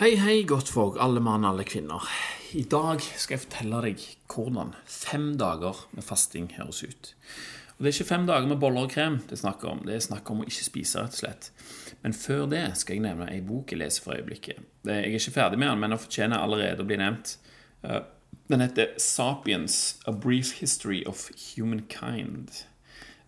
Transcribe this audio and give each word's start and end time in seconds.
Hei, 0.00 0.14
hei, 0.16 0.46
godtfolk, 0.48 0.94
alle 0.96 1.20
mann, 1.20 1.42
alle 1.44 1.60
kvinner. 1.68 2.00
I 2.56 2.62
dag 2.72 3.02
skal 3.04 3.34
jeg 3.34 3.42
fortelle 3.42 3.82
deg 3.84 4.04
hvordan 4.32 4.70
fem 4.88 5.26
dager 5.36 5.82
med 5.92 6.06
fasting 6.06 6.46
høres 6.54 6.80
ut. 6.80 7.10
Og 7.74 7.84
Det 7.84 7.90
er 7.90 7.96
ikke 7.98 8.06
fem 8.08 8.24
dager 8.24 8.48
med 8.48 8.62
boller 8.62 8.88
og 8.88 8.94
krem 8.94 9.18
det 9.26 9.36
er 9.36 9.42
snakk 9.42 9.66
om. 9.68 9.84
Det 9.84 9.98
er 9.98 10.06
snakk 10.06 10.32
om 10.32 10.40
å 10.40 10.48
ikke 10.48 10.64
spise, 10.70 11.04
rett 11.04 11.18
og 11.18 11.20
slett. 11.20 11.50
Men 12.00 12.16
før 12.16 12.48
det 12.48 12.64
skal 12.80 12.96
jeg 12.96 13.04
nevne 13.10 13.28
ei 13.28 13.42
bok 13.44 13.74
jeg 13.74 13.82
leser 13.82 14.06
for 14.06 14.16
øyeblikket. 14.16 14.64
Jeg 14.88 15.04
er 15.04 15.20
ikke 15.20 15.36
ferdig 15.36 15.60
med 15.60 15.68
den, 15.68 15.84
men 15.84 15.92
den 15.92 16.04
fortjener 16.06 16.40
allerede 16.40 16.80
å 16.80 16.88
bli 16.88 17.02
nevnt. 17.04 17.36
Eh, 17.84 18.00
Den 18.48 18.60
heter 18.60 18.96
'Sapiens 18.96 20.00
A 20.06 20.12
Brief 20.12 20.60
History 20.60 21.04
of 21.06 21.28
Humankind'. 21.36 22.64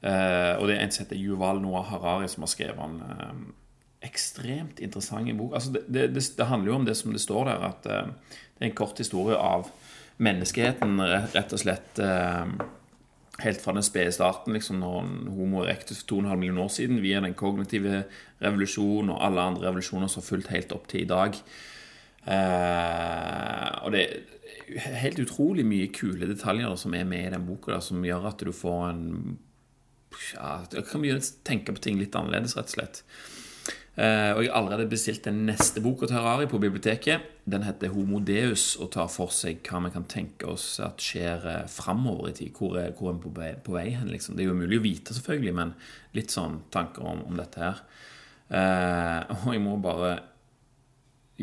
Eh, 0.02 0.56
og 0.56 0.68
det 0.68 0.76
er 0.76 0.80
en 0.80 0.90
som 0.90 1.04
heter 1.04 1.20
Yuval 1.20 1.60
Noah 1.60 1.84
Harari 1.84 2.28
som 2.28 2.42
har 2.42 2.48
skrevet 2.48 2.78
den. 2.78 3.52
Ekstremt 4.02 4.82
interessant 4.82 5.30
i 5.30 5.36
bok. 5.36 5.54
Altså 5.54 5.72
det, 5.74 5.86
det, 5.88 6.12
det, 6.36 6.46
handler 6.50 6.72
jo 6.72 6.76
om 6.80 6.86
det 6.88 6.96
som 6.98 7.14
det 7.14 7.22
står 7.22 7.48
der, 7.50 7.66
at 7.70 7.88
uh, 7.88 8.36
det 8.58 8.66
er 8.66 8.70
en 8.70 8.78
kort 8.78 8.98
historie 8.98 9.38
av 9.38 9.70
menneskeheten, 10.22 11.02
rett, 11.34 11.52
og 11.52 11.62
slett 11.62 12.02
Uh, 12.02 12.46
helt 13.40 13.62
fra 13.62 13.72
den 13.72 13.84
spede 13.84 14.12
starten, 14.12 14.54
liksom 14.54 14.80
når 14.82 15.06
Homo 15.34 15.62
erectus 15.64 16.02
for 16.02 16.20
2,5 16.20 16.36
millioner 16.36 16.66
år 16.66 16.72
siden, 16.74 17.02
via 17.02 17.20
den 17.24 17.34
kognitive 17.38 18.04
revolusjonen 18.42 19.14
og 19.14 19.22
alle 19.24 19.46
andre 19.50 19.66
revolusjoner 19.68 20.10
som 20.10 20.22
har 20.22 20.28
fulgt 20.28 20.52
helt 20.52 20.74
opp 20.76 20.88
til 20.90 21.04
i 21.04 21.10
dag. 21.10 21.38
Eh, 22.22 23.68
og 23.82 23.94
det 23.94 24.02
er 24.04 25.00
helt 25.02 25.22
utrolig 25.24 25.64
mye 25.66 25.88
kule 25.94 26.28
detaljer 26.30 26.76
som 26.78 26.94
er 26.94 27.08
med 27.08 27.26
i 27.26 27.32
den 27.34 27.46
boka, 27.48 27.80
som 27.82 28.04
gjør 28.06 28.28
at 28.30 28.44
du 28.44 28.52
får 28.54 28.84
en 28.92 29.06
ja, 30.34 30.60
Du 30.70 30.76
kan 30.84 31.00
begynne 31.00 31.22
å 31.24 31.30
tenke 31.46 31.72
på 31.72 31.82
ting 31.82 31.98
litt 31.98 32.14
annerledes, 32.18 32.54
rett 32.58 32.68
og 32.68 32.76
slett. 32.76 33.02
Eh, 33.92 34.30
og 34.32 34.40
jeg 34.40 34.48
har 34.48 34.56
allerede 34.56 34.88
bestilt 34.88 35.26
den 35.26 35.42
neste 35.44 35.82
boka 35.84 36.06
til 36.08 36.16
Harari 36.16 36.46
på 36.48 36.58
biblioteket. 36.58 37.26
Den 37.44 37.66
heter 37.66 37.92
Homo 37.92 38.22
Deus 38.24 38.70
og 38.80 38.88
tar 38.94 39.10
for 39.12 39.28
seg 39.36 39.60
hva 39.68 39.82
vi 39.84 39.90
kan 39.92 40.06
tenke 40.08 40.48
oss 40.48 40.78
at 40.80 41.02
skjer 41.02 41.44
uh, 41.44 41.66
framover 41.68 42.30
i 42.30 42.36
tid. 42.38 42.54
Hvor 42.56 42.78
er, 42.80 42.94
hvor 42.96 43.10
er 43.10 43.18
vi 43.18 43.26
på 43.26 43.34
vei, 43.36 43.50
på 43.60 43.76
vei 43.76 43.90
hen? 43.92 44.08
Liksom. 44.08 44.38
Det 44.38 44.46
er 44.46 44.48
jo 44.48 44.56
umulig 44.56 44.80
å 44.80 44.86
vite, 44.86 45.16
selvfølgelig, 45.18 45.54
men 45.60 45.74
litt 46.16 46.32
sånn 46.32 46.62
tanker 46.72 47.04
om, 47.04 47.20
om 47.28 47.36
dette 47.36 47.60
her. 47.60 47.84
Uh, 48.48 49.44
og 49.44 49.52
jeg 49.52 49.64
må 49.64 49.76
bare 49.84 50.14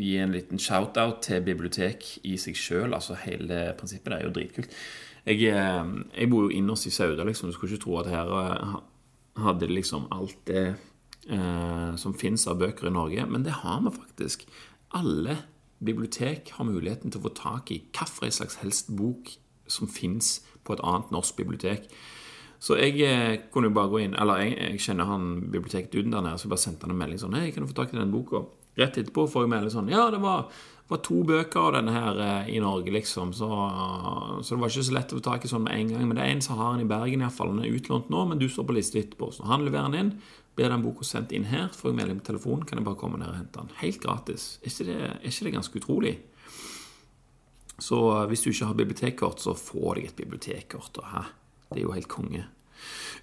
gi 0.00 0.16
en 0.18 0.34
liten 0.34 0.58
shout-out 0.58 1.22
til 1.22 1.46
bibliotek 1.46 2.16
i 2.26 2.34
seg 2.40 2.58
sjøl. 2.58 2.90
Altså 2.96 3.14
hele 3.28 3.68
prinsippet 3.78 4.10
der 4.10 4.18
er 4.18 4.26
jo 4.26 4.34
dritkult. 4.34 4.74
Jeg, 5.28 5.46
jeg 5.46 6.30
bor 6.32 6.48
jo 6.48 6.54
innerst 6.56 6.88
i 6.88 6.94
Sauda, 6.94 7.22
liksom. 7.28 7.50
Du 7.50 7.54
skulle 7.54 7.76
ikke 7.76 7.84
tro 7.84 7.98
at 8.00 8.08
her 8.10 8.30
hadde 9.38 9.68
liksom 9.70 10.08
alt 10.16 10.38
det 10.48 10.72
eh, 11.28 11.90
som 12.00 12.16
fins 12.16 12.46
av 12.50 12.60
bøker 12.62 12.88
i 12.88 12.94
Norge, 12.94 13.26
men 13.26 13.44
det 13.46 13.60
har 13.62 13.82
vi 13.84 13.92
faktisk. 13.96 14.46
Alle 14.96 15.36
bibliotek 15.80 16.52
har 16.56 16.68
muligheten 16.68 17.12
til 17.12 17.20
å 17.20 17.28
få 17.28 17.34
tak 17.36 17.70
i 17.72 17.82
hvilken 17.82 18.32
slags 18.36 18.60
helst 18.60 18.90
bok 18.96 19.34
som 19.70 19.88
fins 19.88 20.40
på 20.66 20.74
et 20.74 20.82
annet 20.84 21.12
norsk 21.14 21.36
bibliotek. 21.38 21.86
Så 22.60 22.76
jeg 22.76 23.00
eh, 23.06 23.38
kunne 23.52 23.70
jo 23.70 23.76
bare 23.76 23.88
gå 23.88 24.02
inn 24.04 24.16
Eller 24.20 24.42
jeg, 24.42 24.56
jeg 24.58 24.80
kjenner 24.84 25.08
han 25.08 25.28
bibliotekduden 25.48 26.12
der 26.12 26.26
nede, 26.26 26.36
så 26.36 26.44
jeg 26.44 26.52
bare 26.52 26.64
sendte 26.66 26.84
han 26.84 26.92
en 26.92 26.98
melding 27.00 27.22
sånn 27.22 27.38
Hei, 27.38 27.46
kan 27.54 27.64
du 27.64 27.70
få 27.70 27.78
tak 27.78 27.94
i 27.94 27.96
den 27.96 28.12
boka? 28.12 28.42
Rett 28.76 28.98
etterpå 29.00 29.24
får 29.32 29.46
jeg 29.46 29.52
melding 29.54 29.72
sånn 29.72 29.88
Ja, 29.88 30.02
det 30.12 30.20
var, 30.20 30.50
var 30.90 31.00
to 31.06 31.22
bøker 31.24 31.62
av 31.62 31.78
denne 31.78 31.94
her 31.94 32.20
eh, 32.26 32.50
i 32.52 32.60
Norge, 32.60 32.92
liksom, 32.92 33.32
så, 33.36 33.48
så 34.44 34.52
det 34.52 34.60
var 34.60 34.74
ikke 34.74 34.86
så 34.90 34.96
lett 34.98 35.14
å 35.14 35.22
få 35.22 35.24
tak 35.24 35.46
i 35.46 35.50
sånn 35.50 35.64
med 35.64 35.78
en 35.78 35.94
gang. 35.94 36.04
Men 36.10 36.18
det 36.18 36.26
er 36.26 36.34
en 36.34 36.44
som 36.44 36.60
har 36.60 36.74
den 36.74 36.84
i 36.84 36.90
Bergen, 36.90 37.24
iallfall. 37.24 37.54
Den 37.54 37.64
er 37.64 37.78
utlånt 37.78 38.12
nå, 38.12 38.26
men 38.28 38.42
du 38.42 38.48
står 38.50 38.68
på 38.68 38.76
liste 38.76 39.00
etterpå. 39.00 39.30
Så 39.36 39.48
han 39.48 39.64
leverer 39.66 39.88
den 39.88 40.00
inn, 40.00 40.12
blir 40.60 40.68
den 40.68 40.84
boka 40.84 41.06
sendt 41.08 41.32
inn 41.32 41.48
her, 41.48 41.70
får 41.72 41.90
jeg 41.90 41.98
melding 42.02 42.20
på 42.20 42.28
telefonen, 42.34 42.66
kan 42.68 42.80
jeg 42.80 42.84
bare 42.84 43.00
komme 43.00 43.20
ned 43.20 43.32
og 43.32 43.38
hente 43.38 43.62
den. 43.62 43.72
Helt 43.80 44.00
gratis. 44.02 44.58
Er 44.60 44.68
ikke 44.68 44.88
det, 44.90 45.00
er 45.08 45.28
ikke 45.32 45.46
det 45.46 45.56
ganske 45.56 45.80
utrolig? 45.80 46.14
Så 47.80 48.00
eh, 48.12 48.26
hvis 48.28 48.44
du 48.44 48.50
ikke 48.50 48.68
har 48.68 48.80
bibliotekkort, 48.82 49.40
så 49.40 49.56
få 49.56 49.94
deg 49.96 50.10
et 50.10 50.18
bibliotekkort. 50.18 51.00
Det 51.00 51.78
er 51.78 51.84
jo 51.86 51.94
helt 51.96 52.10
konge. 52.12 52.44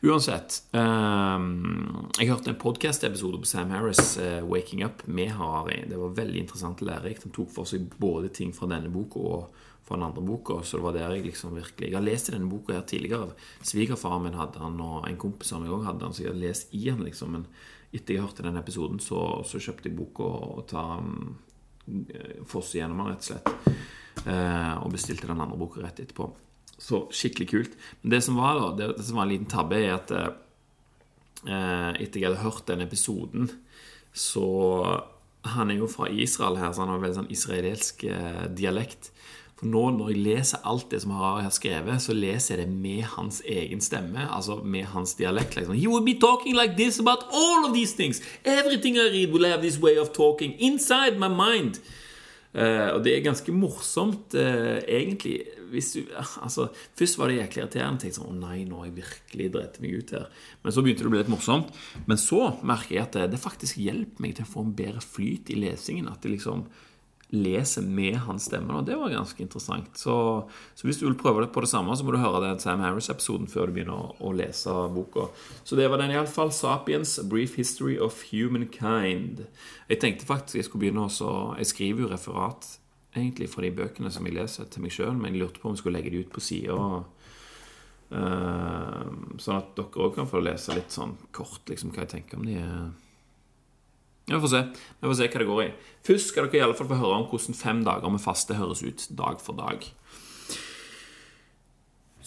Uansett. 0.05 0.59
um, 0.77 2.09
jeg 2.19 2.29
hørte 2.29 2.51
en 2.51 2.59
podkast-episode 2.61 3.39
på 3.41 3.49
Sam 3.49 3.71
Harris' 3.73 4.17
uh, 4.21 4.45
'Waking 4.45 4.83
Up' 4.85 5.05
med 5.05 5.31
Harari. 5.37 5.83
Det 5.89 5.97
var 5.97 6.17
veldig 6.17 6.41
interessant 6.41 6.81
og 6.81 6.89
lærerikt. 6.89 7.25
Han 7.25 7.33
tok 7.37 7.53
for 7.53 7.69
seg 7.69 7.85
både 8.01 8.29
ting 8.33 8.53
fra 8.53 8.69
denne 8.69 8.89
boka 8.93 9.19
og 9.19 9.63
fra 9.87 9.95
den 9.95 10.05
andre 10.09 10.23
boka. 10.27 10.59
Så 10.63 10.77
det 10.77 10.85
var 10.85 10.95
der 10.97 11.15
jeg 11.15 11.25
liksom 11.29 11.55
virkelig 11.55 11.89
Jeg 11.89 11.95
har 11.95 12.05
lest 12.05 12.31
denne 12.33 12.51
boka 12.51 12.75
her 12.75 12.85
tidligere. 12.87 13.33
Svigerfaren 13.63 14.27
min 14.27 14.37
hadde 14.37 14.61
han, 14.61 14.79
og 14.83 15.07
en 15.07 15.19
kompis 15.19 15.53
av 15.55 15.63
meg 15.63 15.73
òg 15.73 15.87
hadde 15.87 16.07
han, 16.07 16.15
så 16.15 16.25
jeg 16.25 16.33
hadde 16.33 16.45
lest 16.45 16.73
i 16.75 16.87
han, 16.89 17.03
liksom. 17.07 17.37
Men 17.37 17.47
etter 17.95 18.17
jeg 18.17 18.25
hørte 18.25 18.43
den 18.43 18.59
episoden, 18.59 18.99
så, 18.99 19.21
så 19.47 19.61
kjøpte 19.63 19.89
jeg 19.89 19.97
boka 19.97 20.27
og 20.27 20.65
ta 20.67 20.83
um, 20.99 21.37
fosse 22.47 22.81
gjennom 22.81 23.05
den, 23.05 23.13
rett 23.13 23.23
og 23.23 23.29
slett. 23.31 23.85
Eh, 24.27 24.73
og 24.81 24.91
bestilte 24.91 25.29
den 25.29 25.39
andre 25.39 25.59
boka 25.59 25.83
rett 25.83 26.01
etterpå. 26.03 26.29
Så 26.77 27.05
skikkelig 27.15 27.47
kult. 27.49 27.77
Men 28.01 28.15
det 28.15 28.21
som 28.25 28.39
var 28.39 28.57
da, 28.59 28.71
det, 28.77 28.89
det 28.97 29.05
som 29.07 29.19
var 29.19 29.27
en 29.27 29.31
liten 29.31 29.49
tabbe, 29.51 29.79
er 29.79 29.95
at 29.95 30.11
eh, 30.17 31.91
etter 32.03 32.19
jeg 32.19 32.27
hadde 32.27 32.43
hørt 32.43 32.67
den 32.69 32.83
episoden, 32.85 33.51
så 34.13 34.47
Han 35.47 35.69
er 35.71 35.77
jo 35.77 35.87
fra 35.87 36.09
Israel 36.11 36.57
her, 36.59 36.73
så 36.73 36.81
han 36.81 36.89
har 36.91 36.99
veldig 36.99 37.15
sånn 37.21 37.29
israelsk 37.31 38.01
eh, 38.09 38.47
dialekt. 38.51 39.13
For 39.57 39.69
nå 39.73 39.84
når 39.95 40.12
jeg 40.13 40.22
leser 40.22 40.66
alt 40.69 40.91
det 40.91 41.00
som 41.01 41.16
Harari 41.18 41.45
har 41.47 41.53
skrevet, 41.56 42.01
så 42.03 42.13
leser 42.13 42.56
jeg 42.56 42.68
det 42.68 42.73
med 42.78 43.07
hans 43.16 43.40
egen 43.41 43.81
stemme. 43.81 44.28
Altså 44.29 44.59
med 44.62 44.85
hans 44.94 45.16
dialekt. 45.18 45.57
Liksom. 45.57 45.73
He 45.73 45.90
will 45.90 46.06
be 46.06 46.13
talking 46.22 46.53
like 46.57 46.78
this 46.78 47.00
about 47.01 47.25
all 47.34 47.66
of 47.66 47.73
these 47.73 47.95
things. 47.97 48.22
Everything 48.45 49.00
I 49.01 49.09
read 49.09 49.34
will 49.34 49.50
have 49.50 49.66
this 49.66 49.79
way 49.81 49.97
of 49.97 50.13
talking 50.13 50.53
inside 50.59 51.18
my 51.18 51.29
mind. 51.31 51.81
Uh, 52.57 52.95
og 52.95 53.03
det 53.06 53.12
er 53.13 53.25
ganske 53.25 53.53
morsomt, 53.53 54.34
uh, 54.38 54.78
egentlig. 54.88 55.40
Hvis 55.72 55.91
du, 55.97 56.06
altså, 56.41 56.69
først 56.97 57.18
var 57.19 57.28
det 57.28 57.41
jæklig 57.41 57.63
irriterende. 57.63 58.01
Tenkte 58.01 58.22
sånn, 58.22 58.38
å 58.38 58.45
nei, 58.47 58.62
nå 58.66 58.79
har 58.79 58.88
jeg 58.88 59.00
virkelig 59.01 59.47
drept 59.57 59.79
meg 59.84 59.97
ut 59.97 60.13
her. 60.16 60.28
Men 60.63 60.74
så 60.74 60.84
begynte 60.85 61.03
det 61.03 61.09
å 61.09 61.16
bli 61.16 61.22
litt 61.24 61.34
morsomt. 61.34 61.74
Men 62.06 62.22
så 62.22 62.53
merker 62.62 62.95
jeg 62.95 63.07
at 63.09 63.18
det 63.34 63.41
faktisk 63.41 63.81
hjelper 63.81 64.24
meg 64.24 64.38
til 64.38 64.45
å 64.45 64.51
få 64.53 64.63
en 64.63 64.78
bedre 64.78 65.03
flyt 65.03 65.51
i 65.53 65.59
lesingen. 65.66 66.07
At 66.13 66.22
det 66.24 66.38
liksom 66.38 66.63
leser 67.29 67.81
med 67.81 68.15
hans 68.23 68.45
stemme. 68.47 68.71
Og 68.77 68.85
det 68.88 68.95
var 68.95 69.11
ganske 69.11 69.43
interessant. 69.43 69.89
Så, 69.99 70.15
så 70.75 70.88
hvis 70.88 70.99
du 71.01 71.07
vil 71.07 71.17
prøve 71.19 71.43
det 71.43 71.51
på 71.51 71.61
det 71.63 71.69
samme, 71.69 71.95
så 71.97 72.05
må 72.07 72.15
du 72.15 72.21
høre 72.21 72.43
den 72.45 72.61
Sam 72.63 72.83
Harris-episoden 72.85 73.49
før 73.51 73.67
du 73.67 73.75
begynner 73.75 73.99
å, 73.99 74.13
å 74.23 74.31
lese 74.35 74.71
boka. 74.95 75.27
Så 75.67 75.75
det 75.79 75.89
var 75.91 75.99
den 75.99 76.15
iallfall. 76.15 76.53
'Sapiens 76.55 77.17
A 77.19 77.27
Brief 77.27 77.57
History 77.59 77.97
of 77.99 78.23
Humankind'. 78.31 79.43
Jeg 79.89 79.99
tenkte 79.99 80.29
faktisk 80.29 80.55
jeg 80.55 80.67
skulle 80.69 80.88
begynne 80.88 81.07
også 81.07 81.57
Jeg 81.57 81.67
skriver 81.73 82.05
jo 82.05 82.11
referat 82.11 82.77
egentlig 83.15 83.49
fra 83.49 83.63
de 83.65 83.71
bøkene 83.75 84.11
som 84.13 84.25
jeg 84.27 84.38
leser, 84.38 84.67
til 84.71 84.83
meg 84.83 84.94
sjøl, 84.94 85.15
men 85.17 85.33
jeg 85.33 85.41
lurte 85.41 85.61
på 85.61 85.69
om 85.69 85.75
jeg 85.75 85.81
skulle 85.81 85.99
legge 85.99 86.13
de 86.13 86.23
ut 86.23 86.33
på 86.33 86.44
sida. 86.44 86.77
sånn 88.07 89.57
at 89.57 89.73
dere 89.75 90.05
òg 90.05 90.15
kan 90.15 90.29
få 90.29 90.39
lese 90.39 90.75
litt 90.75 90.94
sånn 90.95 91.17
kort 91.35 91.67
liksom, 91.67 91.91
hva 91.91 92.05
jeg 92.05 92.13
tenker 92.13 92.39
om 92.39 92.45
de. 92.47 92.55
Ja, 92.55 92.85
Vi 94.27 94.39
får 94.39 94.51
se 94.51 94.63
Vi 94.99 95.07
får 95.07 95.15
se 95.19 95.27
hva 95.27 95.39
det 95.39 95.47
går 95.51 95.61
i. 95.63 95.69
Først 96.07 96.33
skal 96.33 96.47
dere 96.47 96.59
i 96.59 96.65
alle 96.65 96.75
fall 96.75 96.89
få 96.89 96.99
høre 96.99 97.21
om 97.21 97.29
hvordan 97.31 97.55
fem 97.55 97.83
dager 97.88 98.11
med 98.11 98.23
faste 98.23 98.57
høres 98.59 98.83
ut 98.83 99.07
dag 99.15 99.39
for 99.43 99.55
dag. 99.55 99.88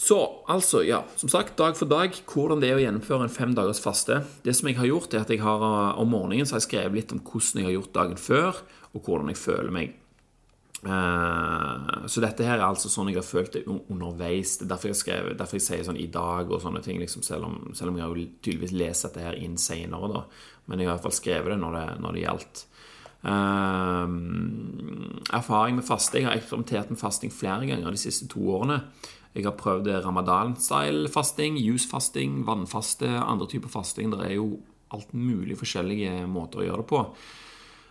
Så, 0.00 0.16
altså, 0.48 0.80
ja, 0.80 1.02
som 1.20 1.28
sagt, 1.28 1.58
dag 1.58 1.76
for 1.76 1.84
dag, 1.84 2.14
hvordan 2.32 2.62
det 2.62 2.70
er 2.70 2.78
å 2.78 2.80
gjennomføre 2.80 3.26
en 3.26 3.32
fem 3.32 3.50
dagers 3.52 3.82
faste. 3.84 4.22
Det 4.46 4.54
som 4.56 4.70
jeg 4.70 4.78
har 4.78 4.88
gjort, 4.88 5.12
er 5.12 5.26
at 5.26 5.32
jeg 5.32 5.42
har 5.44 5.60
om 6.00 6.08
morgenen 6.08 6.48
så 6.48 6.56
har 6.56 6.62
jeg 6.62 6.70
skrevet 6.70 6.96
litt 6.96 7.12
om 7.12 7.20
hvordan 7.20 7.60
jeg 7.60 7.68
har 7.68 7.74
gjort 7.76 7.98
dagen 7.98 8.16
før, 8.16 8.62
og 8.94 9.04
hvordan 9.04 9.28
jeg 9.28 9.42
føler 9.42 9.74
meg. 9.76 9.98
Eh, 10.80 12.06
så 12.08 12.22
dette 12.24 12.46
her 12.48 12.56
er 12.56 12.64
altså 12.64 12.88
sånn 12.88 13.10
jeg 13.12 13.18
har 13.20 13.26
følt 13.28 13.58
det 13.58 13.66
underveis. 13.68 14.54
Det 14.56 14.64
er 14.64 14.72
derfor 14.72 14.88
jeg, 14.88 15.00
skrev, 15.02 15.28
derfor 15.36 15.58
jeg 15.58 15.66
sier 15.66 15.84
sånn 15.84 16.00
i 16.00 16.08
dag 16.12 16.48
og 16.48 16.62
sånne 16.64 16.80
ting, 16.84 16.96
liksom, 17.02 17.24
selv, 17.26 17.50
om, 17.50 17.74
selv 17.76 17.92
om 17.92 18.00
jeg 18.00 18.06
har 18.06 18.14
jo 18.14 18.28
tydeligvis 18.40 18.76
lest 18.80 19.04
dette 19.08 19.26
her 19.26 19.36
inn 19.36 19.60
senere, 19.60 20.08
da. 20.14 20.24
Men 20.70 20.78
jeg 20.78 20.88
har 20.88 20.94
i 20.94 20.98
hvert 20.98 21.08
fall 21.08 21.18
skrevet 21.18 21.52
det 21.52 21.60
når 21.60 21.76
det, 21.76 21.86
når 22.04 22.16
det 22.16 22.24
gjaldt. 22.24 22.64
Um, 23.20 25.20
erfaring 25.36 25.76
med 25.76 25.84
faste. 25.84 26.20
Jeg 26.20 26.28
har 26.28 26.38
eksperimentert 26.38 26.92
med 26.92 27.00
fasting 27.00 27.32
flere 27.34 27.66
ganger 27.68 27.92
de 27.92 28.00
siste 28.00 28.28
to 28.30 28.44
årene. 28.54 28.80
Jeg 29.34 29.46
har 29.46 29.58
prøvd 29.58 29.90
ramadan-style-fasting, 30.06 31.58
juice-fasting, 31.60 32.40
vannfaste, 32.46 33.06
andre 33.06 33.46
typer 33.50 33.70
fasting. 33.70 34.14
Det 34.14 34.24
er 34.26 34.34
jo 34.38 34.48
alt 34.94 35.12
mulig 35.14 35.58
forskjellige 35.58 36.24
måter 36.30 36.62
å 36.62 36.66
gjøre 36.66 36.82
det 36.82 36.90
på. 36.90 37.02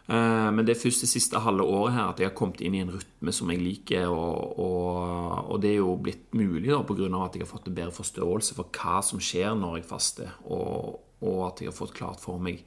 Eh, 0.09 0.49
Men 0.51 0.65
det 0.65 0.75
er 0.75 0.81
først 0.81 1.05
det 1.05 1.11
siste 1.11 1.39
halve 1.39 1.63
året 1.63 1.93
her 1.93 2.09
at 2.09 2.19
jeg 2.19 2.31
har 2.31 2.37
kommet 2.37 2.63
inn 2.65 2.75
i 2.75 2.81
en 2.83 2.91
rytme 2.91 3.35
som 3.35 3.51
jeg 3.53 3.61
liker. 3.61 4.09
Og, 4.09 4.59
og, 4.59 5.51
og 5.53 5.61
det 5.61 5.75
er 5.75 5.83
jo 5.83 5.93
blitt 6.01 6.33
mulig 6.33 6.71
da, 6.71 6.81
pga. 6.83 7.11
at 7.23 7.37
jeg 7.37 7.45
har 7.45 7.53
fått 7.53 7.69
en 7.69 7.77
bedre 7.77 7.95
forståelse 7.95 8.57
for 8.57 8.73
hva 8.73 8.99
som 9.05 9.21
skjer 9.21 9.53
når 9.55 9.79
jeg 9.79 9.91
faster. 9.91 10.33
Og, 10.49 10.97
og 11.25 11.41
at 11.49 11.63
jeg 11.63 11.71
har 11.71 11.77
fått 11.77 11.97
klart 11.97 12.21
for 12.23 12.41
meg 12.43 12.61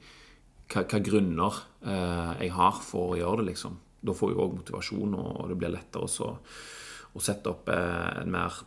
hva, 0.71 0.83
hva 0.83 0.99
grunner 1.03 1.63
eh, 1.85 2.43
jeg 2.45 2.53
har 2.57 2.77
for 2.83 3.13
å 3.13 3.19
gjøre 3.19 3.41
det. 3.41 3.53
liksom. 3.53 3.79
Da 4.03 4.15
får 4.17 4.33
jeg 4.33 4.41
òg 4.43 4.59
motivasjon, 4.59 5.17
og, 5.17 5.41
det 5.49 5.57
blir 5.59 5.73
lettere 5.73 6.07
også 6.07 6.29
å 7.13 7.21
sette 7.21 7.51
opp 7.51 7.69
eh, 7.71 8.21
en 8.21 8.31
mer 8.33 8.61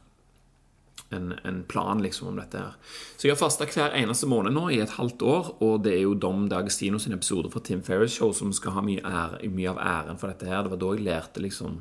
en, 1.14 1.34
en, 1.44 1.62
plan 1.64 2.00
liksom 2.02 2.32
om 2.32 2.38
dette 2.40 2.58
her. 2.58 2.74
Så 3.16 3.28
jeg 3.28 3.34
har 3.34 3.38
fasta 3.38 3.66
hver 3.68 3.94
eneste 3.94 4.26
måned 4.30 4.56
nå 4.56 4.64
i 4.74 4.80
et 4.82 4.96
halvt 4.96 5.22
år, 5.22 5.50
og 5.62 5.84
det 5.84 5.94
er 5.94 6.02
jo 6.02 6.16
Dom 6.18 6.48
D'Agostino 6.50 6.98
sin 7.02 7.14
episode 7.14 7.50
fra 7.52 7.62
Tim 7.62 7.82
Ferris 7.86 8.16
Show 8.18 8.32
som 8.34 8.50
skal 8.56 8.74
ha 8.78 8.82
mye, 8.82 9.04
ære, 9.04 9.50
mye, 9.54 9.70
av 9.70 9.82
æren 9.82 10.18
for 10.20 10.32
dette 10.32 10.48
her. 10.50 10.64
Det 10.64 10.74
var 10.74 10.82
da 10.82 10.92
jeg 10.96 11.06
lærte 11.06 11.44
liksom 11.44 11.78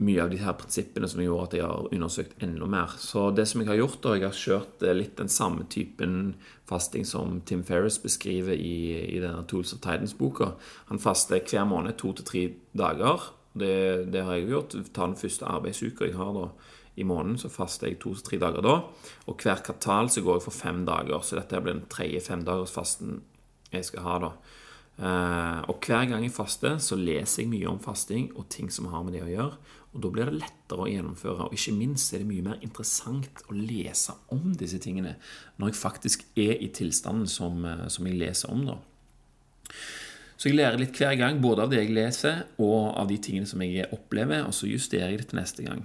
mye 0.00 0.22
av 0.22 0.30
de 0.32 0.38
her 0.40 0.54
prinsippene 0.56 1.08
som 1.10 1.20
gjorde 1.20 1.48
at 1.48 1.56
jeg 1.58 1.66
har 1.66 1.88
undersøkt 1.92 2.44
enda 2.44 2.68
mer. 2.70 2.94
Så 3.00 3.26
det 3.36 3.44
som 3.50 3.60
jeg 3.60 3.68
har 3.68 3.80
gjort, 3.82 3.98
da, 4.04 4.14
jeg 4.16 4.26
har 4.26 4.38
kjørt 4.38 4.84
eh, 4.86 4.96
litt 4.96 5.18
den 5.20 5.32
samme 5.32 5.66
typen 5.72 6.14
fasting 6.68 7.04
som 7.08 7.40
Tim 7.48 7.62
Ferris 7.68 7.98
beskriver 8.00 8.56
i, 8.56 8.96
i 9.16 9.20
denne 9.20 9.44
Tools 9.50 9.74
of 9.76 9.82
Tidens-boka. 9.84 10.54
Han 10.88 11.02
faster 11.02 11.42
hver 11.44 11.68
måned 11.68 11.98
to 12.00 12.14
til 12.16 12.28
tre 12.30 12.44
dager. 12.80 13.28
Det, 13.52 13.74
det, 14.14 14.24
har 14.24 14.38
jeg 14.38 14.52
gjort. 14.54 14.78
Ta 14.94 15.08
den 15.10 15.18
første 15.20 15.48
arbeidsuka 15.50 16.08
jeg 16.08 16.16
har 16.16 16.32
da 16.36 16.46
i 17.00 17.04
måneden, 17.06 17.36
så 17.38 17.50
faster 17.52 17.90
jeg 17.90 18.00
to 18.00 18.14
til 18.16 18.26
tre 18.26 18.40
dager 18.40 18.64
da. 18.64 18.78
Og 19.28 19.36
hver 19.42 19.60
kvartal 19.66 20.08
så 20.12 20.24
går 20.24 20.38
jeg 20.38 20.46
for 20.46 20.56
fem 20.62 20.80
dager. 20.88 21.20
Så 21.26 21.36
dette 21.36 21.60
blir 21.60 21.76
den 21.76 21.90
tredje 21.92 22.24
femdagersfasten 22.24 23.20
jeg 23.70 23.86
skal 23.86 24.06
ha 24.06 24.16
da. 24.24 24.32
Uh, 25.00 25.64
og 25.72 25.78
hver 25.80 26.04
gang 26.10 26.24
jeg 26.26 26.32
faster, 26.34 26.76
så 26.82 26.98
leser 26.98 27.42
jeg 27.42 27.48
mye 27.48 27.68
om 27.70 27.78
fasting 27.80 28.26
og 28.36 28.50
ting 28.52 28.68
som 28.72 28.90
har 28.92 29.04
med 29.06 29.14
det 29.16 29.22
å 29.24 29.30
gjøre. 29.30 29.76
Og 29.90 30.02
da 30.04 30.10
blir 30.14 30.28
det 30.28 30.38
lettere 30.38 30.84
å 30.84 30.90
gjennomføre. 30.90 31.48
Og 31.48 31.56
ikke 31.56 31.74
minst 31.74 32.14
er 32.14 32.22
det 32.22 32.28
mye 32.28 32.44
mer 32.46 32.60
interessant 32.62 33.42
å 33.50 33.56
lese 33.56 34.14
om 34.34 34.52
disse 34.58 34.78
tingene 34.82 35.16
når 35.58 35.72
jeg 35.72 35.80
faktisk 35.80 36.28
er 36.38 36.60
i 36.62 36.70
tilstanden 36.74 37.26
som, 37.30 37.64
uh, 37.66 37.88
som 37.90 38.06
jeg 38.06 38.20
leser 38.20 38.54
om. 38.54 38.62
da. 38.68 38.78
Så 40.40 40.48
jeg 40.48 40.56
lærer 40.56 40.80
litt 40.80 40.96
hver 40.96 41.18
gang, 41.20 41.42
både 41.42 41.66
av 41.66 41.72
det 41.72 41.82
jeg 41.82 41.92
leser, 41.92 42.44
og 42.62 42.94
av 42.96 43.10
de 43.10 43.18
tingene 43.20 43.50
som 43.50 43.60
jeg 43.60 43.90
opplever, 43.92 44.46
og 44.46 44.54
så 44.56 44.70
justerer 44.70 45.10
jeg 45.12 45.20
det 45.20 45.26
til 45.32 45.40
neste 45.42 45.66
gang. 45.66 45.82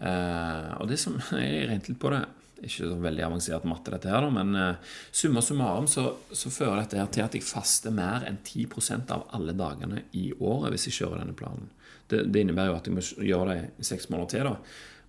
Uh, 0.00 0.72
og 0.80 0.90
det 0.90 0.98
som 1.00 1.20
jeg 1.36 1.68
regnet 1.68 1.92
litt 1.92 2.00
på 2.00 2.12
det 2.14 2.24
ikke 2.56 2.88
så 2.88 2.96
veldig 3.00 3.24
avansert 3.26 3.66
matte, 3.68 3.92
dette 3.92 4.08
her, 4.08 4.24
men 4.32 4.56
uh, 4.56 4.94
summa 5.12 5.42
summarum 5.44 5.88
så, 5.92 6.06
så, 6.32 6.48
fører 6.52 6.80
dette 6.80 6.96
her 6.96 7.10
til 7.12 7.24
at 7.26 7.36
jeg 7.36 7.44
faster 7.44 7.92
mer 7.92 8.24
enn 8.24 8.38
10% 8.40 9.12
av 9.12 9.26
alle 9.36 9.52
dagene 9.56 10.06
i 10.16 10.30
året 10.40 10.72
hvis 10.72 10.88
jeg 10.88 11.02
kjører 11.02 11.20
denne 11.20 11.36
planen. 11.36 11.68
Det, 12.10 12.22
det 12.32 12.44
innebærer 12.44 12.72
jo 12.72 12.76
at 12.78 12.88
jeg 12.88 12.96
må 12.96 13.04
gjøre 13.30 13.48
det 13.52 13.58
i 13.82 13.88
seks 13.88 14.08
måneder 14.12 14.32
til, 14.32 14.50
da. 14.50 14.56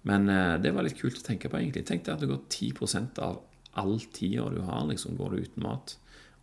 Men 0.07 0.29
eh, 0.31 0.55
det 0.63 0.73
var 0.75 0.88
litt 0.88 0.99
kult 0.99 1.19
å 1.19 1.25
tenke 1.25 1.51
på, 1.51 1.59
egentlig. 1.59 1.85
Tenk 1.88 2.05
deg 2.05 2.15
at 2.15 2.23
det 2.23 2.31
går 2.31 2.44
10% 2.47 3.23
av 3.25 3.41
all 3.77 3.97
tida 4.13 4.47
du 4.53 4.61
har, 4.65 4.85
liksom, 4.89 5.17
går 5.19 5.33
du 5.33 5.47
uten 5.47 5.65
mat. 5.65 5.97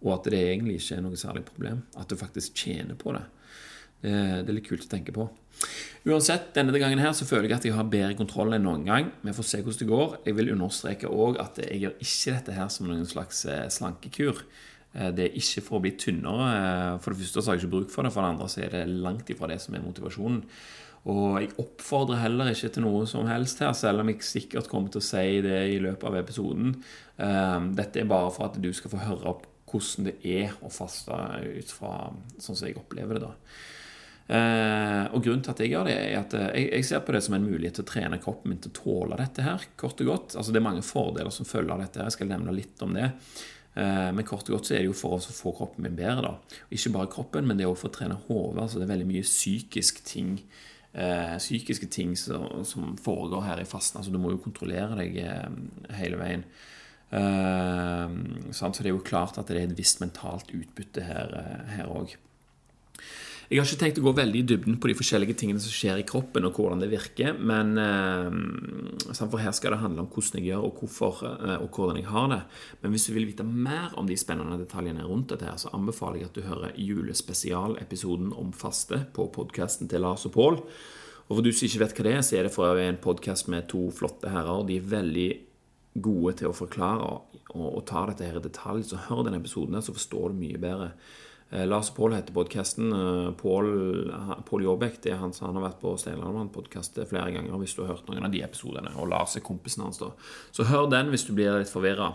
Og 0.05 0.13
at 0.19 0.29
det 0.31 0.43
egentlig 0.43 0.79
ikke 0.81 0.99
er 0.99 1.07
noe 1.07 1.19
særlig 1.19 1.47
problem. 1.49 1.85
At 1.99 2.11
du 2.11 2.19
faktisk 2.21 2.61
tjener 2.61 2.99
på 2.99 3.15
det. 3.17 3.25
Det, 4.05 4.13
det 4.45 4.53
er 4.53 4.59
litt 4.59 4.69
kult 4.69 4.85
å 4.85 4.91
tenke 4.93 5.15
på. 5.17 5.27
Uansett, 6.05 6.51
denne 6.57 6.77
gangen 6.77 7.01
her 7.01 7.15
så 7.17 7.25
føler 7.25 7.49
jeg 7.49 7.57
at 7.57 7.67
jeg 7.69 7.77
har 7.77 7.89
bedre 7.89 8.19
kontroll 8.19 8.53
enn 8.53 8.67
noen 8.67 8.85
gang. 8.85 9.09
Vi 9.25 9.33
får 9.33 9.49
se 9.49 9.63
hvordan 9.63 9.81
det 9.81 9.89
går. 9.89 10.17
Jeg 10.29 10.37
vil 10.37 10.53
understreke 10.53 11.13
òg 11.13 11.41
at 11.41 11.63
jeg 11.63 11.81
gjør 11.87 11.95
ikke 12.05 12.35
dette 12.37 12.57
her 12.59 12.69
som 12.75 12.91
noen 12.91 13.09
slags 13.09 13.45
eh, 13.49 13.65
slankekur. 13.73 14.45
Eh, 14.95 15.11
det 15.15 15.33
ikke 15.41 15.65
for 15.67 15.79
å 15.79 15.85
bli 15.85 15.95
tynnere. 15.99 16.49
Eh, 16.55 16.95
for 17.03 17.13
det 17.13 17.21
første 17.23 17.43
så 17.43 17.51
har 17.51 17.59
jeg 17.59 17.65
ikke 17.65 17.75
bruk 17.77 17.93
for 17.93 18.07
det, 18.07 18.15
for 18.15 18.25
det 18.25 18.33
andre 18.35 18.49
så 18.51 18.65
er 18.65 18.75
det 18.77 18.87
langt 19.05 19.31
ifra 19.35 19.51
det 19.51 19.61
som 19.65 19.77
er 19.77 19.85
motivasjonen. 19.85 20.43
Og 21.13 21.25
jeg 21.43 21.51
oppfordrer 21.61 22.23
heller 22.23 22.49
ikke 22.49 22.71
til 22.73 22.87
noe 22.87 23.05
som 23.09 23.27
helst 23.29 23.61
her, 23.61 23.75
selv 23.77 24.01
om 24.01 24.09
jeg 24.09 24.25
sikkert 24.25 24.71
kommer 24.71 24.93
til 24.93 25.03
å 25.03 25.05
si 25.05 25.41
det 25.45 25.59
i 25.75 25.81
løpet 25.85 26.07
av 26.09 26.17
episoden. 26.17 26.71
Dette 27.77 28.01
er 28.01 28.09
bare 28.09 28.31
for 28.33 28.47
at 28.47 28.57
du 28.57 28.71
skal 28.73 28.95
få 28.95 29.03
høre 29.03 29.35
opp 29.35 29.45
hvordan 29.69 30.09
det 30.09 30.15
er 30.25 30.55
å 30.65 30.71
faste 30.73 31.13
ut 31.45 31.75
fra 31.77 31.93
sånn 32.41 32.57
som 32.57 32.65
jeg 32.65 32.79
opplever 32.81 33.19
det. 33.19 33.27
da. 33.27 33.35
Eh, 34.25 35.03
og 35.13 35.21
grunnen 35.21 35.43
til 35.45 35.53
at 35.53 35.59
jeg 35.61 35.75
gjør 35.75 35.89
det, 35.91 35.95
er 36.01 36.15
at 36.23 36.35
eh, 36.39 36.47
jeg, 36.57 36.69
jeg, 36.79 36.87
ser 36.89 37.03
på 37.05 37.13
det 37.13 37.21
som 37.27 37.35
en 37.37 37.45
mulighet 37.45 37.77
til 37.77 37.85
å 37.85 37.91
trene 37.91 38.21
kroppen 38.23 38.55
min 38.55 38.63
til 38.65 38.73
å 38.73 38.79
tåle 38.79 39.19
dette 39.21 39.45
her, 39.45 39.67
kort 39.81 40.01
og 40.01 40.09
godt. 40.09 40.37
Altså 40.39 40.55
Det 40.55 40.63
er 40.63 40.69
mange 40.71 40.85
fordeler 40.87 41.35
som 41.35 41.49
følger 41.49 41.75
av 41.75 41.83
dette. 41.85 42.07
Jeg 42.07 42.17
skal 42.17 42.31
nevne 42.31 42.55
litt 42.57 42.85
om 42.87 42.97
det. 42.97 43.11
Eh, 43.75 44.11
men 44.15 44.27
kort 44.27 44.47
og 44.49 44.59
godt 44.59 44.69
så 44.69 44.77
er 44.77 44.85
det 44.85 44.91
jo 44.93 44.97
for 44.97 45.17
å 45.17 45.23
få 45.23 45.55
kroppen 45.57 45.87
min 45.87 45.97
bedre. 45.99 46.23
da. 46.23 46.61
Ikke 46.71 46.93
bare 46.95 47.11
kroppen, 47.11 47.47
men 47.47 47.59
det 47.59 47.67
er 47.67 47.73
òg 47.73 47.81
for 47.81 47.91
å 47.91 47.97
trene 47.97 48.21
hodet. 48.29 48.63
Altså 48.63 48.79
det 48.79 48.87
er 48.87 48.95
veldig 48.95 49.11
mye 49.11 49.27
psykisk 49.27 50.05
ting 50.07 50.37
eh, 50.93 51.35
psykiske 51.41 51.91
ting 51.91 52.15
som, 52.19 52.95
foregår 53.03 53.49
her 53.49 53.63
i 53.63 53.69
fasten. 53.69 53.99
Altså 53.99 54.15
Du 54.15 54.21
må 54.23 54.35
jo 54.35 54.43
kontrollere 54.45 54.95
deg 55.03 55.19
eh, 55.25 55.51
hele 55.99 56.21
veien. 56.23 56.47
Så 57.15 58.69
det 58.81 58.89
er 58.89 58.95
jo 58.97 59.05
klart 59.07 59.37
at 59.39 59.47
det 59.47 59.61
er 59.61 59.69
et 59.69 59.77
visst 59.79 60.01
mentalt 60.03 60.49
utbytte 60.51 61.05
her 61.07 61.85
òg. 61.87 62.17
Jeg 63.55 63.63
har 63.63 63.69
ikke 63.71 63.79
tenkt 63.85 63.99
å 64.01 64.03
gå 64.09 64.13
veldig 64.19 64.39
i 64.41 64.47
dybden 64.51 64.77
på 64.83 64.89
de 64.91 64.97
forskjellige 64.99 65.37
tingene 65.39 65.61
som 65.63 65.71
skjer 65.71 66.01
i 66.01 66.05
kroppen, 66.09 66.43
og 66.43 66.57
hvordan 66.59 66.81
det 66.83 66.89
virker, 66.91 67.37
men 67.39 67.77
eh, 67.79 69.13
for 69.15 69.39
her 69.39 69.53
skal 69.55 69.77
det 69.77 69.79
handle 69.79 70.03
om 70.03 70.09
hvordan 70.11 70.41
jeg 70.41 70.49
gjør, 70.49 70.65
og 70.67 70.81
hvorfor, 70.81 71.21
eh, 71.37 71.61
og 71.63 71.69
hvordan 71.77 72.01
jeg 72.01 72.09
har 72.09 72.33
det. 72.33 72.41
Men 72.83 72.91
hvis 72.91 73.05
du 73.07 73.13
vil 73.15 73.29
vite 73.29 73.47
mer 73.47 73.95
om 74.01 74.09
de 74.09 74.17
spennende 74.19 74.59
detaljene 74.59 75.07
rundt 75.07 75.31
dette, 75.31 75.47
her, 75.47 75.61
så 75.63 75.71
anbefaler 75.79 76.19
jeg 76.19 76.33
at 76.33 76.41
du 76.41 76.49
hører 76.49 76.81
julespesialepisoden 76.83 78.33
om 78.35 78.51
faste 78.59 79.05
på 79.15 79.29
podkasten 79.37 79.93
til 79.93 80.03
Lars 80.03 80.27
og 80.27 80.35
Pål. 80.35 80.59
Og 81.29 81.37
for 81.37 81.47
du 81.47 81.53
som 81.55 81.69
ikke 81.69 81.85
vet 81.85 81.95
hva 81.95 82.07
det 82.09 82.15
er, 82.17 82.25
så 82.27 82.39
er 82.41 82.49
det 82.49 82.57
for 82.57 82.81
en 82.83 82.99
podkast 83.07 83.53
med 83.55 83.69
to 83.71 83.85
flotte 83.95 84.33
herrer. 84.35 84.67
De 84.67 84.81
er 84.81 84.95
veldig 84.97 85.29
gode 86.03 86.41
til 86.41 86.51
å 86.51 86.59
forklare 86.59 87.07
og, 87.07 87.39
og, 87.55 87.69
og 87.71 87.87
ta 87.87 88.03
dette 88.11 88.27
her 88.27 88.43
i 88.43 88.49
detalj. 88.49 88.83
Så 88.91 88.99
hør 89.07 89.23
den 89.29 89.39
episoden, 89.39 89.79
så 89.79 89.95
forstår 89.95 90.35
du 90.35 90.43
mye 90.43 90.59
bedre 90.59 90.97
Lars 91.55 91.93
og 91.93 91.97
Pål 91.97 92.17
heter 92.17 92.35
podkasten. 92.35 92.91
Eh, 92.93 93.29
Pål 93.39 94.65
Jåbæk 94.65 95.07
er 95.07 95.21
han 95.21 95.33
han 95.39 95.55
har 95.55 95.69
vært 95.69 95.81
på 95.83 95.93
Steinermann-podkast 96.01 96.99
flere 97.07 97.31
ganger 97.37 97.61
hvis 97.61 97.77
du 97.77 97.85
har 97.85 97.93
hørt 97.93 98.09
noen 98.09 98.27
av 98.27 98.33
de 98.33 98.43
episodene. 98.43 98.91
Og 98.99 99.09
Lars 99.13 99.37
er 99.39 99.45
kompisen 99.47 99.85
hans, 99.85 100.01
da. 100.03 100.11
Så 100.51 100.67
hør 100.67 100.89
den 100.91 101.13
hvis 101.13 101.27
du 101.29 101.33
blir 101.37 101.55
litt 101.55 101.71
forvirra. 101.71 102.11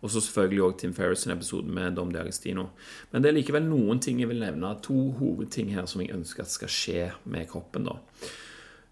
Og 0.00 0.12
så 0.12 0.22
selvfølgelig 0.22 0.62
òg 0.68 0.78
Tim 0.78 0.94
Ferris 0.94 1.26
episode 1.26 1.66
med 1.66 1.98
Dom 1.98 2.12
Diagestino. 2.14 2.68
Men 3.10 3.22
det 3.24 3.32
er 3.32 3.38
likevel 3.40 3.66
noen 3.66 3.98
ting 3.98 4.22
jeg 4.22 4.30
vil 4.30 4.42
nevne. 4.44 4.76
To 4.86 5.10
hovedting 5.18 5.74
her 5.74 5.90
som 5.90 6.04
jeg 6.04 6.14
ønsker 6.14 6.46
at 6.46 6.54
skal 6.54 6.70
skje 6.70 7.10
med 7.24 7.48
kroppen. 7.50 7.90
da. 7.90 7.98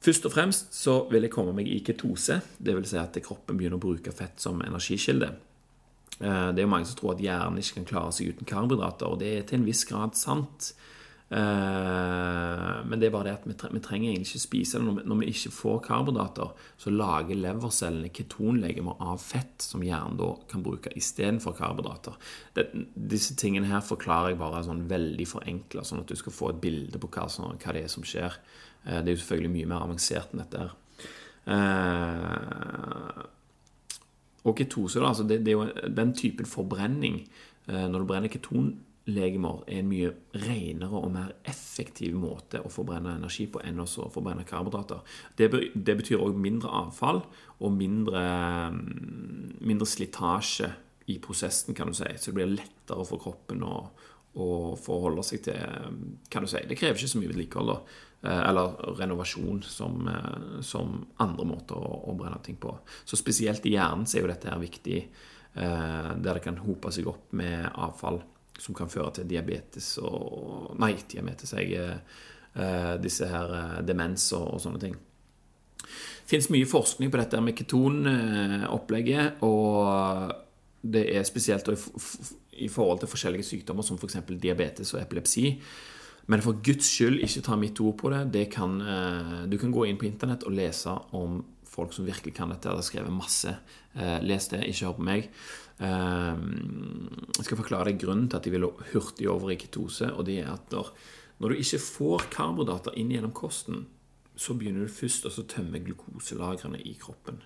Først 0.02 0.26
og 0.26 0.32
fremst 0.34 0.74
så 0.74 1.04
vil 1.12 1.22
jeg 1.22 1.30
komme 1.30 1.54
meg 1.54 1.68
i 1.70 1.78
ketose. 1.86 2.40
Dvs. 2.58 2.90
Si 2.90 2.98
at 2.98 3.22
kroppen 3.22 3.56
begynner 3.56 3.78
å 3.78 3.86
bruke 3.86 4.10
fett 4.10 4.42
som 4.42 4.58
energikilde. 4.66 5.30
Eh, 6.22 6.48
det 6.54 6.62
er 6.62 6.68
jo 6.68 6.72
mange 6.72 6.88
som 6.88 6.98
tror 6.98 7.16
at 7.16 7.24
hjernen 7.24 7.58
ikke 7.58 7.80
kan 7.80 7.90
klare 7.90 8.14
seg 8.14 8.32
uten 8.32 8.48
karbohydrater, 8.48 9.10
og 9.10 9.20
det 9.22 9.30
er 9.34 9.46
til 9.48 9.60
en 9.60 9.68
viss 9.68 9.84
grad 9.88 10.18
sant. 10.18 10.72
Eh, 11.32 12.74
men 12.84 13.00
det 13.00 13.06
er 13.08 13.12
bare 13.14 13.30
det 13.30 13.38
at 13.38 13.46
vi 13.72 13.80
trenger 13.80 14.10
egentlig 14.10 14.28
ikke 14.28 14.42
spise 14.42 14.78
det. 14.78 15.04
Når 15.08 15.20
vi 15.22 15.30
ikke 15.32 15.54
får 15.56 15.78
karbohydrater, 15.86 16.48
så 16.78 16.92
lager 16.92 17.40
levercellene 17.40 18.12
ketonlegemer 18.12 19.00
av 19.00 19.22
fett 19.22 19.64
som 19.64 19.84
hjernen 19.86 20.20
da 20.20 20.30
kan 20.50 20.64
bruke 20.64 20.92
istedenfor 20.98 21.56
karbohydrater. 21.56 22.14
Disse 22.94 23.36
tingene 23.40 23.70
her 23.72 23.82
forklarer 23.86 24.34
jeg 24.34 24.42
bare 24.42 24.64
sånn 24.66 24.84
veldig 24.92 25.28
forenkla, 25.30 25.86
sånn 25.88 26.04
at 26.04 26.12
du 26.12 26.16
skal 26.20 26.36
få 26.36 26.52
et 26.52 26.62
bilde 26.62 27.00
på 27.00 27.10
hva, 27.16 27.26
det 27.72 27.82
er 27.82 27.92
som 27.92 28.04
skjer. 28.06 28.36
Eh, 28.84 29.00
det 29.00 29.08
er 29.08 29.14
jo 29.16 29.22
selvfølgelig 29.24 29.56
mye 29.56 29.72
mer 29.72 29.86
avansert 29.88 30.30
enn 30.34 30.44
dette 30.44 30.66
her. 30.66 30.78
Og 34.42 34.56
ketose, 34.58 35.00
da, 35.00 35.10
altså 35.12 35.26
det, 35.28 35.42
det, 35.46 35.52
er 35.52 35.60
jo 35.60 35.92
den 35.94 36.14
typen 36.18 36.48
forbrenning 36.48 37.22
eh, 37.68 37.86
Når 37.86 38.02
du 38.02 38.08
brenner 38.08 38.32
ketonlegemer, 38.32 39.62
er 39.68 39.82
en 39.82 39.90
mye 39.90 40.12
renere 40.42 40.98
og 40.98 41.12
mer 41.14 41.32
effektiv 41.48 42.16
måte 42.18 42.62
å 42.62 42.72
forbrenne 42.72 43.16
energi 43.20 43.46
på 43.50 43.62
enn 43.62 43.82
å 43.82 43.86
forbrenne 43.86 44.46
karbohydrater. 44.48 45.02
Det, 45.38 45.50
det 45.74 45.98
betyr 46.00 46.22
òg 46.22 46.38
mindre 46.38 46.72
avfall 46.82 47.22
og 47.62 47.76
mindre, 47.76 48.22
mm, 48.74 49.60
mindre 49.62 49.88
slitasje 49.88 50.72
i 51.10 51.18
prosessen, 51.22 51.74
kan 51.74 51.90
du 51.90 51.98
si. 51.98 52.10
Så 52.18 52.30
det 52.30 52.38
blir 52.40 52.56
lettere 52.56 53.06
for 53.06 53.22
kroppen 53.22 53.62
å, 53.66 53.76
å 54.38 54.48
forholde 54.78 55.22
seg 55.26 55.46
til 55.46 55.98
kan 56.30 56.42
du 56.42 56.50
si. 56.50 56.62
Det 56.66 56.78
krever 56.78 56.98
ikke 56.98 57.14
så 57.14 57.22
mye 57.22 57.30
vedlikehold. 57.34 57.76
da 57.76 58.10
eller 58.30 58.96
renovasjon 58.98 59.62
som, 59.62 60.08
eh, 60.08 60.60
som 60.62 61.06
andre 61.16 61.46
måter 61.46 61.78
å, 61.78 61.94
å, 62.10 62.14
brenne 62.18 62.38
ting 62.44 62.56
på. 62.56 62.74
Så 63.04 63.18
spesielt 63.18 63.66
i 63.66 63.74
hjernen 63.74 64.06
så 64.06 64.18
er 64.18 64.22
jo 64.22 64.30
dette 64.30 64.50
her 64.50 64.60
viktig, 64.62 64.98
eh, 65.54 66.10
der 66.14 66.38
det 66.38 66.44
kan 66.44 66.60
hope 66.62 66.92
seg 66.94 67.08
opp 67.10 67.32
med 67.38 67.66
avfall 67.72 68.22
som 68.62 68.76
kan 68.78 68.90
føre 68.92 69.10
til 69.16 69.30
diabetes 69.30 69.96
og 70.04 70.76
Nei, 70.78 70.94
diabetes, 71.08 71.56
jeg 71.58 71.96
Disse 73.00 73.24
her 73.24 73.80
demens 73.80 74.26
og, 74.36 74.42
og 74.52 74.60
sånne 74.60 74.80
ting. 74.82 74.92
Det 75.80 76.28
fins 76.28 76.50
mye 76.52 76.68
forskning 76.68 77.08
på 77.08 77.16
dette 77.16 77.38
med 77.40 77.56
ketonopplegget, 77.56 79.40
og 79.40 80.34
det 80.82 81.06
er 81.16 81.24
spesielt 81.24 81.70
i 81.72 82.68
forhold 82.68 83.00
til 83.00 83.08
forskjellige 83.08 83.48
sykdommer 83.48 83.86
som 83.86 83.96
f.eks. 83.96 84.20
diabetes 84.36 84.92
og 84.92 85.00
epilepsi. 85.00 85.54
Men 86.30 86.42
for 86.42 86.58
Guds 86.62 86.86
skyld, 86.86 87.20
ikke 87.24 87.42
ta 87.42 87.56
mitt 87.58 87.80
ord 87.82 87.96
på 87.98 88.10
det. 88.12 88.24
det 88.32 88.44
kan, 88.52 88.80
eh, 88.80 89.42
du 89.46 89.58
kan 89.58 89.72
gå 89.72 89.86
inn 89.86 89.98
på 89.98 90.06
internett 90.06 90.44
og 90.44 90.54
lese 90.54 90.92
om 91.12 91.44
folk 91.66 91.92
som 91.92 92.06
virkelig 92.06 92.34
kan 92.34 92.50
dette. 92.50 92.68
Det 92.68 92.78
er 92.78 92.82
skrevet 92.82 93.12
masse. 93.12 93.56
Eh, 93.94 94.20
les 94.22 94.48
det, 94.48 94.62
ikke 94.68 94.86
hør 94.86 94.98
på 94.98 95.08
meg. 95.08 95.30
Eh, 95.78 96.36
jeg 97.38 97.44
skal 97.44 97.58
forklare 97.58 97.90
deg 97.90 97.98
grunnen 97.98 98.28
til 98.28 98.36
at 98.36 98.44
de 98.44 98.50
vil 98.50 98.70
hurtig 98.92 99.28
over 99.28 99.50
i 99.50 99.56
ketose. 99.56 100.12
og 100.12 100.26
det 100.26 100.40
er 100.40 100.52
at 100.52 100.70
når, 101.40 101.48
du 101.48 101.54
ikke 101.54 101.78
får 101.78 102.30
karbohydrater 102.30 102.96
inn 102.96 103.10
gjennom 103.10 103.32
kosten, 103.32 103.86
så 104.36 104.54
begynner 104.54 104.86
du 104.86 104.92
først 104.92 105.26
å 105.26 105.30
tømme 105.42 105.82
glukoselagrene 105.82 106.78
i 106.86 106.94
kroppen. 106.94 107.42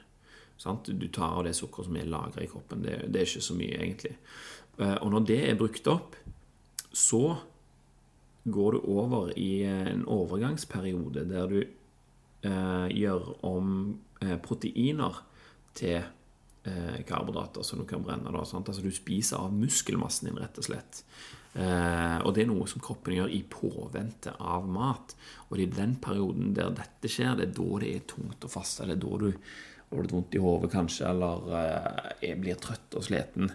Du 0.87 1.09
tar 1.09 1.37
av 1.37 1.45
det 1.45 1.56
sukkeret 1.56 1.87
som 1.87 1.97
er 1.97 2.04
lagra 2.04 2.42
i 2.42 2.47
kroppen. 2.47 2.83
Det, 2.83 3.09
er 3.09 3.25
ikke 3.25 3.40
så 3.40 3.54
mye, 3.54 3.76
egentlig. 3.76 4.16
Og 4.78 5.11
når 5.11 5.26
det 5.26 5.50
er 5.50 5.59
brukt 5.59 5.87
opp, 5.87 6.16
så 6.92 7.37
går 8.46 8.76
du 8.76 8.90
over 8.92 9.32
i 9.38 9.64
en 9.66 10.04
overgangsperiode 10.06 11.26
der 11.28 11.50
du 11.50 11.60
eh, 11.62 12.88
gjør 12.94 13.32
om 13.46 13.72
eh, 14.22 14.36
proteiner 14.42 15.22
til 15.76 15.98
eh, 15.98 17.00
karbohydrater 17.06 17.66
som 17.66 17.82
du 17.82 17.86
kan 17.88 18.04
brenne. 18.06 18.30
Da, 18.30 18.44
altså 18.44 18.82
Du 18.82 18.92
spiser 18.94 19.40
av 19.42 19.54
muskelmassen 19.54 20.30
din, 20.30 20.38
rett 20.40 20.58
og 20.60 20.68
slett. 20.68 21.02
Eh, 21.56 22.18
og 22.20 22.34
det 22.36 22.44
er 22.44 22.50
noe 22.50 22.66
som 22.68 22.82
kroppen 22.84 23.16
gjør 23.16 23.32
i 23.32 23.42
påvente 23.50 24.34
av 24.38 24.68
mat. 24.68 25.16
Og 25.48 25.56
det 25.56 25.68
er 25.68 25.78
den 25.78 25.96
perioden 26.02 26.52
der 26.56 26.74
dette 26.76 27.10
skjer, 27.10 27.36
det 27.38 27.48
er 27.48 27.56
da 27.56 27.80
det 27.82 27.94
er 27.94 28.06
tungt 28.10 28.44
å 28.44 28.52
faste. 28.52 28.86
Det 28.88 28.98
er 28.98 29.02
da 29.06 29.22
du 29.24 29.30
har 29.32 30.02
litt 30.02 30.14
vondt 30.14 30.36
i 30.36 30.42
hodet, 30.42 30.72
kanskje, 30.74 31.08
eller 31.08 31.50
eh, 32.20 32.36
blir 32.38 32.58
trøtt 32.60 32.98
og 32.98 33.06
sliten. 33.06 33.52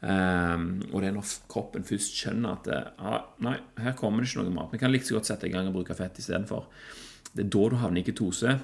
Um, 0.00 0.78
og 0.94 1.02
det 1.02 1.10
er 1.10 1.12
når 1.12 1.32
kroppen 1.52 1.84
først 1.84 2.14
skjønner 2.16 2.54
at 2.56 2.68
det, 2.70 2.80
ah, 3.04 3.24
nei, 3.44 3.58
her 3.84 3.96
kommer 3.98 4.24
det 4.24 4.30
ikke 4.30 4.46
noe 4.46 4.54
mat. 4.56 4.72
Vi 4.72 4.80
kan 4.80 4.92
like 4.92 5.04
så 5.04 5.18
godt 5.18 5.28
sette 5.28 5.48
i 5.48 5.52
gang 5.52 5.68
og 5.68 5.76
bruke 5.76 5.96
fett 5.96 6.20
istedenfor. 6.22 6.70
Det 7.30 7.44
er 7.44 7.50
da 7.52 7.64
du 7.68 7.76
havner 7.82 8.00
i 8.00 8.06
ketose. 8.06 8.56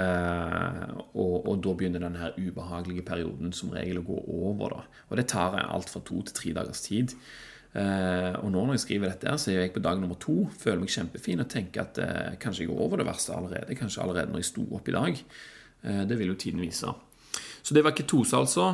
Uh, 0.00 0.96
og, 1.12 1.34
og, 1.44 1.54
da 1.60 1.74
begynner 1.76 2.00
den 2.00 2.16
her 2.16 2.32
ubehagelige 2.38 3.04
perioden 3.04 3.52
som 3.52 3.72
regel 3.74 4.00
å 4.00 4.06
gå 4.06 4.16
over. 4.38 4.78
da. 4.78 5.04
Og 5.10 5.20
det 5.20 5.28
tar 5.28 5.58
alt 5.60 5.92
fra 5.92 6.00
to 6.08 6.22
til 6.24 6.36
tre 6.38 6.54
dagers 6.56 6.80
tid. 6.86 7.12
Uh, 7.74 8.32
og 8.40 8.48
nå 8.54 8.64
når 8.64 8.78
jeg 8.78 8.84
skriver 8.86 9.12
dette, 9.12 9.36
så 9.38 9.52
er 9.52 9.60
jeg 9.66 9.74
på 9.76 9.84
dag 9.84 10.00
nummer 10.00 10.16
to. 10.22 10.46
Føler 10.62 10.80
meg 10.86 10.94
kjempefin 10.94 11.44
og 11.44 11.52
tenker 11.52 11.84
at 11.84 12.00
uh, 12.00 12.32
kanskje 12.40 12.64
jeg 12.64 12.72
går 12.72 12.80
over 12.86 13.02
det 13.02 13.10
verste 13.10 13.36
allerede. 13.36 13.76
Kanskje 13.78 14.06
allerede 14.06 14.32
når 14.32 14.40
jeg 14.40 14.52
sto 14.54 14.64
opp 14.78 14.88
i 14.88 14.96
dag. 14.96 15.24
Det 15.80 16.16
vil 16.20 16.28
jo 16.28 16.36
tiden 16.36 16.60
vise. 16.60 16.90
Så 17.62 17.74
det 17.76 17.82
var 17.84 17.94
ketose, 17.96 18.36
altså. 18.36 18.70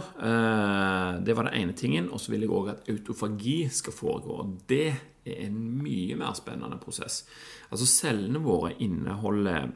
Det 1.27 1.35
var 1.37 1.49
den 1.49 1.59
ene 1.59 1.75
tingen. 1.77 2.11
Og 2.13 2.21
så 2.23 2.33
vil 2.33 2.45
jeg 2.45 2.53
òg 2.55 2.71
at 2.73 2.91
autofagi 2.93 3.57
skal 3.73 3.95
foregå. 3.97 4.37
Og 4.45 4.53
det 4.71 4.87
er 5.27 5.41
en 5.49 5.57
mye 5.83 6.15
mer 6.19 6.37
spennende 6.39 6.79
prosess. 6.83 7.25
Altså 7.71 7.89
cellene 7.91 8.43
våre 8.45 8.77
inneholder 8.79 9.73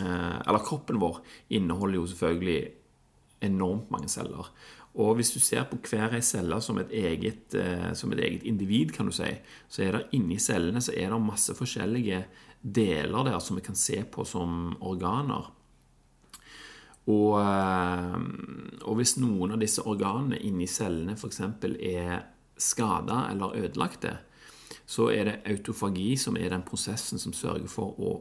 Eller 0.00 0.64
kroppen 0.64 1.00
vår 1.00 1.22
inneholder 1.56 1.98
jo 1.98 2.06
selvfølgelig 2.12 2.60
enormt 3.44 3.90
mange 3.90 4.08
celler. 4.08 4.52
Og 4.98 5.14
hvis 5.14 5.30
du 5.30 5.38
ser 5.42 5.68
på 5.70 5.78
hver 5.86 6.16
ei 6.18 6.22
celle 6.24 6.58
som 6.64 6.78
et, 6.82 6.90
eget, 6.90 7.54
eh, 7.54 7.92
som 7.94 8.10
et 8.12 8.22
eget 8.24 8.46
individ, 8.48 8.90
kan 8.94 9.06
du 9.06 9.14
si, 9.14 9.28
så 9.70 9.84
er 9.84 9.96
det 9.96 10.08
inni 10.18 10.38
cellene 10.42 10.82
så 10.82 10.96
er 10.96 11.12
det 11.12 11.20
masse 11.22 11.54
forskjellige 11.54 12.24
deler 12.60 13.28
der 13.28 13.38
som 13.40 13.56
vi 13.56 13.64
kan 13.64 13.78
se 13.78 14.02
på 14.02 14.26
som 14.26 14.74
organer. 14.80 15.46
Og, 17.10 17.36
eh, 17.40 18.16
og 18.86 18.98
hvis 19.00 19.16
noen 19.18 19.54
av 19.54 19.62
disse 19.62 19.84
organene 19.88 20.38
inni 20.46 20.68
cellene 20.70 21.16
f.eks. 21.16 21.40
er 21.42 22.20
skada 22.60 23.24
eller 23.30 23.56
ødelagte, 23.64 24.16
så 24.90 25.08
er 25.14 25.28
det 25.28 25.38
autofagi 25.50 26.12
som 26.18 26.36
er 26.38 26.50
den 26.52 26.66
prosessen 26.66 27.20
som 27.22 27.34
sørger 27.36 27.70
for 27.70 27.98
å, 28.02 28.14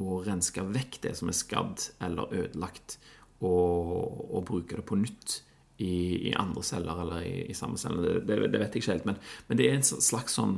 å 0.00 0.20
renske 0.24 0.64
vekk 0.74 1.00
det 1.04 1.16
som 1.18 1.30
er 1.30 1.36
skadd 1.36 1.88
eller 2.04 2.32
ødelagt, 2.32 2.98
og, 3.44 4.30
og 4.30 4.46
bruke 4.48 4.78
det 4.78 4.86
på 4.88 4.96
nytt 4.96 5.42
i, 5.82 6.30
i 6.30 6.32
andre 6.38 6.62
celler 6.64 7.02
eller 7.02 7.26
i, 7.26 7.34
i 7.50 7.56
samme 7.56 7.78
celler. 7.80 8.02
Det, 8.06 8.22
det, 8.28 8.38
det, 8.48 8.60
vet 8.62 8.76
jeg 8.76 8.84
ikke 8.84 8.94
helt. 8.94 9.08
Men, 9.10 9.20
men, 9.48 9.60
det 9.60 9.68
er 9.68 9.76
en 9.78 9.84
slags 9.84 10.38
sånn 10.38 10.56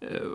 eh, 0.00 0.32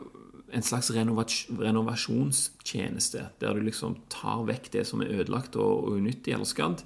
En 0.54 0.66
slags 0.66 0.92
renovasjonstjeneste, 0.94 3.22
der 3.42 3.52
du 3.54 3.62
liksom 3.66 3.92
tar 4.14 4.42
vekk 4.48 4.66
det 4.76 4.84
som 4.90 5.02
er 5.02 5.14
ødelagt 5.20 5.54
og, 5.58 5.74
unyttig 5.98 6.32
eller 6.36 6.50
skadd, 6.50 6.80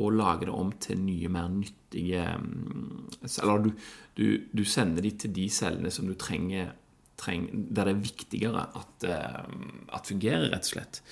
og 0.00 0.16
lager 0.16 0.44
det 0.48 0.56
om 0.56 0.70
til 0.80 0.96
nye, 1.04 1.28
mer 1.28 1.48
nyttige 1.52 2.24
mm, 2.40 3.12
Eller 3.42 3.56
du, 3.66 3.70
du, 4.16 4.26
du 4.48 4.64
sender 4.64 5.04
de 5.04 5.12
til 5.12 5.30
de 5.36 5.44
cellene 5.52 5.92
som 5.92 6.08
du 6.08 6.14
trenger, 6.16 6.72
trenger 7.20 7.52
der 7.52 7.84
det 7.90 7.92
er 7.92 8.06
viktigere 8.06 8.62
at, 8.80 9.04
eh, 9.04 9.44
at 9.92 10.08
fungerer, 10.08 10.48
rett 10.48 10.64
og 10.64 10.72
slett. 10.72 11.04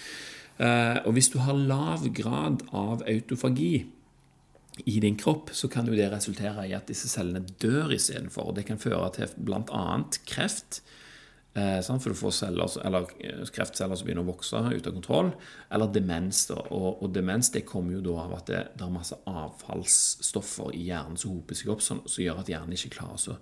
Eh, 0.57 0.97
og 1.05 1.13
hvis 1.17 1.29
du 1.29 1.39
har 1.45 1.61
lav 1.61 2.09
grad 2.17 2.65
av 2.73 3.05
autofagi, 3.05 3.85
i 4.87 5.01
din 5.01 5.17
kropp, 5.17 5.51
så 5.53 5.69
kan 5.69 5.89
jo 5.89 5.97
det 5.97 6.09
resultere 6.13 6.67
i 6.69 6.75
at 6.77 6.89
disse 6.89 7.09
cellene 7.11 7.43
dør 7.63 7.93
istedenfor. 7.95 8.53
Det 8.57 8.67
kan 8.69 8.81
føre 8.81 9.11
til 9.17 9.33
bl.a. 9.37 9.85
kreft. 10.29 10.81
Eh, 11.55 11.81
for 11.83 12.13
du 12.13 12.15
får 12.15 12.31
celler, 12.31 12.87
eller 12.87 13.09
eh, 13.19 13.43
kreftceller 13.51 13.99
som 13.99 14.07
begynner 14.07 14.23
å 14.23 14.31
vokse 14.31 14.61
ut 14.71 14.87
av 14.87 14.95
kontroll. 14.95 15.33
Eller 15.75 15.91
demens. 15.91 16.45
Og, 16.55 17.03
og, 17.03 17.09
demens 17.15 17.51
det 17.51 17.65
kommer 17.67 17.97
jo 17.97 18.05
da 18.07 18.17
av 18.25 18.37
at 18.39 18.53
det, 18.53 18.61
det 18.77 18.87
er 18.87 18.95
masse 18.95 19.19
avfallsstoffer 19.27 20.77
i 20.79 20.87
hjernen 20.91 21.19
som 21.19 21.35
hoper 21.35 21.59
seg 21.59 21.73
opp, 21.75 21.83
som, 21.83 22.05
som 22.07 22.23
gjør 22.23 22.45
at 22.45 22.53
hjernen 22.53 22.77
ikke 22.79 22.95
klarer 23.01 23.41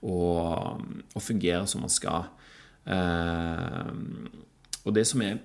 å, 0.00 0.20
å 1.18 1.22
fungere 1.22 1.66
som 1.70 1.82
man 1.82 1.92
skal. 1.92 2.30
Eh, 2.86 3.90
og 4.84 4.94
det 4.96 5.04
som 5.10 5.26
er, 5.26 5.42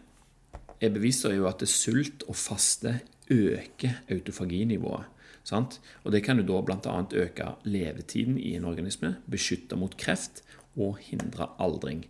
er 0.78 0.94
bevist, 0.94 1.26
er 1.26 1.40
jo 1.40 1.50
at 1.50 1.64
det 1.64 1.72
sult 1.74 2.28
og 2.30 2.38
faste 2.38 3.00
øker 3.34 4.04
autofaginivået. 4.14 5.12
Sant? 5.46 5.78
Og 6.04 6.14
Det 6.14 6.24
kan 6.26 6.40
jo 6.42 6.46
da 6.46 6.62
bl.a. 6.66 6.94
øke 7.22 7.52
levetiden 7.70 8.38
i 8.42 8.56
en 8.58 8.66
organisme, 8.66 9.16
beskytte 9.30 9.78
mot 9.78 9.94
kreft 9.98 10.42
og 10.76 10.98
hindre 11.00 11.48
aldring. 11.62 12.04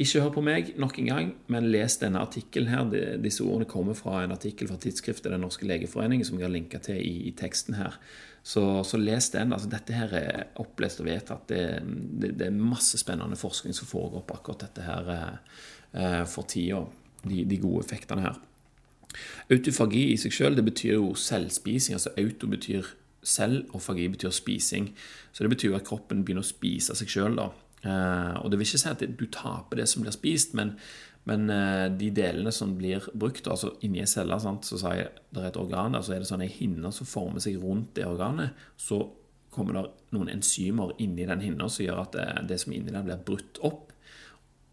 Ikke 0.00 0.22
hør 0.24 0.32
på 0.34 0.44
meg 0.44 0.72
nok 0.80 0.98
en 1.00 1.10
gang, 1.10 1.32
men 1.52 1.68
les 1.72 1.98
denne 2.00 2.22
artikkelen 2.24 2.70
her. 2.72 3.18
Disse 3.22 3.44
ordene 3.44 3.68
kommer 3.68 3.96
fra 3.98 4.22
en 4.24 4.34
artikkel 4.34 4.70
fra 4.70 4.78
tidsskriftet 4.80 5.32
Den 5.32 5.44
norske 5.44 5.68
legeforening, 5.68 6.24
som 6.24 6.38
jeg 6.38 6.48
har 6.48 6.54
linka 6.54 6.80
til 6.82 7.00
i, 7.00 7.28
i, 7.28 7.34
teksten 7.36 7.76
her. 7.76 7.98
Så, 8.46 8.62
så, 8.86 8.96
les 8.96 9.30
den. 9.34 9.52
altså 9.52 9.68
Dette 9.68 9.96
her 9.96 10.12
er 10.16 10.44
opplest 10.62 11.02
og 11.02 11.08
vedtatt. 11.10 11.48
Det, 11.48 11.62
det, 11.84 12.34
det, 12.38 12.48
er 12.48 12.60
masse 12.74 12.98
spennende 12.98 13.36
forskning 13.36 13.74
som 13.76 13.90
foregår 13.90 14.24
på 14.26 14.38
akkurat 14.38 14.68
dette 14.68 14.86
her 14.86 15.10
eh, 15.16 16.22
for 16.24 16.48
tida. 16.48 16.84
De, 17.26 17.42
de 17.44 17.58
gode 17.58 17.82
effektene 17.84 18.22
her. 18.22 18.38
Autofagi 19.50 20.12
i 20.12 20.20
seg 20.20 20.34
sjøl 20.34 20.60
betyr 20.62 20.94
jo 20.94 21.10
selvspising. 21.18 21.96
altså 21.96 22.12
Auto 22.20 22.48
betyr 22.52 22.86
selv, 23.26 23.64
og 23.74 23.82
fagi 23.82 24.08
betyr 24.08 24.30
spising. 24.30 24.92
Så 25.32 25.44
det 25.44 25.50
betyr 25.50 25.76
at 25.76 25.86
kroppen 25.86 26.22
begynner 26.24 26.44
å 26.44 26.48
spise 26.48 26.94
seg 26.96 27.10
sjøl. 27.10 27.40
Eh, 27.82 28.32
og 28.40 28.50
det 28.50 28.58
vil 28.58 28.66
ikke 28.66 28.80
si 28.82 28.88
at 28.90 29.04
du 29.18 29.26
taper 29.32 29.82
det 29.82 29.88
som 29.90 30.04
blir 30.04 30.14
spist, 30.14 30.56
men, 30.58 30.74
men 31.28 31.50
eh, 31.52 31.86
de 31.98 32.10
delene 32.14 32.52
som 32.54 32.74
blir 32.78 33.04
brukt 33.14 33.48
altså 33.50 33.74
inni 33.86 34.02
ei 34.02 34.10
celle, 34.10 34.38
så 34.40 34.80
sa 34.80 34.94
jeg 34.96 35.12
det 35.34 35.42
er 35.42 35.50
et 35.50 35.60
organ 35.60 35.96
der, 35.96 36.06
så 36.06 36.16
er 36.16 36.22
det 36.22 36.30
sånn 36.30 36.46
ei 36.46 36.52
som 36.90 37.08
former 37.08 37.42
seg 37.42 37.60
rundt 37.62 37.94
det 37.98 38.08
organet. 38.08 38.56
Så 38.76 39.02
kommer 39.56 39.78
det 39.78 39.84
noen 40.12 40.32
enzymer 40.34 40.94
inni 41.00 41.26
den 41.28 41.44
hinna 41.44 41.68
som 41.72 41.86
gjør 41.86 42.02
at 42.02 42.16
det, 42.16 42.26
det 42.50 42.60
som 42.60 42.72
er 42.72 42.80
inni 42.80 42.92
der, 42.92 43.06
blir 43.06 43.22
brutt 43.24 43.60
opp. 43.64 43.92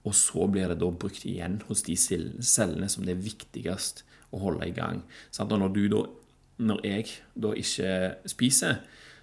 Og 0.03 0.15
så 0.19 0.47
blir 0.51 0.67
det 0.67 0.81
da 0.81 0.89
brukt 0.91 1.23
igjen 1.23 1.61
hos 1.69 1.85
de 1.87 1.95
cellene 1.95 2.89
som 2.91 3.05
det 3.07 3.13
er 3.15 3.23
viktigst 3.23 4.03
å 4.35 4.41
holde 4.41 4.67
i 4.67 4.75
gang. 4.75 4.99
Og 5.39 5.53
når, 5.61 5.77
da, 5.93 6.01
når 6.67 6.81
jeg 6.89 7.13
da 7.39 7.53
ikke 7.55 7.93
spiser, 8.33 8.81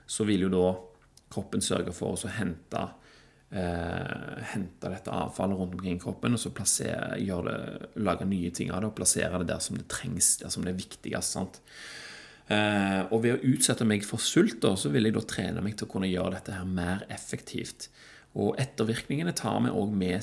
så 0.09 0.25
vil 0.29 0.47
jo 0.47 0.55
da 0.55 0.71
kroppen 1.31 1.63
sørge 1.63 1.93
for 1.95 2.17
å 2.17 2.33
hente, 2.33 2.87
eh, 3.51 4.43
hente 4.53 4.93
dette 4.93 5.15
avfallet 5.15 5.59
rundt 5.59 5.79
omkring 5.79 6.01
kroppen 6.03 6.37
og 6.37 6.43
så 6.43 6.53
plassere, 6.55 7.19
det, 7.19 7.89
lage 8.03 8.29
nye 8.29 8.53
ting 8.55 8.71
av 8.73 8.83
det 8.83 8.91
og 8.91 8.99
plassere 8.99 9.43
det 9.43 9.51
der 9.53 9.65
som 9.65 9.79
det 9.79 9.89
trengs, 9.93 10.37
der 10.43 10.53
som 10.53 10.67
det 10.67 10.75
er 10.75 10.81
viktigst. 10.83 11.35
sant? 11.37 11.61
Eh, 12.51 13.03
og 13.11 13.23
ved 13.25 13.37
å 13.37 13.43
utsette 13.53 13.87
meg 13.87 14.07
for 14.07 14.23
sult, 14.23 14.61
da, 14.63 14.75
så 14.79 14.91
vil 14.91 15.07
jeg 15.07 15.17
da 15.19 15.25
trene 15.27 15.65
meg 15.65 15.77
til 15.79 15.87
å 15.87 15.93
kunne 15.93 16.11
gjøre 16.11 16.37
dette 16.39 16.57
her 16.59 16.69
mer 16.69 17.07
effektivt. 17.11 17.91
Og 18.39 18.55
ettervirkningene 18.63 19.35
tar 19.35 19.59
vi 19.65 19.73
òg 19.75 19.91
med, 19.91 20.23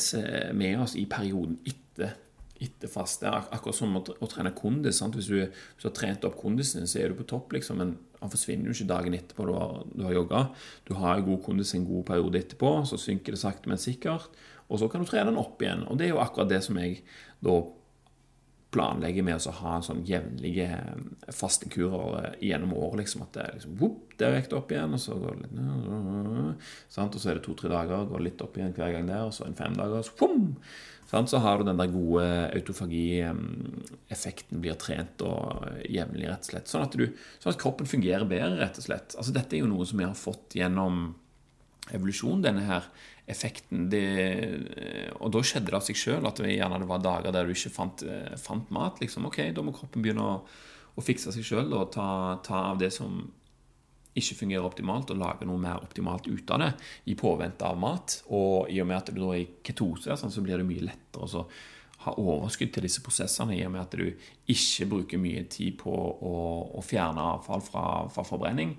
med, 0.55 0.79
oss 0.79 0.95
i 0.95 1.03
perioden 1.11 1.59
etter 1.67 2.15
etter 2.57 2.89
faste. 2.89 3.29
Akkurat 3.29 3.77
som 3.77 3.91
å, 3.99 4.01
å 4.01 4.29
trene 4.29 4.49
kondis. 4.57 5.01
Hvis 5.01 5.29
du, 5.29 5.35
hvis, 5.37 5.81
du, 5.81 5.87
har 5.89 5.93
trent 5.93 6.25
opp 6.25 6.39
kondisen, 6.39 6.87
så 6.89 7.01
er 7.01 7.11
du 7.11 7.19
på 7.19 7.27
topp, 7.29 7.53
liksom, 7.53 7.81
men 7.81 7.91
han 8.21 8.33
forsvinner 8.33 8.69
jo 8.69 8.75
ikke 8.75 8.89
dagen 8.89 9.15
etterpå 9.17 9.45
du 9.47 9.53
har, 9.53 9.81
du 9.93 10.03
har 10.07 10.15
jogga. 10.15 10.43
Du 10.89 10.93
har 10.97 11.25
god 11.25 11.41
kondis 11.45 11.75
en 11.77 11.87
god 11.87 12.05
periode 12.09 12.39
etterpå, 12.41 12.71
så 12.89 12.99
synker 13.01 13.35
det 13.35 13.41
sakte, 13.41 13.69
men 13.69 13.81
sikkert. 13.81 14.31
Og 14.67 14.81
så 14.81 14.89
kan 14.91 15.03
du 15.03 15.09
trene 15.09 15.29
den 15.31 15.39
opp 15.39 15.61
igjen. 15.61 15.85
Og 15.87 15.99
det 15.99 16.07
er 16.07 16.15
jo 16.15 16.23
akkurat 16.23 16.49
det 16.51 16.63
som 16.65 16.79
jeg 16.81 17.01
da 17.45 17.59
planlegger 18.73 19.23
med 19.23 19.39
å 19.47 19.53
ha 19.61 19.77
sånn 19.85 20.03
jevnlige 20.07 20.67
faste 21.33 21.69
eh, 21.71 22.33
gjennom 22.49 22.73
året. 22.75 23.03
Liksom, 23.03 23.23
at 23.23 23.37
det 23.37 23.45
er 23.45 23.55
liksom, 23.55 23.77
whoop, 23.79 24.17
der 24.19 24.35
gikk 24.37 24.49
det 24.51 24.57
opp 24.59 24.73
igjen, 24.73 24.97
og 24.97 25.01
så 25.01 25.17
går 25.21 25.37
det 25.37 25.45
litt 25.45 25.55
sant? 26.89 27.15
Og 27.15 27.21
så 27.21 27.31
er 27.31 27.39
det 27.39 27.47
to-tre 27.47 27.71
dager, 27.71 28.09
går 28.09 28.25
litt 28.25 28.43
opp 28.45 28.57
igjen 28.57 28.75
hver 28.75 28.93
gang 28.95 29.09
der, 29.09 29.27
og 29.27 29.33
så 29.35 29.47
en 29.47 29.57
fem 29.57 29.73
dager, 29.77 30.03
så, 31.07 31.37
har 31.39 31.57
du 31.57 31.63
den 31.63 31.79
der 31.79 31.87
gode 31.87 32.23
autofagi-effekten 32.57 34.59
blir 34.59 34.75
trent 34.75 35.21
og 35.23 35.63
jevnlig, 35.87 36.27
rett 36.27 36.43
og 36.43 36.51
slett. 36.51 36.67
Sånn 36.67 36.83
at, 36.83 36.97
du, 36.99 37.05
sånn 37.39 37.53
at, 37.53 37.61
kroppen 37.61 37.87
fungerer 37.87 38.27
bedre, 38.27 38.59
rett 38.59 38.81
og 38.81 38.85
slett. 38.89 39.15
Altså, 39.15 39.31
dette 39.35 39.55
er 39.55 39.63
jo 39.63 39.71
noe 39.71 39.87
som 39.87 40.01
vi 40.01 40.07
har 40.07 40.17
fått 40.19 40.57
gjennom 40.59 41.15
evolusjon, 41.95 42.43
denne 42.43 42.65
her 42.67 42.89
effekten. 43.31 43.87
Det, 43.91 44.03
og 45.19 45.31
da 45.35 45.43
skjedde 45.45 45.71
det 45.71 45.79
av 45.79 45.87
seg 45.87 45.99
sjøl 45.99 46.27
at 46.27 46.43
det 46.43 46.57
gjerne 46.57 46.89
var 46.89 47.03
dager 47.03 47.35
der 47.35 47.47
du 47.47 47.55
ikke 47.55 47.75
fant, 47.75 48.03
fant 48.41 48.71
mat. 48.75 48.99
liksom, 49.03 49.29
ok, 49.31 49.45
Da 49.55 49.63
må 49.63 49.75
kroppen 49.75 50.03
begynne 50.03 50.27
å, 50.27 50.37
å 50.95 51.03
fikse 51.03 51.31
seg 51.35 51.47
sjøl 51.47 51.71
og 51.71 51.91
ta, 51.95 52.09
ta 52.43 52.67
av 52.73 52.83
det 52.83 52.91
som 52.95 53.25
ikke 54.17 54.39
fungerer 54.41 54.67
optimalt, 54.67 55.11
og 55.13 55.21
lage 55.21 55.47
noe 55.47 55.61
mer 55.61 55.81
optimalt 55.83 56.27
ut 56.27 56.53
av 56.55 56.63
det 56.63 56.71
i 57.11 57.15
påvente 57.19 57.67
av 57.67 57.79
mat. 57.81 58.19
Og 58.33 58.71
i 58.73 58.81
og 58.83 58.89
med 58.89 58.99
at 58.99 59.13
du 59.15 59.23
er 59.29 59.41
i 59.41 59.49
ketose, 59.65 60.17
sånn, 60.19 60.33
så 60.33 60.43
blir 60.45 60.59
det 60.59 60.67
mye 60.67 60.87
lettere 60.89 61.27
å 61.41 61.47
ha 62.05 62.13
overskudd 62.21 62.73
til 62.73 62.85
disse 62.85 63.03
prosessene, 63.03 63.57
i 63.57 63.63
og 63.65 63.73
med 63.73 63.83
at 63.83 63.95
du 63.97 64.27
ikke 64.53 64.89
bruker 64.91 65.21
mye 65.21 65.45
tid 65.51 65.79
på 65.81 65.93
å, 65.93 66.35
å 66.77 66.83
fjerne 66.85 67.31
avfall 67.35 67.63
fra, 67.65 67.85
fra 68.13 68.25
forbrenning. 68.27 68.75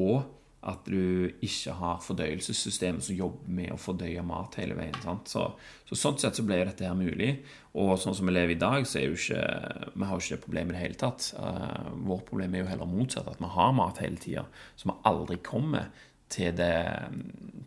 Og 0.00 0.22
at 0.60 0.84
du 0.84 1.30
ikke 1.40 1.72
har 1.78 2.02
fordøyelsessystemet 2.04 3.04
som 3.04 3.16
jobber 3.16 3.52
med 3.60 3.72
å 3.72 3.80
fordøye 3.80 4.22
mat 4.26 4.58
hele 4.60 4.76
veien. 4.76 4.96
Så, 5.24 5.46
så, 5.88 5.96
Sånn 5.96 6.18
sett 6.20 6.36
så 6.36 6.44
ble 6.44 6.60
dette 6.68 6.84
her 6.84 6.96
mulig. 6.98 7.38
Og 7.78 7.92
sånn 8.02 8.16
som 8.18 8.26
vi 8.26 8.34
lever 8.34 8.56
i 8.56 8.58
dag, 8.58 8.82
så 8.88 8.98
er 8.98 9.04
jo 9.06 9.18
ikke 9.18 9.42
vi 9.94 10.06
har 10.06 10.16
jo 10.16 10.24
ikke 10.24 10.36
det 10.36 10.44
problemet 10.44 10.72
i 10.72 10.76
det 10.76 10.82
hele 10.82 10.98
tatt. 10.98 11.28
Uh, 11.38 11.90
vårt 12.08 12.26
problem 12.26 12.54
er 12.54 12.64
jo 12.64 12.70
heller 12.72 12.90
motsatt, 12.90 13.28
at 13.30 13.42
vi 13.42 13.50
har 13.54 13.74
mat 13.78 14.00
hele 14.02 14.18
tida. 14.18 14.46
Så 14.74 14.90
vi 14.90 14.96
aldri 15.06 15.38
kommer 15.46 15.92
til 16.30 16.54
det, 16.58 16.74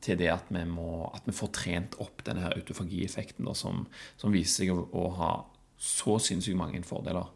til 0.04 0.20
det 0.20 0.30
at, 0.32 0.52
vi 0.52 0.64
må, 0.68 1.06
at, 1.14 1.24
vi 1.28 1.36
får 1.36 1.52
trent 1.56 1.96
opp 2.04 2.24
denne 2.28 2.46
her 2.46 2.56
autofagieffekten 2.58 3.48
som, 3.56 3.86
som 4.20 4.36
viser 4.36 4.64
seg 4.64 4.76
å, 4.76 4.86
å 4.92 5.08
ha 5.20 5.32
så 5.80 6.18
sinnssykt 6.20 6.60
mange 6.60 6.84
fordeler. 6.88 7.32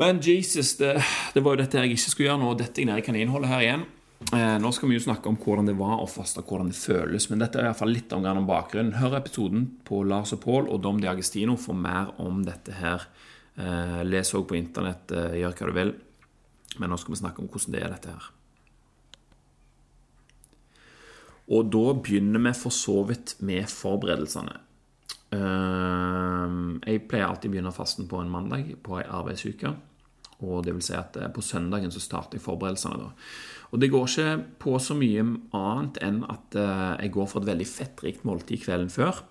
Men 0.00 0.18
Jesus, 0.24 0.74
det, 0.80 0.96
det, 1.34 1.42
var 1.44 1.54
jo 1.54 1.62
dette 1.62 1.78
jeg 1.78 1.94
ikke 1.94 2.10
skulle 2.10 2.30
gjøre. 2.32 2.40
Nå 2.42 2.54
Dette 2.58 2.82
jeg 2.82 2.88
nede 2.88 3.02
i 3.02 3.06
kaninhullet 3.06 3.52
her 3.52 3.62
igjen. 3.62 3.84
Eh, 4.32 4.58
nå 4.58 4.70
skal 4.72 4.88
vi 4.88 4.96
jo 4.96 5.04
snakke 5.04 5.28
om 5.28 5.36
hvordan 5.38 5.68
det 5.68 5.76
var 5.76 6.00
å 6.00 6.08
faste, 6.08 6.42
hvordan 6.46 6.70
det 6.72 6.78
føles. 6.78 7.28
Men 7.30 7.42
dette 7.42 7.60
er 7.60 7.66
i 7.66 7.70
hvert 7.70 7.80
fall 7.82 7.92
litt 7.92 8.12
om, 8.16 8.24
bakgrunnen. 8.48 8.96
Hør 8.98 9.18
episoden 9.18 9.66
på 9.84 10.00
Lars 10.08 10.32
og 10.36 10.40
Pål 10.46 10.70
og 10.72 10.80
Dom 10.82 11.02
Diagestino 11.02 11.58
for 11.60 11.76
mer 11.76 12.14
om 12.22 12.42
dette 12.46 12.78
her. 12.78 13.04
Eh, 13.56 14.00
les 14.06 14.34
òg 14.34 14.48
på 14.48 14.56
internett, 14.58 15.12
eh, 15.12 15.40
gjør 15.42 15.58
hva 15.58 15.66
du 15.66 15.74
vil. 15.76 15.94
Men 16.78 16.90
nå 16.90 16.98
skal 16.98 17.14
vi 17.14 17.20
snakke 17.20 17.42
om 17.42 17.48
hvordan 17.48 17.72
det 17.76 17.82
er, 17.82 17.90
dette 17.90 18.14
her. 18.14 18.30
Og 21.54 21.70
da 21.70 21.92
begynner 21.92 22.40
vi 22.40 22.52
for 22.56 22.72
så 22.72 23.04
vidt 23.06 23.36
med 23.40 23.68
forberedelsene. 23.68 24.60
Jeg 25.34 27.08
pleier 27.08 27.26
alltid 27.26 27.50
å 27.50 27.52
begynne 27.52 27.72
fasten 27.74 28.06
på 28.06 28.20
en 28.22 28.30
mandag 28.30 28.68
på 28.82 29.00
ei 29.00 29.04
arbeidsuke. 29.04 29.74
Og 30.42 30.64
det 30.66 30.74
vil 30.74 30.84
si 30.84 30.96
at 30.98 31.16
eh, 31.20 31.30
på 31.30 31.44
søndagen 31.44 31.92
så 31.94 32.02
starter 32.02 32.38
jeg 32.38 32.46
forberedelsene. 32.46 32.98
da. 32.98 33.12
Og 33.74 33.80
det 33.82 33.90
går 33.90 34.08
ikke 34.08 34.32
på 34.62 34.78
så 34.82 34.96
mye 34.98 35.22
annet 35.54 36.00
enn 36.06 36.24
at 36.30 36.58
eh, 36.58 37.04
jeg 37.04 37.14
går 37.14 37.30
for 37.30 37.42
et 37.42 37.52
veldig 37.52 37.68
fettrikt 37.68 38.26
måltid 38.26 38.62
kvelden 38.64 38.92
før. 38.92 39.22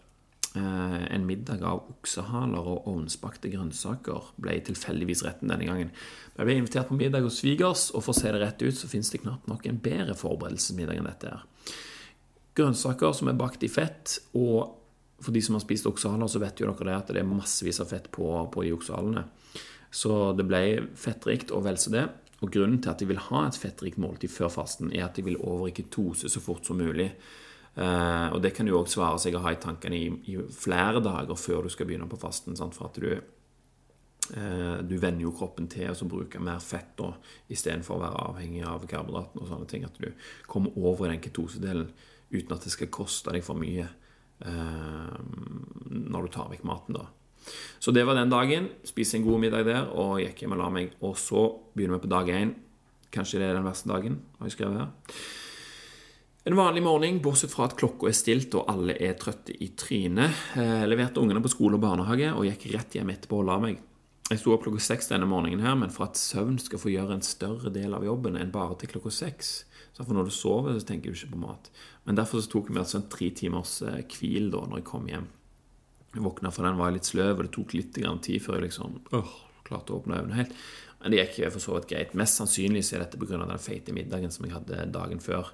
Eh, 0.54 1.16
en 1.16 1.26
middag 1.26 1.64
av 1.66 1.80
oksehaler 1.90 2.68
og 2.70 2.90
ovnsbakte 2.92 3.50
grønnsaker 3.50 4.34
ble 4.44 4.60
tilfeldigvis 4.68 5.24
retten 5.26 5.50
denne 5.50 5.66
gangen. 5.66 5.90
Jeg 6.36 6.46
ble 6.46 6.58
invitert 6.60 6.92
på 6.92 6.98
middag 7.00 7.26
hos 7.26 7.40
svigers, 7.42 7.88
og 7.96 8.06
for 8.06 8.14
å 8.14 8.20
se 8.20 8.30
det 8.36 8.42
rett 8.44 8.62
ut, 8.62 8.78
så 8.78 8.90
finnes 8.92 9.10
det 9.10 9.24
knapt 9.24 9.50
nok 9.50 9.66
en 9.66 9.82
bedre 9.82 10.14
forberedelsesmiddag 10.20 11.00
enn 11.00 11.10
dette 11.10 11.34
her. 11.34 11.74
Grønnsaker 12.54 13.16
som 13.18 13.32
er 13.32 13.40
bakt 13.40 13.66
i 13.66 13.72
fett, 13.72 14.20
og 14.38 14.78
for 15.24 15.34
de 15.34 15.42
som 15.42 15.58
har 15.58 15.64
spist 15.64 15.88
oksehaler, 15.90 16.30
så 16.30 16.42
vet 16.44 16.62
jo 16.62 16.70
dere 16.70 16.90
det 16.92 17.00
at 17.00 17.14
det 17.16 17.24
er 17.24 17.32
massevis 17.32 17.82
av 17.82 17.90
fett 17.90 18.12
på, 18.14 18.28
på 18.54 18.66
de 18.66 18.76
oksehalene. 18.76 19.26
Så 19.94 20.34
det 20.38 20.48
ble 20.50 20.64
fettrikt 20.98 21.54
og 21.54 21.68
vel 21.68 21.78
så 21.78 21.94
det. 21.94 22.08
Og 22.44 22.52
grunnen 22.52 22.82
til 22.82 22.92
at 22.92 23.00
de 23.00 23.08
vil 23.08 23.22
ha 23.30 23.46
et 23.48 23.58
fettrikt 23.58 24.02
måltid 24.02 24.32
før 24.34 24.52
fasten, 24.52 24.92
er 24.92 25.06
at 25.06 25.16
de 25.16 25.24
vil 25.24 25.40
over 25.40 25.70
i 25.70 25.76
ketose 25.76 26.32
så 26.32 26.42
fort 26.44 26.66
som 26.68 26.82
mulig. 26.82 27.12
Eh, 27.76 28.28
og 28.34 28.42
det 28.44 28.52
kan 28.54 28.68
jo 28.70 28.82
òg 28.82 28.90
svare 28.92 29.22
seg 29.22 29.38
å 29.38 29.44
ha 29.46 29.54
i 29.54 29.62
tankene 29.62 29.98
i, 29.98 30.36
flere 30.54 31.02
dager 31.02 31.40
før 31.40 31.66
du 31.66 31.72
skal 31.74 31.88
begynne 31.90 32.10
på 32.10 32.20
fasten. 32.22 32.58
Sant? 32.60 32.76
For 32.78 32.90
at 32.90 33.00
du, 33.00 33.14
eh, 34.36 34.78
du 34.84 34.98
venner 34.98 35.24
jo 35.24 35.34
kroppen 35.38 35.70
til 35.72 35.94
å 35.94 36.10
bruke 36.10 36.42
mer 36.44 36.60
fett 36.60 36.98
da, 37.00 37.14
istedenfor 37.50 37.98
å 37.98 38.04
være 38.04 38.28
avhengig 38.28 38.68
av 38.68 38.86
karbohydratene 38.90 39.42
og 39.42 39.50
sånne 39.54 39.70
ting. 39.72 39.88
At 39.88 39.98
du 40.02 40.12
kommer 40.48 40.76
over 40.76 41.08
i 41.08 41.14
den 41.14 41.24
ketosedelen 41.24 41.90
uten 42.34 42.56
at 42.58 42.66
det 42.66 42.74
skal 42.74 42.92
koste 42.94 43.32
deg 43.32 43.46
for 43.46 43.56
mye. 43.56 43.88
Eh, 44.44 45.18
når 45.88 46.28
du 46.28 46.34
tar 46.34 46.52
vekk 46.52 46.68
maten, 46.68 47.00
da. 47.00 47.08
Så 47.80 47.94
det 47.96 48.06
var 48.08 48.18
den 48.18 48.32
dagen. 48.32 48.70
Spiste 48.88 49.20
en 49.20 49.26
god 49.28 49.42
middag 49.44 49.68
der 49.68 49.90
og 49.92 50.20
gikk 50.24 50.44
hjem 50.44 50.56
og 50.58 50.62
la 50.64 50.70
meg. 50.74 50.94
Og 51.04 51.18
så 51.20 51.48
begynner 51.76 52.00
vi 52.00 52.08
på 52.08 52.14
dag 52.14 52.34
én. 52.34 52.54
Kanskje 53.14 53.42
det 53.42 53.50
er 53.52 53.58
den 53.60 53.68
verste 53.68 53.90
dagen, 53.92 54.22
har 54.40 54.50
jeg 54.50 54.56
skrevet 54.56 54.80
her. 54.82 55.18
En 56.44 56.58
vanlig 56.60 56.82
morgen, 56.84 57.22
bortsett 57.24 57.54
fra 57.54 57.70
at 57.70 57.78
klokka 57.80 58.10
er 58.10 58.16
stilt 58.18 58.56
og 58.60 58.66
alle 58.68 58.98
er 59.00 59.14
trøtte 59.16 59.54
i 59.64 59.70
trynet. 59.80 60.42
Eh, 60.60 60.82
leverte 60.90 61.22
ungene 61.22 61.40
på 61.44 61.52
skole 61.54 61.78
og 61.78 61.84
barnehage 61.86 62.34
og 62.34 62.44
gikk 62.50 62.66
rett 62.74 62.98
hjem 62.98 63.14
etterpå 63.14 63.40
og 63.40 63.48
la 63.48 63.60
meg. 63.64 63.78
Jeg 64.28 64.42
sto 64.42 64.52
opp 64.52 64.66
klokka 64.66 64.82
seks 64.84 65.08
denne 65.12 65.28
morgenen, 65.30 65.62
her, 65.64 65.78
men 65.80 65.92
for 65.94 66.08
at 66.10 66.20
søvn 66.20 66.58
skal 66.60 66.82
få 66.82 66.92
gjøre 66.92 67.16
en 67.16 67.24
større 67.24 67.72
del 67.76 67.96
av 67.96 68.04
jobben 68.04 68.36
enn 68.40 68.52
bare 68.52 68.76
til 68.82 68.92
klokka 68.92 69.12
seks, 69.14 69.54
så 69.96 70.04
for 70.04 70.18
når 70.18 70.28
du 70.28 70.34
sover, 70.36 70.76
så 70.80 70.90
tenker 70.90 71.12
du 71.12 71.16
ikke 71.16 71.36
på 71.36 71.42
mat. 71.46 71.70
Men 72.08 72.20
derfor 72.20 72.44
så 72.44 72.52
tok 72.52 72.72
meg 72.72 72.82
altså 72.84 73.00
en 73.00 73.10
tre 73.14 73.30
timers 73.36 73.78
eh, 73.88 74.02
hvil 74.18 74.52
da 74.52 74.66
når 74.68 74.82
jeg 74.82 74.88
kom 74.90 75.08
hjem. 75.12 75.30
Våkna 76.14 76.52
fra 76.54 76.68
den, 76.68 76.78
var 76.78 76.92
jeg 76.92 77.00
litt 77.00 77.10
sløv, 77.10 77.38
og 77.38 77.46
det 77.48 77.54
tok 77.56 77.74
litt 77.74 77.96
tid 77.98 78.42
før 78.44 78.60
jeg 78.60 78.68
liksom 78.68 79.00
øh, 79.18 79.32
klarte 79.66 79.94
å 79.94 80.02
åpne 80.02 80.20
øynene 80.22 80.42
helt. 80.42 80.58
Men 81.02 81.12
det 81.12 81.24
gikk 81.24 81.52
for 81.52 81.64
så 81.64 81.78
vidt 81.78 81.90
greit. 81.90 82.14
Mest 82.16 82.40
sannsynlig 82.40 82.86
så 82.88 82.96
er 82.96 83.04
dette 83.04 83.20
pga. 83.20 83.42
den 83.42 83.60
feite 83.60 83.96
middagen 83.96 84.32
som 84.32 84.46
jeg 84.46 84.56
hadde 84.56 84.86
dagen 84.94 85.20
før. 85.24 85.52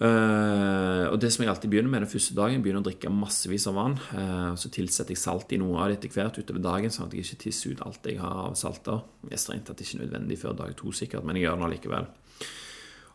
Uh, 0.00 1.12
og 1.12 1.18
det 1.20 1.28
som 1.28 1.42
jeg 1.44 1.50
alltid 1.52 1.68
begynner 1.74 1.92
med 1.92 2.00
den 2.06 2.08
første 2.08 2.32
dagen, 2.32 2.62
begynner 2.64 2.80
å 2.80 2.86
drikke 2.86 3.10
massevis 3.12 3.66
av 3.68 3.76
vann. 3.76 3.98
Uh, 4.14 4.54
så 4.56 4.70
tilsetter 4.72 5.12
jeg 5.12 5.20
salt 5.20 5.52
i 5.52 5.58
noe 5.60 5.76
av 5.76 5.90
det 5.90 5.98
etter 5.98 6.14
hvert 6.14 6.38
utover 6.40 6.62
dagen, 6.64 6.94
sånn 6.94 7.10
at 7.10 7.16
jeg 7.16 7.26
ikke 7.26 7.42
tisser 7.44 7.74
ut 7.74 7.82
alt 7.84 8.08
jeg 8.08 8.20
har 8.22 8.38
av 8.46 8.56
salter. 8.56 9.02
Det 9.26 9.34
er 9.36 9.42
strengt 9.42 9.66
tatt 9.68 9.82
ikke 9.84 10.00
nødvendig 10.00 10.38
før 10.40 10.56
dag 10.62 10.72
to, 10.78 10.94
sikkert, 10.96 11.26
men 11.26 11.36
jeg 11.36 11.48
gjør 11.48 11.60
det 11.60 11.68
allikevel. 11.68 12.08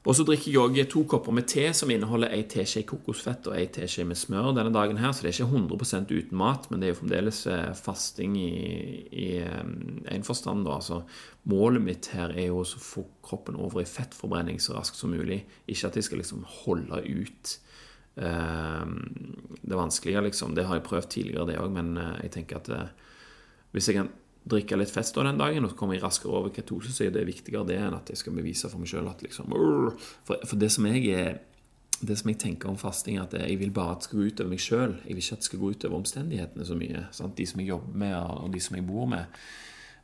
Og 0.06 0.14
så 0.14 0.24
drikker 0.26 0.52
jeg 0.54 0.62
òg 0.62 0.78
to 0.90 1.02
kopper 1.10 1.34
med 1.34 1.48
te 1.50 1.64
som 1.74 1.90
inneholder 1.90 2.34
ei 2.36 2.44
teskje 2.50 2.84
kokosfett 2.86 3.48
og 3.50 3.56
ei 3.58 3.66
teskje 3.74 4.06
med 4.06 4.20
smør 4.20 4.52
denne 4.54 4.74
dagen 4.74 5.00
her, 5.02 5.12
så 5.12 5.26
det 5.26 5.32
er 5.32 5.40
ikke 5.40 5.58
100 5.66 6.12
uten 6.12 6.38
mat, 6.38 6.68
men 6.70 6.82
det 6.82 6.88
er 6.88 6.94
jo 6.94 7.00
fremdeles 7.00 7.40
eh, 7.50 7.72
fasting 7.74 8.36
i, 8.38 8.52
i 9.10 9.30
en 9.42 10.28
forstand. 10.28 10.68
da, 10.68 10.78
altså 10.78 11.02
Målet 11.50 11.82
mitt 11.82 12.12
her 12.14 12.36
er 12.36 12.52
jo 12.52 12.62
å 12.62 12.68
få 12.68 13.06
kroppen 13.26 13.58
over 13.58 13.82
i 13.82 13.90
fettforbrenning 13.90 14.62
så 14.62 14.78
raskt 14.78 15.02
som 15.02 15.14
mulig. 15.14 15.42
Ikke 15.66 15.90
at 15.90 15.98
jeg 15.98 16.06
skal 16.08 16.22
liksom 16.22 16.46
holde 16.62 17.02
ut 17.06 17.56
uh, 18.22 18.86
det 18.86 19.78
vanskelige, 19.78 20.24
liksom. 20.30 20.54
Det 20.58 20.66
har 20.66 20.80
jeg 20.80 20.86
prøvd 20.86 21.10
tidligere, 21.14 21.50
det 21.50 21.60
òg, 21.62 21.74
men 21.74 21.94
jeg 22.24 22.34
tenker 22.38 22.62
at 22.62 22.72
hvis 23.76 23.90
jeg 23.90 24.00
kan 24.00 24.10
drikke 24.46 24.78
litt 24.78 24.94
fest 24.94 25.18
den 25.18 25.42
dagen, 25.42 25.66
og 25.66 25.74
så 25.74 25.80
kommer 25.80 25.98
jeg 25.98 26.04
raskere 26.06 26.38
over 26.38 26.54
ketose, 26.54 26.94
så 26.94 27.08
er 27.08 27.14
det 27.16 27.26
viktigere 27.28 27.66
det 27.68 27.80
enn 27.82 27.98
at 27.98 28.12
jeg 28.12 28.22
skal 28.22 28.36
bevise 28.38 28.70
for 28.70 28.82
meg 28.82 28.92
sjøl 28.92 29.10
at 29.10 29.24
liksom 29.26 29.50
for, 29.50 30.38
for, 30.38 30.56
det 30.62 30.70
som 30.74 30.86
jeg 30.92 31.10
er 31.18 31.38
det 32.06 32.18
som 32.20 32.30
jeg 32.30 32.40
tenker 32.42 32.70
om 32.70 32.78
fasting, 32.78 33.18
at 33.22 33.34
jeg 33.40 33.56
vil 33.60 33.72
bare 33.74 33.96
at 33.96 34.04
det 34.04 34.10
skal 34.10 34.20
gå 34.20 34.26
utover 34.30 34.52
meg 34.52 34.62
sjøl. 34.62 34.98
Jeg 35.06 35.16
vil 35.16 35.24
ikke 35.24 35.38
at 35.38 35.44
det 35.44 35.48
skal 35.48 35.62
gå 35.62 35.70
utover 35.72 35.98
omstendighetene 36.02 36.68
så 36.68 36.76
mye. 36.78 37.04
Sant? 37.16 37.38
De 37.38 37.46
som 37.48 37.62
jeg 37.62 37.70
jobber 37.72 38.02
med, 38.04 38.16
og 38.20 38.52
de 38.54 38.62
som 38.62 38.76
jeg 38.76 38.86
bor 38.86 39.08
med. 39.10 39.40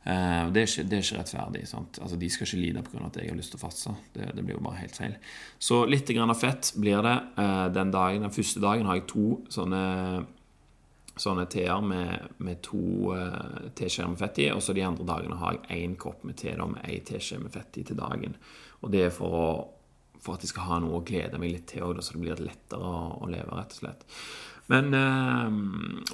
Uh, 0.02 0.48
det, 0.50 0.62
er 0.62 0.66
ikke, 0.66 0.86
det, 0.88 0.96
er 0.96 1.04
ikke, 1.04 1.18
rettferdig. 1.20 1.62
Altså, 1.76 2.18
de 2.18 2.30
skal 2.32 2.48
ikke 2.48 2.62
lide 2.62 2.84
pga. 2.86 3.04
at 3.06 3.18
jeg 3.20 3.30
har 3.30 3.38
lyst 3.38 3.52
til 3.54 3.60
å 3.60 3.62
faste. 3.62 3.94
Det, 4.16 4.30
det, 4.34 4.42
blir 4.42 4.56
jo 4.56 4.64
bare 4.64 4.80
helt 4.80 4.98
feil. 4.98 5.18
Så 5.62 5.84
litt 5.86 6.08
grann 6.16 6.32
av 6.32 6.40
fett 6.40 6.72
blir 6.80 7.04
det. 7.06 7.16
Uh, 7.36 7.68
den 7.76 7.92
dagen, 7.94 8.24
den 8.24 8.34
første 8.34 8.64
dagen 8.64 8.88
har 8.88 8.98
jeg 8.98 9.10
to 9.12 9.26
sånne 9.52 9.82
sånne 11.18 11.44
teer 11.50 11.82
med, 11.84 12.36
med 12.44 12.62
to 12.64 13.12
uh, 13.12 13.68
teskjeer 13.76 14.10
med 14.10 14.20
fett 14.20 14.40
i. 14.44 14.48
Og 14.54 14.62
så 14.64 14.74
de 14.76 14.84
andre 14.86 15.06
dagene 15.08 15.38
har 15.40 15.58
jeg 15.58 15.84
én 15.84 15.96
kopp 16.00 16.24
med 16.28 16.38
te 16.40 16.54
da, 16.56 16.66
med 16.68 16.86
én 16.88 17.04
teskje 17.08 17.40
med 17.42 17.52
fett 17.54 17.80
i 17.80 17.86
til 17.88 17.98
dagen. 17.98 18.36
Og 18.82 18.92
det 18.94 19.06
er 19.06 19.12
for, 19.14 19.36
å, 19.36 19.50
for 20.22 20.36
at 20.36 20.46
jeg 20.46 20.54
skal 20.54 20.68
ha 20.70 20.80
noe 20.82 21.00
å 21.00 21.04
glede 21.06 21.40
meg 21.40 21.54
litt 21.54 21.68
til, 21.74 22.00
så 22.00 22.16
det 22.16 22.22
blir 22.24 22.44
lettere 22.44 22.86
å, 22.86 23.02
å 23.20 23.30
leve, 23.30 23.52
rett 23.58 23.76
og 23.76 23.82
slett. 23.82 24.06
Men, 24.72 24.94
uh, 24.94 25.50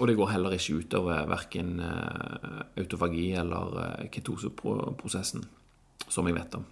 og 0.01 0.09
det 0.09 0.17
går 0.19 0.35
heller 0.35 0.57
ikke 0.57 0.81
utover 0.83 1.29
verken 1.31 1.79
uh, 1.85 2.65
autofagi 2.81 3.31
eller 3.39 4.09
ketoseprosessen, 4.15 5.47
som 6.09 6.27
jeg 6.27 6.39
vet 6.41 6.59
om. 6.59 6.67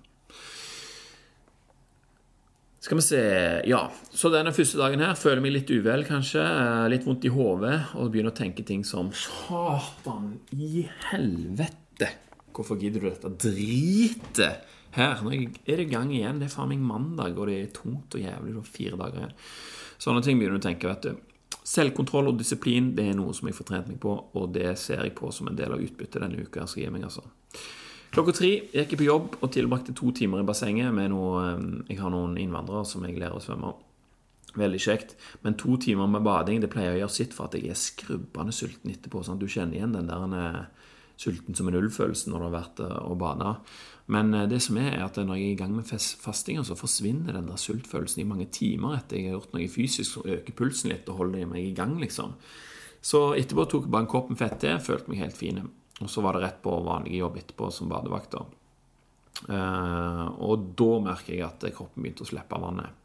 Skal 2.86 3.00
vi 3.00 3.02
se 3.02 3.20
Ja, 3.66 3.80
så 4.14 4.30
denne 4.30 4.52
første 4.54 4.78
dagen 4.78 5.00
her 5.02 5.16
føler 5.18 5.40
jeg 5.40 5.42
meg 5.42 5.54
litt 5.56 5.70
uvel, 5.74 6.04
kanskje. 6.06 6.38
Eh, 6.38 6.84
litt 6.92 7.02
vondt 7.02 7.24
i 7.26 7.32
hodet 7.34 7.80
og 7.98 8.12
begynner 8.14 8.30
å 8.30 8.38
tenke 8.38 8.62
ting 8.62 8.84
som 8.86 9.08
Satan 9.10 10.36
i 10.54 10.84
helvete! 11.08 12.12
Hvorfor 12.54 12.78
gidder 12.78 13.02
du 13.02 13.08
dette 13.08 13.32
dritet 13.42 14.62
her? 14.94 15.18
Nå 15.18 15.32
er 15.34 15.82
det 15.82 15.88
gang 15.90 16.12
igjen. 16.14 16.38
Det 16.38 16.46
er 16.46 16.54
faen 16.54 16.70
meg 16.70 16.84
mandag, 16.86 17.34
og 17.34 17.50
det 17.50 17.56
er 17.58 17.74
tungt 17.74 18.14
og 18.14 18.22
jævlig. 18.22 18.54
Du 18.54 18.60
har 18.62 18.70
fire 18.78 19.00
dager 19.02 19.24
igjen. 19.24 19.34
Sånne 20.06 20.22
ting 20.22 20.38
begynner 20.38 20.60
du 20.60 20.62
å 20.62 20.68
tenke, 20.68 20.86
vet 20.92 21.10
du. 21.10 21.58
Selvkontroll 21.66 22.30
og 22.30 22.38
disiplin 22.38 22.92
det 22.94 23.08
er 23.10 23.18
noe 23.18 23.34
som 23.34 23.50
jeg 23.50 23.58
får 23.58 23.70
trent 23.72 23.90
meg 23.90 23.98
på, 24.06 24.14
og 24.14 24.52
det 24.54 24.76
ser 24.78 25.02
jeg 25.02 25.16
på 25.18 25.34
som 25.34 25.50
en 25.50 25.58
del 25.58 25.74
av 25.74 25.82
utbyttet 25.82 26.22
denne 26.22 26.38
uka. 26.38 26.70
skal 26.70 26.84
gi 26.84 26.94
meg, 26.94 27.10
altså. 27.10 27.26
Klokka 28.14 28.32
tre 28.36 28.52
gikk 28.72 28.94
jeg 28.94 29.00
på 29.00 29.08
jobb 29.08 29.34
og 29.40 29.50
tilbrakte 29.52 29.94
to 29.96 30.12
timer 30.16 30.40
i 30.40 30.46
bassenget 30.46 30.94
med 30.94 31.10
noe 31.12 31.42
Jeg 31.88 31.98
har 32.00 32.12
noen 32.12 32.38
innvandrere 32.40 32.86
som 32.88 33.04
jeg 33.04 33.18
lærer 33.18 33.36
å 33.36 33.42
svømme. 33.42 33.74
Veldig 34.56 34.80
kjekt. 34.80 35.16
Men 35.44 35.58
to 35.60 35.76
timer 35.82 36.08
med 36.08 36.24
bading 36.24 36.62
det 36.62 36.70
pleier 36.72 36.94
å 36.94 37.00
gjøre 37.02 37.12
sitt 37.12 37.36
for 37.36 37.48
at 37.48 37.58
jeg 37.58 37.68
er 37.68 37.76
skrubbende 37.76 38.54
sulten 38.56 38.94
etterpå. 38.94 39.20
Sånn 39.20 39.36
at 39.36 39.42
du 39.42 39.50
kjenner 39.52 39.76
igjen 39.76 39.96
den 39.96 40.08
der 40.08 40.70
sulten 41.20 41.56
som 41.56 41.68
en 41.68 41.76
ull-følelsen 41.76 42.32
når 42.32 42.40
du 42.40 42.46
har 42.46 42.56
vært 42.56 42.80
og 42.86 43.18
bada. 43.20 43.54
Men 44.12 44.30
det 44.50 44.60
som 44.62 44.78
er, 44.78 44.92
er 44.94 45.04
at 45.08 45.18
når 45.18 45.40
jeg 45.40 45.48
er 45.48 45.54
i 45.54 45.60
gang 45.60 45.72
med 45.74 45.88
fastinga, 45.88 46.62
så 46.64 46.76
forsvinner 46.78 47.34
den 47.34 47.48
der 47.50 47.60
sultfølelsen 47.60 48.22
i 48.22 48.28
mange 48.28 48.46
timer 48.54 49.00
etter 49.00 49.18
jeg 49.18 49.30
har 49.30 49.40
gjort 49.40 49.56
noe 49.56 49.68
fysisk 49.72 50.12
som 50.12 50.28
øker 50.36 50.56
pulsen 50.56 50.92
litt 50.92 51.08
og 51.10 51.18
holder 51.22 51.48
meg 51.50 51.64
i 51.64 51.74
gang, 51.76 51.96
liksom. 52.00 52.36
Så 53.02 53.32
etterpå 53.38 53.66
tok 53.70 53.88
jeg 53.88 53.92
bare 53.94 54.06
en 54.06 54.12
kopp 54.12 54.30
med 54.30 54.38
fett 54.40 54.60
til, 54.62 54.78
følte 54.82 55.10
meg 55.10 55.24
helt 55.24 55.36
fin. 55.38 55.60
Og 56.04 56.10
så 56.12 56.22
var 56.24 56.36
det 56.36 56.44
rett 56.44 56.60
på 56.64 56.74
vanlig 56.84 57.22
jobb 57.22 57.40
etterpå 57.40 57.70
som 57.72 57.88
badevakt. 57.88 58.36
Eh, 59.48 60.26
og 60.44 60.70
da 60.76 60.92
merker 61.08 61.34
jeg 61.34 61.46
at 61.46 61.68
kroppen 61.72 62.04
begynte 62.04 62.26
å 62.26 62.30
slippe 62.30 62.60
vannet 62.60 63.02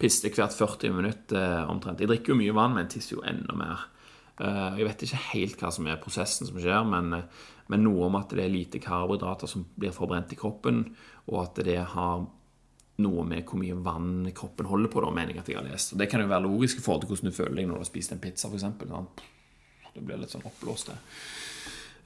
piste 0.00 0.30
hvert 0.32 0.54
40 0.56 0.94
minutter 0.94 1.42
eh, 1.42 1.68
omtrent. 1.70 2.00
Jeg 2.00 2.10
drikker 2.10 2.34
jo 2.34 2.40
mye 2.40 2.56
vann, 2.56 2.74
men 2.76 2.88
tisser 2.92 3.16
jo 3.16 3.26
enda 3.26 3.56
mer. 3.56 3.84
Eh, 4.36 4.80
jeg 4.80 4.88
vet 4.88 5.04
ikke 5.06 5.22
helt 5.32 5.62
hva 5.62 5.72
som 5.72 5.88
er 5.88 6.00
prosessen 6.02 6.48
som 6.48 6.58
skjer, 6.60 6.82
men, 6.88 7.12
eh, 7.16 7.44
men, 7.72 7.84
noe 7.86 8.08
om 8.08 8.18
at 8.20 8.34
det 8.36 8.44
er 8.44 8.52
lite 8.52 8.82
karbohydrater 8.82 9.50
som 9.50 9.64
blir 9.76 9.94
forbrent 9.96 10.34
i 10.34 10.40
kroppen, 10.40 10.84
og 11.30 11.38
at 11.42 11.62
det 11.66 11.80
har 11.94 12.26
noe 13.04 13.24
med 13.28 13.44
hvor 13.44 13.60
mye 13.60 13.76
vann 13.84 14.28
kroppen 14.36 14.68
holder 14.68 14.92
på, 14.92 15.02
da, 15.04 15.12
mener 15.12 15.34
jeg 15.34 15.42
at 15.42 15.48
jeg 15.52 15.60
har 15.60 15.66
lest. 15.68 15.94
Og 15.94 16.00
Det 16.00 16.10
kan 16.12 16.22
jo 16.22 16.28
være 16.32 16.46
logisk 16.48 16.80
i 16.80 16.84
forhold 16.84 17.04
til 17.04 17.12
hvordan 17.12 17.32
du 17.32 17.38
føler 17.38 17.56
deg 17.58 17.66
når 17.66 17.80
du 17.80 17.84
har 17.84 17.90
spist 17.90 18.14
en 18.14 18.22
pizza, 18.22 18.48
f.eks. 18.48 19.34
Du 19.96 20.04
blir 20.04 20.20
litt 20.20 20.32
sånn 20.32 20.46
oppblåst. 20.46 20.92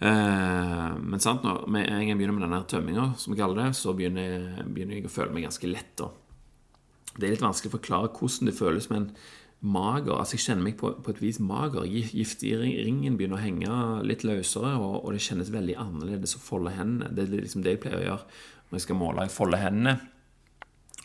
Eh, 0.00 0.88
men 0.96 1.20
sant, 1.20 1.44
når 1.44 1.66
jeg 1.82 2.16
begynner 2.16 2.38
med 2.38 2.46
denne 2.46 2.64
tømminga, 2.70 3.10
som 3.20 3.34
vi 3.34 3.42
kaller 3.42 3.66
det, 3.66 3.68
så 3.76 3.92
begynner, 3.98 4.64
begynner 4.64 4.96
jeg 4.96 5.10
å 5.10 5.14
føle 5.18 5.34
meg 5.36 5.48
ganske 5.50 5.70
lett. 5.70 5.94
da 6.00 6.08
det 7.18 7.26
er 7.26 7.34
litt 7.34 7.44
vanskelig 7.44 7.72
å 7.72 7.76
forklare 7.76 8.10
hvordan 8.14 8.50
det 8.50 8.56
føles, 8.56 8.88
men 8.92 9.10
mager 9.60 10.14
altså 10.16 10.38
Jeg 10.38 10.44
kjenner 10.46 10.64
meg 10.64 10.76
på, 10.80 10.92
på 11.04 11.12
et 11.12 11.18
vis 11.20 11.40
mager. 11.44 11.84
Gifteringen 11.84 13.18
begynner 13.18 13.36
å 13.36 13.42
henge 13.42 13.80
litt 14.08 14.24
løsere, 14.24 14.72
og, 14.78 15.02
og, 15.02 15.10
det 15.12 15.24
kjennes 15.26 15.52
veldig 15.52 15.76
annerledes 15.82 16.38
å 16.38 16.40
folde 16.40 16.72
hendene. 16.72 17.10
Det 17.12 17.26
er 17.26 17.34
liksom 17.44 17.66
det 17.66 17.74
jeg 17.74 17.82
pleier 17.82 18.00
å 18.00 18.06
gjøre 18.06 18.24
når 18.70 18.78
jeg 18.78 18.86
skal 18.86 19.00
måle. 19.02 19.26
Jeg 19.26 19.34
folder 19.34 19.64
hendene, 19.66 19.96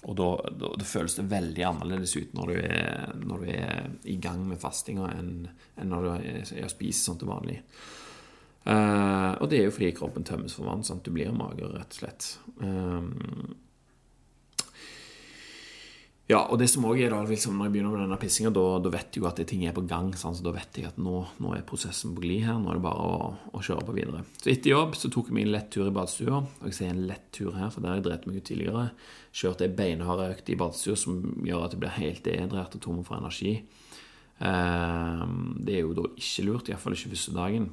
og 0.06 0.16
da, 0.22 0.30
da, 0.54 0.72
da, 0.78 0.88
føles 0.88 1.18
det 1.18 1.28
veldig 1.34 1.66
annerledes 1.68 2.16
ut 2.16 2.36
når 2.38 2.52
du 2.52 2.58
er, 2.62 3.14
når 3.26 3.44
du 3.44 3.52
er 3.58 3.75
i 4.06 4.18
gang 4.22 4.46
med 4.48 4.62
fastinga, 4.62 5.12
enn, 5.18 5.48
når 5.90 6.08
du 6.08 6.12
er, 6.16 6.72
spiser 6.72 7.12
sånn 7.12 7.22
til 7.22 7.32
vanlig. 7.32 7.60
Uh, 8.66 9.38
og 9.44 9.50
det 9.52 9.60
er 9.60 9.68
jo 9.68 9.76
fordi 9.76 9.92
kroppen 9.94 10.26
tømmes 10.26 10.56
for 10.58 10.66
vann. 10.66 10.82
Sant? 10.86 11.06
Du 11.06 11.14
blir 11.14 11.34
mager, 11.36 11.70
rett 11.76 11.94
og 11.94 12.00
slett. 12.00 12.32
Um, 12.58 13.54
ja, 16.26 16.40
og 16.50 16.58
det 16.58 16.66
som 16.72 16.88
også 16.90 17.04
er 17.06 17.12
da, 17.14 17.20
liksom, 17.22 17.54
Når 17.54 17.68
jeg 17.68 17.74
begynner 17.76 17.92
med 17.94 18.02
denne 18.02 18.18
pissinga, 18.18 18.50
da, 18.50 18.64
da, 18.82 18.90
vet 18.90 19.14
jeg 19.14 19.22
jo 19.22 19.28
at 19.30 19.42
ting 19.46 19.66
er 19.68 19.76
på 19.78 19.84
gang. 19.86 20.10
Sant? 20.18 20.40
Så 20.40 20.46
Da 20.46 20.56
vet 20.56 20.80
jeg 20.80 20.90
at 20.90 20.98
nå, 20.98 21.20
nå, 21.38 21.52
er 21.54 21.66
prosessen 21.70 22.16
på 22.18 22.24
glid 22.24 22.48
her. 22.48 22.58
Nå 22.58 22.72
er 22.72 22.80
det 22.80 22.86
bare 22.88 23.06
å, 23.06 23.30
å, 23.54 23.62
kjøre 23.62 23.86
på 23.86 23.94
videre. 23.94 24.24
Så 24.42 24.50
etter 24.50 24.74
jobb 24.74 24.98
så 24.98 25.12
tok 25.14 25.30
jeg 25.30 25.38
meg 25.38 25.46
en 25.46 25.54
lett 25.54 25.70
tur 25.76 25.86
i 25.86 25.94
badstua. 25.94 26.42
Og 26.42 26.66
jeg 26.66 26.80
sier 26.80 26.96
en 26.96 27.06
lett 27.12 27.30
tur 27.36 27.54
her, 27.54 27.70
for 27.70 27.86
der 27.86 27.94
har 27.94 28.02
jeg 28.02 28.08
drept 28.10 28.26
meg 28.26 28.42
ut 28.42 28.50
tidligere. 28.50 28.88
Kjørte 29.38 29.68
ei 29.68 29.78
beinhard 29.78 30.26
økt 30.26 30.50
i 30.50 30.58
badstua 30.58 30.98
som 30.98 31.22
gjør 31.46 31.68
at 31.68 31.78
jeg 31.78 31.84
blir 31.86 31.98
helt 32.00 32.26
dehydrert 32.26 32.80
og 32.80 32.86
tom 32.88 33.06
for 33.06 33.22
energi. 33.22 33.60
Eh, 34.40 35.26
det 35.66 35.78
er 35.78 35.84
jo 35.84 35.96
da 35.98 36.08
ikke 36.14 36.46
lurt, 36.48 36.70
iallfall 36.70 36.98
ikke 36.98 37.14
første 37.14 37.36
dagen. 37.36 37.70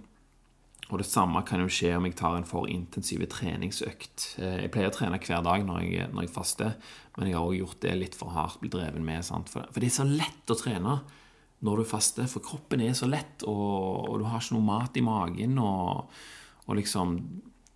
Og 0.92 1.00
det 1.00 1.08
samme 1.08 1.40
kan 1.48 1.62
jo 1.62 1.70
skje 1.72 1.94
om 1.96 2.04
jeg 2.04 2.18
tar 2.18 2.36
en 2.36 2.48
for 2.48 2.68
intensiv 2.68 3.24
treningsøkt. 3.32 4.26
Eh, 4.42 4.58
jeg 4.66 4.72
pleier 4.74 4.92
å 4.92 4.94
trene 4.94 5.20
hver 5.22 5.44
dag 5.46 5.64
når 5.66 5.86
jeg, 5.86 6.10
når 6.12 6.26
jeg 6.26 6.34
faster, 6.34 6.74
men 7.16 7.30
jeg 7.30 7.38
har 7.38 7.46
også 7.46 7.60
gjort 7.62 7.80
det 7.86 7.96
litt 7.98 8.18
for 8.18 8.34
hardt, 8.34 8.60
blitt 8.60 8.74
dreven 8.76 9.06
med. 9.06 9.24
For, 9.24 9.64
for, 9.64 9.80
det 9.80 9.88
er 9.88 9.96
så 9.96 10.08
lett 10.08 10.52
å 10.52 10.58
trene 10.58 10.98
når 11.62 11.78
du 11.78 11.86
faster, 11.86 12.26
for 12.26 12.44
kroppen 12.44 12.82
er 12.82 12.94
så 12.98 13.06
lett, 13.06 13.44
og, 13.46 14.10
og 14.10 14.20
du 14.20 14.26
har 14.26 14.42
ikke 14.42 14.58
noe 14.58 14.66
mat 14.66 14.98
i 14.98 15.06
magen. 15.06 15.56
og, 15.62 16.12
og 16.66 16.78
liksom 16.78 17.16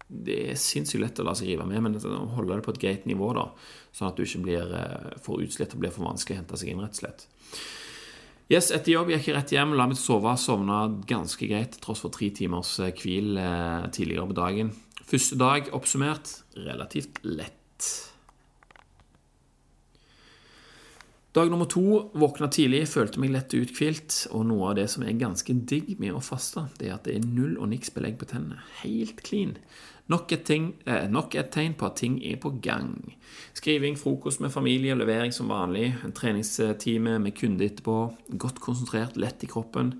det 0.06 0.36
er 0.52 0.58
sinnssykt 0.60 1.02
lett 1.02 1.18
å 1.18 1.24
la 1.26 1.32
seg 1.34 1.48
rive 1.50 1.64
med, 1.66 1.82
men 1.82 1.96
holde 2.36 2.54
det 2.54 2.62
på 2.62 2.74
et 2.76 2.82
greit 2.82 3.08
nivå, 3.10 3.32
da, 3.34 3.48
sånn 3.90 4.12
at 4.12 4.18
du 4.18 4.22
ikke 4.22 4.44
blir 4.44 4.74
eh, 4.78 5.16
for 5.22 5.42
utslitt 5.42 5.74
og 5.74 5.82
blir 5.82 5.94
for 5.94 6.06
vanskelig 6.06 6.36
å 6.36 6.40
hente 6.42 6.60
seg 6.60 6.70
inn, 6.70 6.82
rett 6.84 6.94
og 6.94 7.00
slett. 7.00 7.26
Yes, 8.46 8.68
Etter 8.70 8.92
jobb 8.92 9.08
gikk 9.10 9.24
jeg 9.26 9.34
rett 9.34 9.52
hjem, 9.56 9.72
la 9.74 9.88
meg 9.90 9.98
sove, 9.98 10.30
sovna 10.38 10.84
ganske 11.10 11.48
greit, 11.50 11.80
tross 11.82 12.04
for 12.04 12.14
tre 12.14 12.28
timers 12.30 12.76
eh, 12.78 12.92
hvil 12.94 13.34
eh, 13.42 13.88
tidligere 13.90 14.28
på 14.30 14.36
dagen. 14.38 14.70
Første 15.02 15.38
dag 15.40 15.72
oppsummert 15.74 16.30
relativt 16.54 17.18
lett. 17.26 17.88
Dag 21.36 21.50
nummer 21.50 21.66
to 21.68 21.82
våkna 22.16 22.46
tidlig, 22.48 22.86
følte 22.88 23.20
meg 23.20 23.34
lett 23.34 23.52
uthvilt, 23.52 24.14
og 24.32 24.46
noe 24.48 24.70
av 24.70 24.78
det 24.78 24.86
som 24.88 25.02
er 25.04 25.18
ganske 25.20 25.52
digg 25.68 25.90
med 26.00 26.14
å 26.16 26.22
faste, 26.24 26.62
det 26.80 26.86
er 26.88 26.94
at 26.94 27.04
det 27.04 27.18
er 27.18 27.26
null 27.28 27.58
og 27.60 27.68
niks 27.74 27.92
belegg 27.92 28.16
på 28.16 28.28
tennene. 28.30 28.62
Helt 28.78 29.20
clean. 29.26 29.52
Nok 30.08 30.32
et, 30.32 30.46
ting, 30.48 30.70
eh, 30.88 31.04
nok 31.12 31.36
et, 31.36 31.50
tegn 31.52 31.74
på 31.76 31.90
at 31.90 31.98
ting 32.00 32.16
er 32.24 32.38
på 32.40 32.54
gang. 32.64 32.94
Skriving, 33.52 34.00
frokost 34.00 34.40
med 34.40 34.54
familie, 34.54 34.96
levering 34.96 35.34
som 35.34 35.52
vanlig, 35.52 35.90
en 36.06 36.16
treningstime 36.16 37.18
med 37.20 37.36
kunde 37.36 37.68
etterpå. 37.68 37.98
Godt 38.40 38.62
konsentrert, 38.64 39.20
lett 39.20 39.44
i 39.44 39.52
kroppen. 39.52 39.92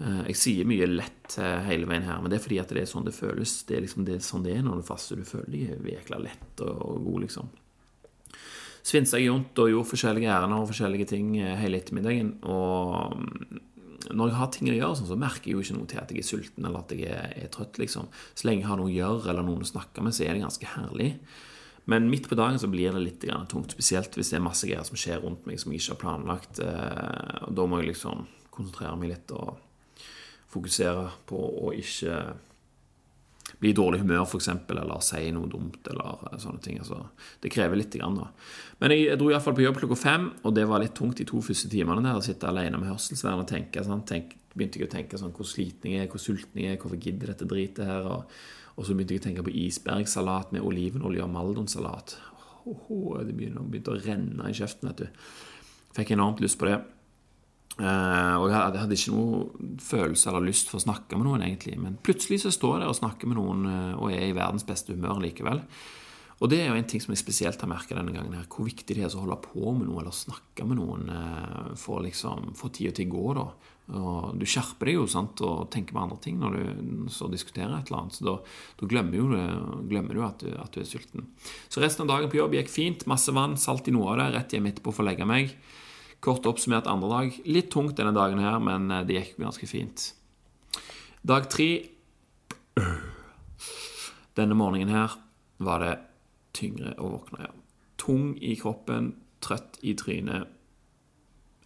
Eh, 0.00 0.22
jeg 0.30 0.40
sier 0.40 0.72
mye 0.72 0.88
lett 0.88 1.36
eh, 1.36 1.66
hele 1.68 1.90
veien 1.90 2.08
her, 2.08 2.22
men 2.22 2.32
det 2.32 2.40
er 2.40 2.46
fordi 2.46 2.62
at 2.64 2.72
det 2.72 2.86
er 2.86 2.88
sånn 2.88 3.04
det 3.04 3.12
føles. 3.18 3.58
Det 3.68 3.76
er 3.76 3.84
liksom 3.84 4.08
det, 4.08 4.22
sånn 4.24 4.48
det 4.48 4.56
er 4.56 4.64
når 4.64 4.80
du 4.80 4.88
faster. 4.88 5.20
Du 5.20 5.28
føler 5.28 5.52
deg 5.52 5.98
jækla 5.98 6.22
lett 6.30 6.64
og, 6.64 6.80
og 6.80 7.10
god, 7.10 7.26
liksom. 7.26 7.58
Svinsa 8.82 9.20
jeg 9.20 9.30
rundt 9.30 9.58
og 9.62 9.70
gjorde 9.70 9.90
forskjellige 9.92 10.30
ærender 10.32 10.64
og 10.64 10.70
forskjellige 10.72 11.06
ting 11.12 11.36
eh, 11.38 11.54
hele 11.60 11.78
ettermiddagen. 11.78 12.34
Og 12.50 13.14
når 14.10 14.32
jeg 14.32 14.38
har 14.40 14.50
ting 14.54 14.72
å 14.72 14.74
gjøre, 14.74 14.98
sånn, 14.98 15.10
så 15.12 15.18
merker 15.20 15.50
jeg 15.50 15.56
jo 15.56 15.62
ikke 15.62 15.78
noe 15.78 15.90
til 15.92 16.02
at 16.02 16.10
jeg 16.10 16.22
er 16.24 16.28
sulten 16.28 16.66
eller 16.66 16.82
at 16.82 16.94
jeg 16.96 17.06
er, 17.14 17.32
er, 17.44 17.48
trøtt. 17.54 17.78
liksom. 17.78 18.10
Så 18.34 18.48
lenge 18.48 18.64
jeg 18.64 18.70
har 18.72 18.80
noe 18.80 18.90
å 18.90 18.94
gjøre 18.94 19.30
eller 19.30 19.46
noen 19.46 19.64
å 19.64 19.70
snakke 19.70 20.04
med, 20.04 20.16
så 20.16 20.26
er 20.26 20.34
det 20.34 20.44
ganske 20.44 20.74
herlig. 20.74 21.10
Men 21.90 22.06
midt 22.10 22.28
på 22.30 22.38
dagen 22.38 22.60
så 22.62 22.70
blir 22.70 22.94
det 22.94 23.02
litt 23.02 23.24
tungt, 23.50 23.74
spesielt 23.74 24.14
hvis 24.14 24.30
det 24.30 24.38
er 24.38 24.44
masse 24.44 24.68
greier 24.68 24.86
som 24.86 24.98
skjer 24.98 25.22
rundt 25.22 25.46
meg 25.50 25.58
som 25.58 25.72
jeg 25.74 25.82
ikke 25.82 25.96
har 25.96 26.02
planlagt. 26.02 26.62
Eh, 26.62 27.42
og 27.46 27.54
Da 27.58 27.66
må 27.66 27.82
jeg 27.82 27.92
liksom 27.94 28.26
konsentrere 28.52 28.98
meg 28.98 29.14
litt 29.14 29.34
og 29.34 29.58
fokusere 30.52 31.08
på 31.26 31.38
å 31.38 31.72
ikke 31.74 32.18
bli 33.62 33.70
i 33.70 33.76
dårlig 33.78 34.00
humør, 34.02 34.24
f.eks., 34.26 34.48
eller 34.74 35.02
si 35.06 35.22
noe 35.34 35.46
dumt, 35.50 35.86
eller 35.92 36.24
eh, 36.32 36.38
sånne 36.42 36.62
ting. 36.64 36.80
Altså, 36.82 36.98
det 37.42 37.52
krever 37.54 37.78
litt. 37.78 37.92
Grann, 37.92 38.16
da. 38.18 38.30
Men 38.80 38.94
jeg, 38.94 39.04
jeg 39.10 39.20
dro 39.20 39.28
iallfall 39.30 39.54
på 39.54 39.62
jobb 39.62 39.78
klokka 39.82 39.98
fem, 40.00 40.24
og 40.42 40.54
det 40.56 40.64
var 40.66 40.82
litt 40.82 40.96
tungt 40.98 41.20
de 41.20 41.26
to 41.28 41.42
første 41.44 41.70
timene 41.70 42.02
der. 42.02 42.18
Å 42.18 42.24
sitte 42.24 42.48
alene 42.50 42.80
med 42.80 42.90
hørselsvern 42.90 43.44
og 43.44 43.50
tenke. 43.50 43.84
Sånn, 43.86 44.02
tenk, 44.08 44.34
begynte 44.56 44.80
jeg 44.80 44.88
å 44.88 44.94
tenke 44.96 45.20
sånn, 45.20 45.34
hvor 45.36 45.46
sliten 45.46 45.92
jeg 45.92 46.06
er, 46.06 46.10
hvor 46.10 46.22
sulten 46.22 46.62
jeg 46.62 46.74
er, 46.74 46.80
hvorfor 46.82 46.98
gidder 46.98 47.34
dette 47.34 47.48
dritet 47.48 47.86
her? 47.86 48.08
Og, 48.08 48.34
og, 48.74 48.82
så 48.88 48.96
begynte 48.96 49.14
jeg 49.14 49.22
å 49.22 49.26
tenke 49.28 49.46
på 49.46 49.54
isbergsalat 49.62 50.56
med 50.56 50.66
olivenolje 50.66 51.22
og 51.22 51.30
maldonsalat. 51.36 52.16
Oh, 52.64 52.88
oh, 52.88 53.14
det 53.22 53.36
begynte, 53.36 53.62
begynte 53.68 53.94
å 53.94 54.02
renne 54.02 54.50
i 54.50 54.56
kjeften, 54.56 54.90
vet 54.90 55.04
du. 55.04 55.30
Fikk 55.92 56.14
enormt 56.16 56.42
lyst 56.42 56.58
på 56.58 56.70
det. 56.70 56.80
Uh, 57.80 58.36
og 58.36 58.50
jeg 58.50 58.58
hadde 58.82 58.96
ikke 58.98 59.14
noe 59.14 59.76
følelse 59.80 60.28
eller 60.28 60.44
lyst 60.44 60.68
for 60.68 60.76
å 60.76 60.84
snakke 60.84 61.16
med 61.16 61.28
noen, 61.28 61.46
egentlig. 61.46 61.78
Men 61.80 61.96
plutselig 62.04 62.42
så 62.44 62.52
står 62.52 62.76
jeg 62.76 62.84
der 62.84 62.92
og 62.92 63.00
snakker 63.00 63.30
med 63.30 63.40
noen 63.40 63.64
uh, 63.64 63.96
og 63.96 64.12
er 64.12 64.28
i 64.28 64.36
verdens 64.36 64.66
beste 64.68 64.92
humør 64.92 65.22
likevel. 65.24 65.62
Og 66.42 66.50
det 66.50 66.58
er 66.58 66.72
jo 66.72 66.76
en 66.76 66.88
ting 66.90 67.00
som 67.00 67.14
jeg 67.14 67.22
spesielt 67.22 67.60
har 67.62 67.70
merka 67.70 67.94
denne 67.94 68.12
gangen, 68.12 68.34
her, 68.34 68.48
hvor 68.50 68.66
viktig 68.66 68.96
det 68.98 69.04
er 69.06 69.12
å 69.14 69.22
holde 69.22 69.38
på 69.44 69.72
med 69.76 69.86
noe 69.86 70.02
eller 70.02 70.14
snakke 70.16 70.66
med 70.66 70.80
noen 70.82 71.08
uh, 71.08 71.72
for 71.78 72.04
liksom 72.04 72.52
få 72.58 72.72
tida 72.74 72.92
til 72.98 73.08
å 73.08 73.14
gå. 73.14 73.26
da. 73.40 73.46
Og 73.92 74.38
du 74.38 74.44
skjerper 74.48 74.88
deg 74.88 74.98
jo 74.98 75.08
sant, 75.10 75.40
og 75.46 75.70
tenker 75.72 75.96
på 75.96 76.02
andre 76.02 76.18
ting 76.22 76.38
når 76.42 76.58
du 76.58 77.06
så 77.12 77.28
diskuterer 77.32 77.72
et 77.78 77.88
eller 77.88 78.02
annet. 78.02 78.18
Så 78.18 78.26
da, 78.28 78.36
da 78.80 78.88
glemmer, 78.90 79.16
du, 79.16 79.86
glemmer, 79.90 80.18
du, 80.18 80.24
at 80.26 80.44
du 80.44 80.52
at 80.60 80.74
du 80.74 80.82
er 80.82 80.88
sulten. 80.88 81.30
Så 81.72 81.80
resten 81.82 82.04
av 82.04 82.12
dagen 82.12 82.32
på 82.32 82.38
jobb 82.38 82.58
gikk 82.58 82.72
fint. 82.72 83.06
Masse 83.10 83.32
vann, 83.34 83.56
salt 83.60 83.88
i 83.88 83.94
noe 83.94 84.12
av 84.12 84.20
det. 84.20 84.28
Rett 84.36 84.56
hjem 84.56 84.68
etterpå 84.70 84.94
for 84.94 85.04
å 85.06 85.08
legge 85.08 85.28
meg. 85.28 85.56
Kort 86.22 86.46
oppsummert 86.46 86.86
andre 86.86 87.08
dag. 87.10 87.38
Litt 87.50 87.72
tungt 87.74 87.96
denne 87.98 88.14
dagen 88.14 88.38
her, 88.38 88.60
men 88.62 88.90
eh, 88.94 89.02
det 89.08 89.18
gikk 89.18 89.40
ganske 89.42 89.66
fint. 89.66 90.12
Dag 91.22 91.48
tre 91.50 91.70
Denne 94.38 94.56
morgenen 94.56 94.94
her 94.94 95.18
var 95.62 95.82
det 95.82 95.96
tyngre 96.56 96.94
å 97.02 97.10
våkne. 97.16 97.42
Ja. 97.44 97.50
Tung 98.00 98.32
i 98.40 98.54
kroppen, 98.58 99.12
trøtt 99.44 99.76
i 99.82 99.92
trynet. 99.98 100.48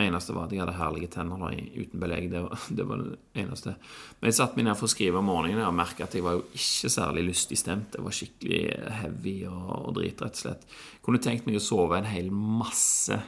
Eneste 0.02 0.34
var 0.36 0.48
at 0.48 0.52
jeg 0.52 0.60
hadde 0.60 0.74
herlige 0.76 1.12
tenner 1.14 1.40
da, 1.40 1.52
uten 1.52 2.00
belegg. 2.02 2.26
Det 2.32 2.42
var, 2.48 2.64
det 2.80 2.88
var, 2.88 3.04
det 3.04 3.44
eneste. 3.44 3.76
Men 4.18 4.32
jeg 4.32 4.38
satte 4.40 4.58
meg 4.58 4.70
ned 4.70 4.80
for 4.80 4.88
å 4.88 4.92
skrive 4.96 5.20
om 5.20 5.30
morgenen 5.30 5.68
og 5.68 5.76
merka 5.76 6.08
at 6.08 6.16
jeg 6.16 6.24
var 6.24 6.40
jo 6.40 6.44
ikke 6.56 6.90
særlig 6.96 7.28
lystig 7.28 7.60
stemt. 7.60 7.92
Det 7.92 8.04
var 8.08 8.16
skikkelig 8.18 8.64
heavy 9.02 9.38
og, 9.52 9.64
og 9.78 9.96
drit, 10.00 10.20
rett 10.24 10.40
og 10.40 10.44
slett. 10.46 10.68
Jeg 10.96 11.04
kunne 11.06 11.22
tenkt 11.28 11.48
meg 11.48 11.60
å 11.60 11.64
sove 11.64 12.00
en 12.00 12.08
hel 12.08 12.32
masse 12.32 13.20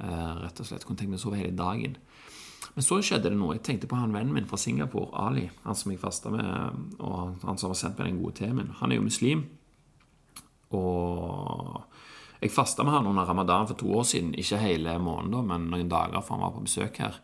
rett 0.00 0.62
og 0.62 0.68
slett. 0.68 0.86
Kunne 0.88 1.00
tenkt 1.00 1.12
meg 1.12 1.20
å 1.20 1.24
sove 1.26 1.40
hele 1.40 1.56
dagen. 1.56 1.96
Men 2.74 2.86
så 2.86 3.00
skjedde 3.02 3.32
det 3.32 3.38
noe. 3.38 3.56
Jeg 3.56 3.64
tenkte 3.66 3.88
på 3.90 3.98
han 3.98 4.14
vennen 4.14 4.34
min 4.36 4.48
fra 4.48 4.58
Singapore, 4.60 5.10
Ali. 5.18 5.48
Han 5.64 5.78
som 5.78 5.92
jeg 5.92 6.02
fasta 6.02 6.32
med, 6.32 6.82
og 7.02 7.42
han 7.44 7.58
som 7.58 7.72
har 7.72 7.78
sendt 7.78 7.98
meg 7.98 8.12
den 8.12 8.20
gode 8.22 8.38
teen. 8.40 8.74
Han 8.80 8.92
er 8.92 9.00
jo 9.00 9.06
muslim. 9.06 9.46
Og 10.76 11.80
jeg 12.40 12.52
fasta 12.54 12.86
med 12.86 12.94
han 12.94 13.08
under 13.10 13.26
ramadan 13.28 13.68
for 13.68 13.76
to 13.80 13.90
år 13.98 14.06
siden. 14.08 14.34
Ikke 14.38 14.60
hele 14.62 14.98
måneden, 15.02 15.48
men 15.50 15.70
noen 15.72 15.90
dager, 15.90 16.22
for 16.22 16.36
han 16.36 16.46
var 16.46 16.54
på 16.56 16.64
besøk 16.68 17.02
her. 17.02 17.18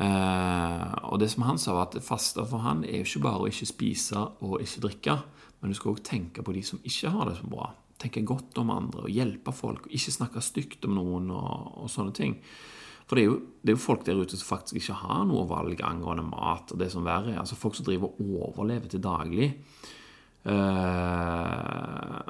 Eh, 0.00 0.84
og 1.10 1.18
det 1.20 1.30
som 1.32 1.44
han 1.48 1.58
sa, 1.60 1.74
var 1.76 1.88
at 1.88 1.98
faste 2.04 2.44
for 2.48 2.62
han 2.64 2.84
er 2.86 3.00
jo 3.00 3.08
ikke 3.08 3.24
bare 3.26 3.44
å 3.44 3.50
ikke 3.50 3.68
spise 3.68 4.22
og 4.40 4.60
ikke 4.62 4.84
drikke, 4.86 5.16
men 5.60 5.72
du 5.72 5.76
skal 5.76 5.92
òg 5.92 6.04
tenke 6.06 6.44
på 6.44 6.54
de 6.56 6.62
som 6.64 6.80
ikke 6.86 7.12
har 7.12 7.28
det 7.28 7.36
så 7.40 7.50
bra. 7.50 7.72
Tenke 8.00 8.24
godt 8.24 8.56
om 8.62 8.72
andre 8.72 9.04
og 9.04 9.12
hjelpe 9.12 9.52
folk, 9.52 9.86
og 9.86 9.96
ikke 9.96 10.14
snakke 10.14 10.42
stygt 10.44 10.86
om 10.88 10.96
noen 10.96 11.30
og, 11.34 11.72
og 11.84 11.90
sånne 11.92 12.14
ting. 12.16 12.38
For 13.10 13.18
det 13.18 13.24
er, 13.24 13.26
jo, 13.26 13.38
det 13.58 13.72
er, 13.72 13.74
jo, 13.74 13.82
folk 13.82 14.04
der 14.06 14.20
ute 14.22 14.36
som 14.38 14.46
faktisk 14.52 14.76
ikke 14.78 15.00
har 15.00 15.24
noe 15.26 15.42
valg 15.50 15.80
angående 15.82 16.22
mat 16.28 16.70
og 16.70 16.78
det 16.78 16.92
som 16.92 17.02
verre 17.02 17.32
er. 17.32 17.40
Altså 17.42 17.58
folk 17.58 17.74
som 17.74 17.88
driver 17.88 18.12
og 18.22 18.52
overlever 18.52 18.86
til 18.92 19.02
daglig. 19.02 19.48
Uh, 20.46 22.20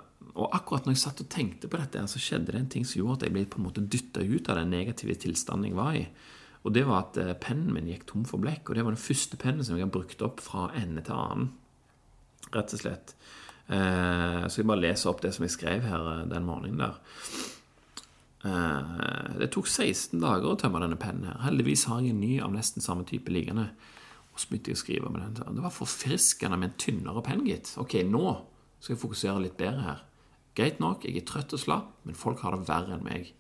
og 0.40 0.56
akkurat 0.56 0.88
når 0.88 0.96
jeg 0.96 1.02
satt 1.02 1.20
og 1.20 1.28
tenkte 1.30 1.68
på 1.68 1.76
dette, 1.76 2.00
så 2.08 2.22
skjedde 2.22 2.54
det 2.54 2.62
en 2.62 2.70
ting 2.72 2.88
som 2.88 3.02
gjorde 3.02 3.18
at 3.18 3.26
jeg 3.28 3.34
ble 3.36 3.44
på 3.52 3.60
en 3.60 3.66
måte 3.66 3.84
dytta 3.84 4.24
ut 4.24 4.48
av 4.48 4.56
den 4.56 4.72
negative 4.72 5.18
tilstanden 5.20 5.68
jeg 5.68 5.76
var 5.76 5.98
i. 6.00 6.06
Og 6.64 6.72
det 6.72 6.86
var 6.88 7.04
at 7.04 7.20
uh, 7.20 7.36
pennen 7.44 7.76
min 7.76 7.92
gikk 7.92 8.08
tom 8.08 8.24
for 8.28 8.40
blekk. 8.40 8.70
Og 8.70 8.80
det 8.80 8.86
var 8.86 8.96
den 8.96 9.04
første 9.04 9.36
pennen 9.40 9.66
som 9.66 9.76
jeg 9.76 9.84
har 9.84 9.92
brukt 9.92 10.24
opp 10.24 10.40
fra 10.40 10.70
ende 10.80 11.04
til 11.04 11.18
annen. 11.18 11.52
Rett 12.56 12.72
og 12.72 12.80
slett. 12.86 13.12
Uh, 13.70 14.48
så 14.50 14.60
jeg 14.60 14.66
bare 14.66 14.82
leser 14.82 15.12
opp 15.12 15.22
det 15.22 15.30
som 15.36 15.46
jeg 15.46 15.54
skrev 15.54 15.86
her 15.86 16.26
den 16.30 16.46
morgenen 16.48 16.82
der. 16.82 16.98
Eh, 18.40 19.36
det 19.36 19.50
tok 19.52 19.66
16 19.68 20.20
dager 20.20 20.48
å 20.48 20.58
tømme 20.58 20.80
denne 20.80 20.98
pennen. 21.00 21.28
her 21.28 21.42
Heldigvis 21.44 21.86
har 21.90 22.00
jeg 22.00 22.14
en 22.14 22.22
ny 22.22 22.38
av 22.40 22.52
nesten 22.54 22.84
samme 22.84 23.04
type 23.04 23.32
liggende. 23.32 23.68
Og 24.32 24.40
så 24.40 24.48
begynte 24.48 24.72
jeg 24.72 24.78
å 24.78 24.84
skrive 24.84 25.10
med 25.12 25.36
den. 25.36 25.56
Det 25.58 25.64
var 25.64 25.74
forfriskende 25.74 26.56
med 26.56 26.70
en 26.70 26.78
tynnere 26.80 27.22
penn, 27.26 27.44
gitt. 27.44 27.74
Ok, 27.76 28.00
nå 28.06 28.38
skal 28.80 28.94
jeg 28.94 29.02
fokusere 29.02 29.42
litt 29.44 29.58
bedre 29.60 29.84
her. 29.84 30.00
Greit 30.56 30.80
nok, 30.80 31.04
jeg 31.04 31.20
er 31.20 31.26
trøtt 31.28 31.52
og 31.54 31.60
slapp, 31.60 31.92
men 32.04 32.16
folk 32.16 32.40
har 32.44 32.56
det 32.56 32.68
verre 32.68 32.96
enn 32.96 33.04
meg. 33.04 33.34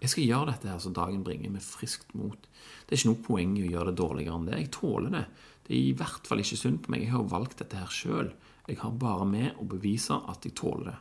Jeg 0.00 0.12
skal 0.12 0.26
gjøre 0.26 0.50
dette 0.50 0.68
her 0.68 0.80
så 0.80 0.90
dagen 0.96 1.22
bringer 1.24 1.52
med 1.52 1.62
friskt 1.62 2.14
mot. 2.16 2.48
Det 2.86 2.94
er 2.94 2.98
ikke 2.98 3.12
noe 3.12 3.24
poeng 3.26 3.56
i 3.58 3.66
å 3.66 3.70
gjøre 3.70 3.92
det 3.92 4.00
dårligere 4.00 4.36
enn 4.36 4.48
det. 4.48 4.58
Jeg 4.58 4.72
tåler 4.74 5.14
det. 5.14 5.24
Det 5.66 5.74
er 5.76 5.82
i 5.84 5.96
hvert 5.96 6.26
fall 6.26 6.42
ikke 6.42 6.58
synd 6.58 6.82
på 6.82 6.94
meg. 6.94 7.04
Jeg 7.04 7.14
har 7.14 7.28
valgt 7.30 7.60
dette 7.60 7.78
her 7.78 7.92
sjøl. 7.92 8.32
Jeg 8.70 8.78
har 8.84 8.92
bare 8.94 9.24
med 9.26 9.58
å 9.58 9.64
bevise 9.66 10.14
at 10.30 10.44
jeg 10.46 10.54
tåler 10.54 10.92
det. 10.92 10.98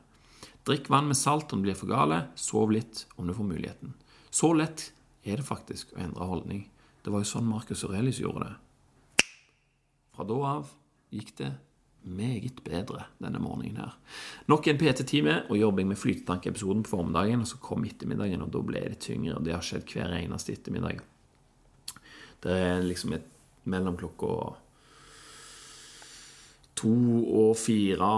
Drikk 0.66 0.90
vann 0.90 1.06
med 1.06 1.18
salt 1.18 1.54
om 1.54 1.62
du 1.62 1.68
blir 1.68 1.78
for 1.78 1.92
gale. 1.92 2.24
Sov 2.34 2.72
litt 2.74 3.04
om 3.16 3.30
du 3.30 3.34
får 3.38 3.46
muligheten. 3.46 3.94
Så 4.34 4.50
lett 4.58 4.88
er 5.22 5.38
det 5.38 5.46
faktisk 5.46 5.94
å 5.94 6.00
endre 6.02 6.26
holdning. 6.26 6.64
Det 7.06 7.14
var 7.14 7.22
jo 7.22 7.30
sånn 7.30 7.46
Marcus 7.46 7.84
Aurelius 7.86 8.22
gjorde 8.24 8.48
det. 8.48 9.28
Fra 10.18 10.26
da 10.26 10.40
av 10.56 10.72
gikk 11.14 11.36
det 11.38 11.52
meget 12.10 12.64
bedre 12.66 13.06
denne 13.22 13.42
morgenen 13.44 13.84
her. 13.84 13.94
Nok 14.50 14.72
en 14.72 14.80
PT-time 14.82 15.36
og 15.50 15.60
jobbing 15.60 15.92
med 15.92 16.00
flytetankepisoden 16.02 16.82
på 16.88 16.96
formiddagen. 16.96 17.46
Og 17.46 17.52
så 17.52 17.62
kom 17.62 17.86
ettermiddagen, 17.86 18.42
og 18.46 18.54
da 18.56 18.64
ble 18.66 18.82
det 18.88 19.02
tyngre. 19.06 19.38
Og 19.38 19.46
det 19.46 19.54
har 19.54 19.66
skjedd 19.66 19.86
hver 19.94 20.16
eneste 20.18 20.58
ettermiddag. 20.58 21.04
Det 22.42 22.56
er 22.56 22.82
liksom 22.82 23.14
et 23.18 23.30
mellom 23.70 23.98
klokka 24.00 24.56
to 26.80 26.96
og 27.44 27.58
fire 27.60 28.12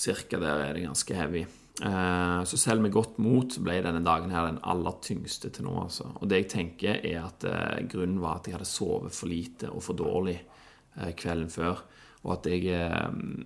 cirka 0.00 0.38
der 0.40 0.68
er 0.68 0.76
det 0.76 0.86
ganske 0.86 1.16
heavy. 1.16 1.44
Eh, 1.80 2.42
så 2.44 2.58
selv 2.60 2.82
med 2.84 2.92
godt 2.92 3.18
mot 3.22 3.54
ble 3.64 3.78
denne 3.84 4.02
dagen 4.04 4.32
her 4.34 4.48
den 4.50 4.60
aller 4.68 4.98
tyngste 5.04 5.52
til 5.54 5.66
nå. 5.68 5.76
Altså. 5.84 6.10
Og 6.20 6.28
det 6.28 6.42
jeg 6.42 6.50
tenker, 6.54 7.00
er 7.00 7.22
at 7.24 7.46
eh, 7.48 7.86
grunnen 7.90 8.20
var 8.20 8.40
at 8.40 8.48
jeg 8.48 8.58
hadde 8.58 8.68
sovet 8.68 9.16
for 9.16 9.32
lite 9.32 9.70
og 9.72 9.84
for 9.84 9.96
dårlig 9.96 10.36
eh, 10.36 11.14
kvelden 11.16 11.50
før. 11.52 11.80
Og 12.20 12.34
at 12.34 12.50
jeg 12.52 12.74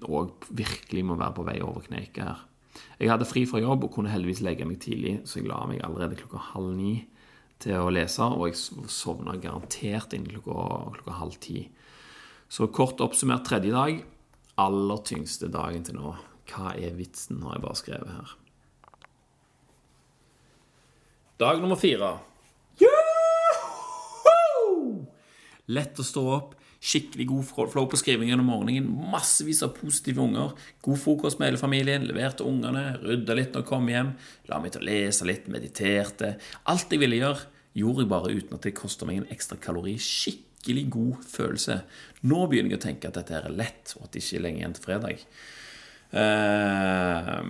òg 0.03 0.49
virkelig 0.51 1.05
må 1.07 1.15
være 1.15 1.35
på 1.37 1.45
vei 1.47 1.61
over 1.63 1.85
kneika 1.85 2.25
her. 2.27 2.41
Jeg 2.99 3.13
hadde 3.13 3.29
fri 3.31 3.45
fra 3.47 3.61
jobb 3.63 3.87
og 3.87 3.93
kunne 3.95 4.11
heldigvis 4.11 4.43
legge 4.43 4.67
meg 4.67 4.81
tidlig, 4.83 5.21
så 5.31 5.39
jeg 5.39 5.47
la 5.47 5.61
meg 5.71 5.85
allerede 5.87 6.19
klokka 6.19 6.41
halv 6.51 6.73
ni 6.75 6.97
til 7.63 7.79
å 7.79 7.93
lese, 7.95 8.27
og 8.27 8.49
jeg 8.49 8.59
sovna 8.91 9.37
garantert 9.39 10.17
innen 10.17 10.33
klokka, 10.33 10.91
klokka 10.97 11.21
halv 11.21 11.39
ti. 11.39 11.69
Så 12.51 12.67
kort 12.75 12.99
oppsummert 13.05 13.47
tredje 13.47 13.71
dag, 13.71 14.03
aller 14.61 15.03
tyngste 15.07 15.51
dagen 15.53 15.85
til 15.87 15.99
nå. 15.99 16.15
Hva 16.51 16.75
er 16.77 16.97
vitsen, 16.99 17.41
har 17.43 17.57
jeg 17.57 17.65
bare 17.65 17.81
skrevet 17.81 18.11
her. 18.13 18.35
Dag 21.41 21.63
nummer 21.63 21.79
fire. 21.81 22.13
Lett 25.75 25.99
å 25.99 26.05
stå 26.05 26.23
opp. 26.35 26.53
Skikkelig 26.85 27.25
god 27.31 27.71
flow 27.73 27.87
på 27.89 27.97
skrivingen 27.97 28.43
om 28.43 28.51
morgenen. 28.53 28.91
Massevis 29.11 29.63
av 29.65 29.73
positive 29.79 30.21
unger. 30.21 30.53
God 30.85 31.01
frokost 31.01 31.41
med 31.41 31.49
hele 31.49 31.61
familien. 31.61 32.05
Leverte 32.05 32.45
ungene. 32.45 32.99
Rydda 33.01 33.39
litt 33.39 33.55
når 33.55 33.65
jeg 33.65 33.71
kom 33.71 33.89
hjem. 33.89 34.13
La 34.53 34.61
meg 34.61 34.75
til 34.75 34.85
å 34.85 34.89
lese 34.91 35.27
litt. 35.27 35.49
Mediterte. 35.51 36.35
Alt 36.71 36.93
jeg 36.93 37.01
ville 37.01 37.23
gjøre, 37.23 37.49
gjorde 37.81 38.05
jeg 38.05 38.13
bare 38.13 38.35
uten 38.37 38.59
at 38.59 38.69
det 38.69 38.77
kosta 38.77 39.09
meg 39.09 39.23
en 39.23 39.33
ekstra 39.33 39.57
kalori. 39.59 39.97
Skikkelig 39.97 40.54
god 40.93 41.27
følelse. 41.29 41.81
Nå 42.25 42.47
begynner 42.49 42.75
jeg 42.75 42.81
å 42.81 42.87
tenke 42.87 43.11
at 43.11 43.19
dette 43.19 43.37
er 43.37 43.53
lett, 43.53 43.95
og 43.97 44.07
at 44.07 44.15
det 44.15 44.23
ikke 44.23 44.39
er 44.39 44.47
lenge 44.47 44.63
igjen 44.63 44.77
til 44.77 44.87
fredag. 44.87 45.27
Uh, 46.15 47.41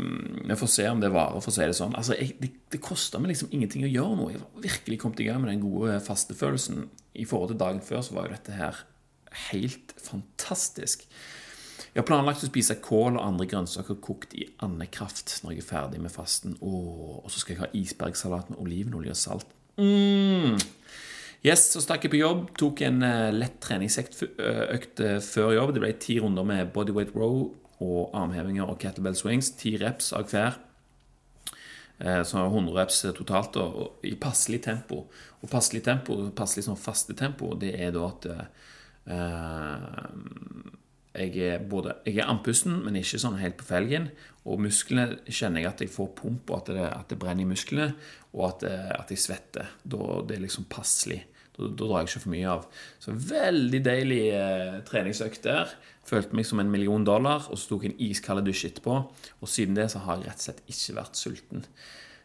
vi 0.49 0.57
får 0.57 0.71
se 0.73 0.89
om 0.89 1.01
det 1.03 1.13
varer, 1.13 1.43
for 1.45 1.53
å 1.53 1.55
si 1.55 1.67
det 1.69 1.77
sånn. 1.77 1.95
Altså, 1.99 2.17
jeg, 2.17 2.39
det, 2.41 2.51
det 2.73 2.81
koster 2.83 3.21
meg 3.21 3.35
liksom 3.35 3.53
ingenting 3.53 3.85
å 3.85 3.93
gjøre 3.93 4.19
noe. 4.19 4.33
Jeg 4.33 4.43
var 4.43 4.67
virkelig 4.67 5.01
kommet 5.03 5.21
i 5.21 5.29
gang 5.29 5.43
med 5.43 5.53
den 5.53 5.63
gode 5.65 5.99
fastefølelsen. 6.07 6.89
I 7.15 7.29
forhold 7.29 7.53
til 7.53 7.61
dagen 7.61 7.85
før 7.85 8.03
så 8.07 8.17
var 8.17 8.27
jo 8.27 8.37
dette 8.39 8.57
her 8.57 8.85
helt 9.51 9.95
fantastisk. 10.01 11.05
Jeg 11.95 12.03
har 12.03 12.07
planlagt 12.09 12.43
å 12.43 12.49
spise 12.49 12.75
kål 12.83 13.19
og 13.19 13.23
andre 13.23 13.47
grønnsaker 13.51 14.01
kokt 14.03 14.33
i 14.35 14.49
andekraft 14.67 15.37
når 15.45 15.55
jeg 15.55 15.63
er 15.63 15.69
ferdig 15.69 16.01
med 16.03 16.11
fasten. 16.11 16.57
Åh, 16.59 17.21
og 17.21 17.29
så 17.31 17.43
skal 17.43 17.55
jeg 17.55 17.63
ha 17.63 17.71
isbergsalat 17.79 18.51
med 18.51 18.63
olivenolje 18.65 19.15
og 19.15 19.21
salt. 19.21 19.53
Mm. 19.79 20.57
Yes, 21.45 21.67
Så 21.75 21.83
stakk 21.85 22.07
jeg 22.07 22.15
på 22.15 22.23
jobb, 22.23 22.47
tok 22.57 22.81
en 22.87 23.03
uh, 23.05 23.29
lett 23.35 23.59
treningsøkt 23.61 24.23
uh, 24.41 25.19
før 25.21 25.51
jobb. 25.53 25.75
Det 25.77 25.83
ble 25.83 25.91
ti 26.01 26.17
runder 26.23 26.47
med 26.49 26.71
bodyweight 26.73 27.13
row 27.13 27.51
og 27.85 28.15
armhevinger 28.17 28.65
og 28.65 28.79
kettlebell 28.81 29.17
swings. 29.19 29.53
Ti 29.61 29.75
reps 29.83 30.15
av 30.17 30.31
hver. 30.31 30.57
Eh, 31.99 32.23
så 32.27 32.41
100 32.47 32.75
reps 32.75 33.03
totalt 33.15 33.57
og, 33.61 33.99
i 34.07 34.15
passelig 34.21 34.63
tempo. 34.65 35.05
Og 35.43 35.51
passelig 35.51 35.83
tempo, 35.87 36.17
passelig 36.37 36.65
sånn 36.67 36.81
faste 36.81 37.15
tempo, 37.19 37.53
det 37.61 37.75
er 37.77 37.93
da 37.95 38.07
at 38.09 38.27
uh, 38.33 38.47
jeg 41.15 41.37
er, 41.39 41.61
både, 41.71 41.99
jeg 42.09 42.19
er 42.19 42.31
andpusten, 42.31 42.81
men 42.83 42.97
ikke 42.99 43.21
sånn 43.23 43.39
helt 43.39 43.61
på 43.61 43.69
felgen. 43.69 44.09
Og 44.51 44.59
musklene 44.65 45.21
kjenner 45.29 45.63
jeg 45.63 45.71
at 45.71 45.85
jeg 45.85 45.93
får 45.95 46.11
pump, 46.19 46.51
og 46.51 46.57
at 46.63 46.73
det, 46.75 46.89
at 46.89 47.13
det 47.13 47.21
brenner 47.23 47.47
i 47.47 47.53
musklene. 47.53 47.93
Og 48.35 48.49
at, 48.49 48.67
eh, 48.67 48.91
at 48.97 49.13
jeg 49.15 49.23
svetter. 49.23 49.71
Da, 49.87 50.01
det 50.27 50.39
er 50.39 50.43
liksom 50.43 50.67
passelig. 50.73 51.21
Da, 51.55 51.69
da, 51.69 51.87
drar 51.87 52.03
jeg 52.03 52.11
ikke 52.11 52.23
for 52.25 52.35
mye 52.35 52.55
av. 52.57 52.65
Så 53.03 53.15
veldig 53.15 53.81
deilig 53.87 54.23
eh, 54.35 54.79
treningsøkt 54.89 55.47
der. 55.47 55.75
Følte 56.05 56.37
meg 56.37 56.49
som 56.49 56.61
en 56.61 56.73
million 56.73 57.07
dollar, 57.07 57.47
og 57.49 57.61
så 57.61 57.71
tok 57.71 57.87
jeg 57.87 57.95
en 57.95 58.03
iskald 58.09 58.43
dusj 58.47 58.67
etterpå. 58.73 58.97
Og 59.39 59.51
siden 59.51 59.79
det 59.79 59.87
så 59.93 60.03
har 60.05 60.19
jeg 60.19 60.33
rett 60.33 60.43
og 60.43 60.49
slett 60.49 60.65
ikke 60.75 60.99
vært 60.99 61.21
sulten. 61.21 61.65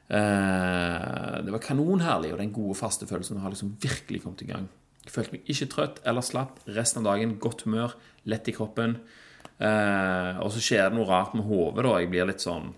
Eh, 0.09 1.37
det 1.45 1.53
var 1.53 1.63
kanonherlig, 1.63 2.33
og 2.33 2.41
den 2.41 2.55
gode 2.55 2.77
fastefølelsen 2.79 3.41
har 3.43 3.53
liksom 3.53 3.75
virkelig 3.83 4.23
kommet 4.25 4.45
i 4.47 4.49
gang. 4.49 4.67
Jeg 5.05 5.13
følte 5.13 5.37
meg 5.37 5.49
ikke 5.49 5.69
trøtt 5.73 6.03
eller 6.09 6.25
slapp 6.25 6.59
resten 6.69 7.03
av 7.03 7.13
dagen. 7.13 7.37
Godt 7.41 7.65
humør, 7.67 7.95
lett 8.29 8.49
i 8.49 8.55
kroppen. 8.55 8.97
Eh, 9.59 10.39
og 10.41 10.51
så 10.55 10.61
skjer 10.63 10.89
det 10.89 10.97
noe 10.97 11.09
rart 11.09 11.37
med 11.37 11.45
hodet. 11.47 11.85
Jeg 11.85 12.11
blir 12.11 12.29
litt 12.29 12.43
sånn 12.43 12.71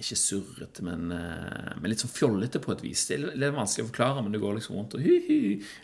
ikke 0.00 0.16
surrete, 0.16 0.82
men, 0.86 1.10
eh, 1.12 1.72
men, 1.76 1.90
litt 1.90 2.00
sånn 2.00 2.12
fjollete 2.12 2.60
på 2.62 2.72
et 2.72 2.84
vis. 2.84 3.04
Det 3.08 3.16
er 3.18 3.36
litt 3.36 3.54
vanskelig 3.54 3.84
å 3.84 3.90
forklare, 3.90 4.22
men 4.24 4.32
du 4.32 4.38
går 4.40 4.56
liksom 4.56 4.78
rundt 4.78 4.96
og, 4.96 5.04
hy, 5.04 5.18
hy, 5.26 5.40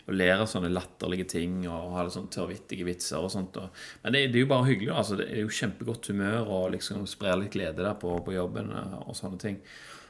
og 0.07 0.17
ler 0.17 0.41
av 0.41 0.49
sånne 0.49 0.71
latterlige 0.73 1.27
ting 1.35 1.59
og 1.67 1.93
har 1.93 2.07
litt 2.07 2.15
sånn 2.17 2.31
tørrvittige 2.33 2.87
vitser 2.87 3.21
og 3.21 3.29
sånt. 3.33 3.59
Og, 3.61 3.69
men 4.03 4.15
det, 4.15 4.25
det, 4.33 4.41
er 4.41 4.47
jo 4.47 4.51
bare 4.53 4.69
hyggelig. 4.71 4.89
Altså. 4.95 5.19
Det 5.19 5.29
er 5.29 5.43
jo 5.43 5.53
kjempegodt 5.59 6.09
humør 6.09 6.49
og 6.57 6.73
liksom 6.73 7.05
sprer 7.09 7.37
litt 7.37 7.53
glede 7.53 7.85
der 7.85 7.99
på, 8.01 8.15
på 8.25 8.35
jobben 8.35 8.73
eh, 8.73 8.97
og 9.05 9.17
sånne 9.19 9.41
ting. 9.45 9.61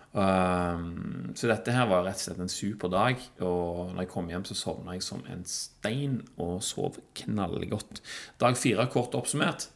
Um, 0.09 1.35
så 1.37 1.51
dette 1.51 1.73
her 1.75 1.85
var 1.85 2.01
rett 2.07 2.17
og 2.17 2.23
slett 2.23 2.39
en 2.41 2.53
super 2.53 2.93
dag. 2.93 3.19
Og 3.43 3.91
når 3.91 4.05
jeg 4.05 4.13
kom 4.13 4.31
hjem, 4.31 4.47
så 4.47 4.57
sovna 4.57 4.95
jeg 4.95 5.05
som 5.05 5.27
en 5.29 5.43
stein 5.49 6.21
og 6.39 6.63
sov 6.65 7.01
knallgodt. 7.19 8.01
Dag 8.41 8.57
fire 8.59 8.87
kort 8.93 9.17
oppsummert. 9.19 9.69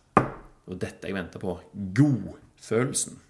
Og 0.63 0.79
dette 0.79 1.11
jeg 1.11 1.19
venter 1.19 1.43
på. 1.43 1.59
Godfølelsen. 1.99 3.22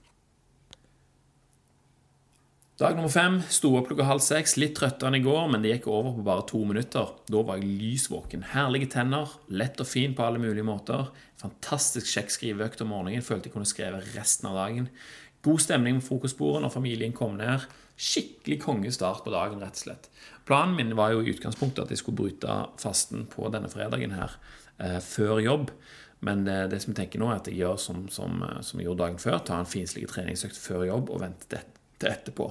Dag 2.74 2.96
nummer 2.96 3.12
fem. 3.14 3.36
Sto 3.54 3.70
opp 3.78 3.86
klokka 3.86 4.08
halv 4.08 4.22
seks. 4.26 4.56
Litt 4.58 4.72
trøttere 4.80 5.12
enn 5.12 5.20
i 5.20 5.22
går, 5.22 5.44
men 5.54 5.62
det 5.62 5.76
gikk 5.76 5.84
over 5.94 6.16
på 6.16 6.24
bare 6.26 6.42
to 6.50 6.64
minutter. 6.66 7.12
Da 7.30 7.42
var 7.46 7.60
jeg 7.60 7.76
lysvåken. 7.78 8.48
Herlige 8.50 8.88
tenner. 8.96 9.36
Lett 9.54 9.78
og 9.84 9.86
fin 9.86 10.16
på 10.18 10.24
alle 10.26 10.42
mulige 10.42 10.66
måter. 10.66 11.12
Fantastisk 11.38 12.10
kjekk 12.10 12.34
skriveøkt 12.34 12.82
om 12.82 12.90
morgenen. 12.90 13.22
Følte 13.22 13.52
jeg 13.52 13.54
kunne 13.54 13.70
skrevet 13.70 14.08
resten 14.16 14.50
av 14.50 14.58
dagen. 14.58 14.88
God 15.46 15.62
stemning 15.62 16.00
med 16.00 16.06
frokostbordet 16.08 16.64
når 16.64 16.74
familien 16.74 17.14
kom 17.14 17.36
ned. 17.38 17.68
Skikkelig 17.94 18.58
kongestart 18.64 19.22
på 19.22 19.36
dagen, 19.36 19.62
rett 19.62 19.78
og 19.78 19.84
slett. 19.84 20.10
Planen 20.50 20.74
min 20.80 20.98
var 20.98 21.14
jo 21.14 21.22
i 21.22 21.30
utgangspunktet 21.30 21.84
at 21.86 21.94
jeg 21.94 22.02
skulle 22.02 22.24
bryte 22.24 22.58
fasten 22.82 23.28
på 23.30 23.54
denne 23.54 23.70
fredagen 23.70 24.18
her 24.18 24.34
eh, 24.80 24.98
før 24.98 25.44
jobb. 25.46 25.70
Men 26.26 26.42
det, 26.50 26.58
det, 26.74 26.82
som 26.82 26.96
jeg 26.96 27.04
tenker 27.04 27.22
nå, 27.22 27.30
er 27.30 27.38
at 27.38 27.54
jeg 27.54 27.62
gjør 27.62 27.78
som, 27.86 28.02
som, 28.10 28.42
som 28.66 28.82
jeg 28.82 28.90
gjorde 28.90 29.04
dagen 29.06 29.22
før. 29.22 29.38
Tar 29.46 29.62
en 29.62 29.70
finslig 29.70 30.08
treningsøkt 30.10 30.58
før 30.58 30.88
jobb 30.90 31.14
og 31.14 31.22
venter 31.28 31.54
dette 31.60 31.73
til 32.04 32.12
etterpå. 32.12 32.50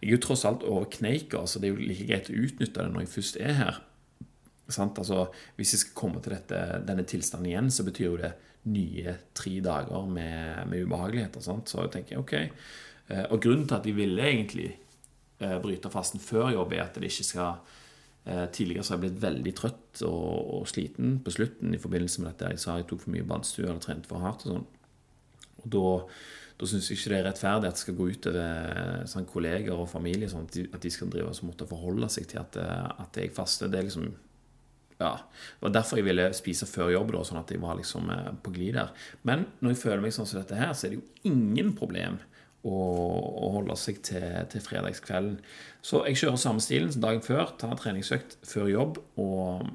Jeg 0.00 0.08
er 0.08 0.14
jo 0.16 0.22
tross 0.24 0.46
alt 0.48 0.64
over 0.66 0.86
kneika, 0.92 1.42
så 1.46 1.60
det 1.60 1.68
er 1.68 1.74
jo 1.74 1.90
like 1.90 2.06
greit 2.08 2.30
å 2.30 2.38
utnytte 2.38 2.78
det 2.78 2.94
når 2.94 3.04
jeg 3.04 3.14
først 3.16 3.40
er 3.42 3.58
her. 3.58 3.82
Altså, 4.72 5.26
hvis 5.58 5.74
jeg 5.74 5.82
skal 5.82 5.98
komme 5.98 6.22
til 6.22 6.32
dette, 6.32 6.62
denne 6.86 7.04
tilstanden 7.04 7.50
igjen, 7.50 7.68
så 7.74 7.84
betyr 7.84 8.08
jo 8.08 8.20
det 8.22 8.32
nye 8.72 9.16
tre 9.34 9.58
dager 9.64 10.06
med, 10.08 10.68
med 10.70 10.86
ubehageligheter. 10.86 11.42
Sant? 11.44 11.70
Så 11.70 11.82
jeg 11.84 11.94
tenker 11.96 12.22
ok. 12.22 12.34
Eh, 13.12 13.24
og 13.28 13.40
grunnen 13.42 13.66
til 13.68 13.78
at 13.78 13.86
de 13.86 13.94
ville 13.96 14.26
egentlig 14.28 14.68
eh, 15.42 15.56
bryte 15.62 15.90
fasten 15.92 16.22
før 16.22 16.52
jobb, 16.54 16.74
er 16.76 16.84
at 16.86 16.98
det 16.98 17.10
ikke 17.10 17.26
skal 17.26 17.56
eh, 18.24 18.46
Tidligere 18.54 18.86
så 18.86 18.94
har 18.94 19.00
jeg 19.00 19.06
blitt 19.08 19.24
veldig 19.24 19.54
trøtt 19.58 20.04
og, 20.06 20.28
og, 20.60 20.68
sliten 20.70 21.18
på 21.24 21.34
slutten 21.34 21.74
i 21.74 21.82
forbindelse 21.82 22.22
med 22.22 22.32
dette. 22.32 22.54
Jeg 22.54 22.62
sa 22.62 22.78
jeg 22.78 22.88
tok 22.90 23.04
for 23.04 23.16
mye 23.16 23.26
badstue 23.26 23.66
eller 23.66 23.82
trente 23.82 24.10
for 24.10 24.22
hardt. 24.22 24.46
og 24.46 24.56
sånn. 24.56 24.70
Og 25.62 25.66
da, 25.74 25.86
da 26.62 26.68
syns 26.70 26.88
jeg 26.92 27.00
ikke 27.00 27.10
det 27.10 27.16
er 27.18 27.24
rettferdig 27.26 27.68
at 27.72 27.74
det 27.74 27.82
skal 27.82 27.96
gå 27.98 28.04
utover 28.14 29.06
sånn, 29.10 29.24
kolleger 29.26 29.74
og 29.74 29.88
familie. 29.90 30.28
Sånn, 30.30 30.44
at, 30.46 30.76
de, 30.84 30.90
skal 30.94 31.08
drive 31.10 31.32
og 31.32 31.46
måtte 31.48 31.66
forholde 31.66 32.06
seg 32.12 32.28
til 32.30 32.38
at, 32.38 32.58
at 33.02 33.18
jeg 33.18 33.32
faster. 33.34 33.70
Det 33.72 33.80
er 33.80 33.88
liksom 33.88 34.12
ja, 35.00 35.16
Det 35.18 35.64
var 35.64 35.72
derfor 35.74 35.98
jeg 35.98 36.06
ville 36.06 36.28
spise 36.38 36.68
før 36.70 36.92
jobb, 36.94 37.10
da, 37.16 37.24
sånn 37.26 37.40
at 37.40 37.50
jeg 37.50 37.58
var 37.64 37.80
liksom 37.80 38.12
på 38.44 38.52
glid 38.54 38.76
der. 38.78 38.92
Men 39.26 39.48
når 39.58 39.74
jeg 39.74 39.80
føler 39.80 40.04
meg 40.04 40.14
sånn 40.14 40.28
som 40.30 40.38
dette 40.38 40.60
her, 40.60 40.70
så 40.70 40.86
er 40.86 40.94
det 40.94 41.00
jo 41.00 41.32
ingen 41.32 41.72
problem 41.78 42.20
å, 42.62 42.76
holde 43.56 43.74
seg 43.80 43.98
til, 44.06 44.26
til, 44.52 44.62
fredagskvelden. 44.62 45.40
Så 45.82 46.04
jeg 46.06 46.20
kjører 46.20 46.38
samme 46.44 46.62
stilen 46.62 46.92
som 46.94 47.02
dagen 47.02 47.24
før. 47.26 47.56
Tar 47.58 47.74
en 47.74 47.80
treningsøkt 47.80 48.38
før 48.46 48.70
jobb 48.70 49.00
og, 49.18 49.66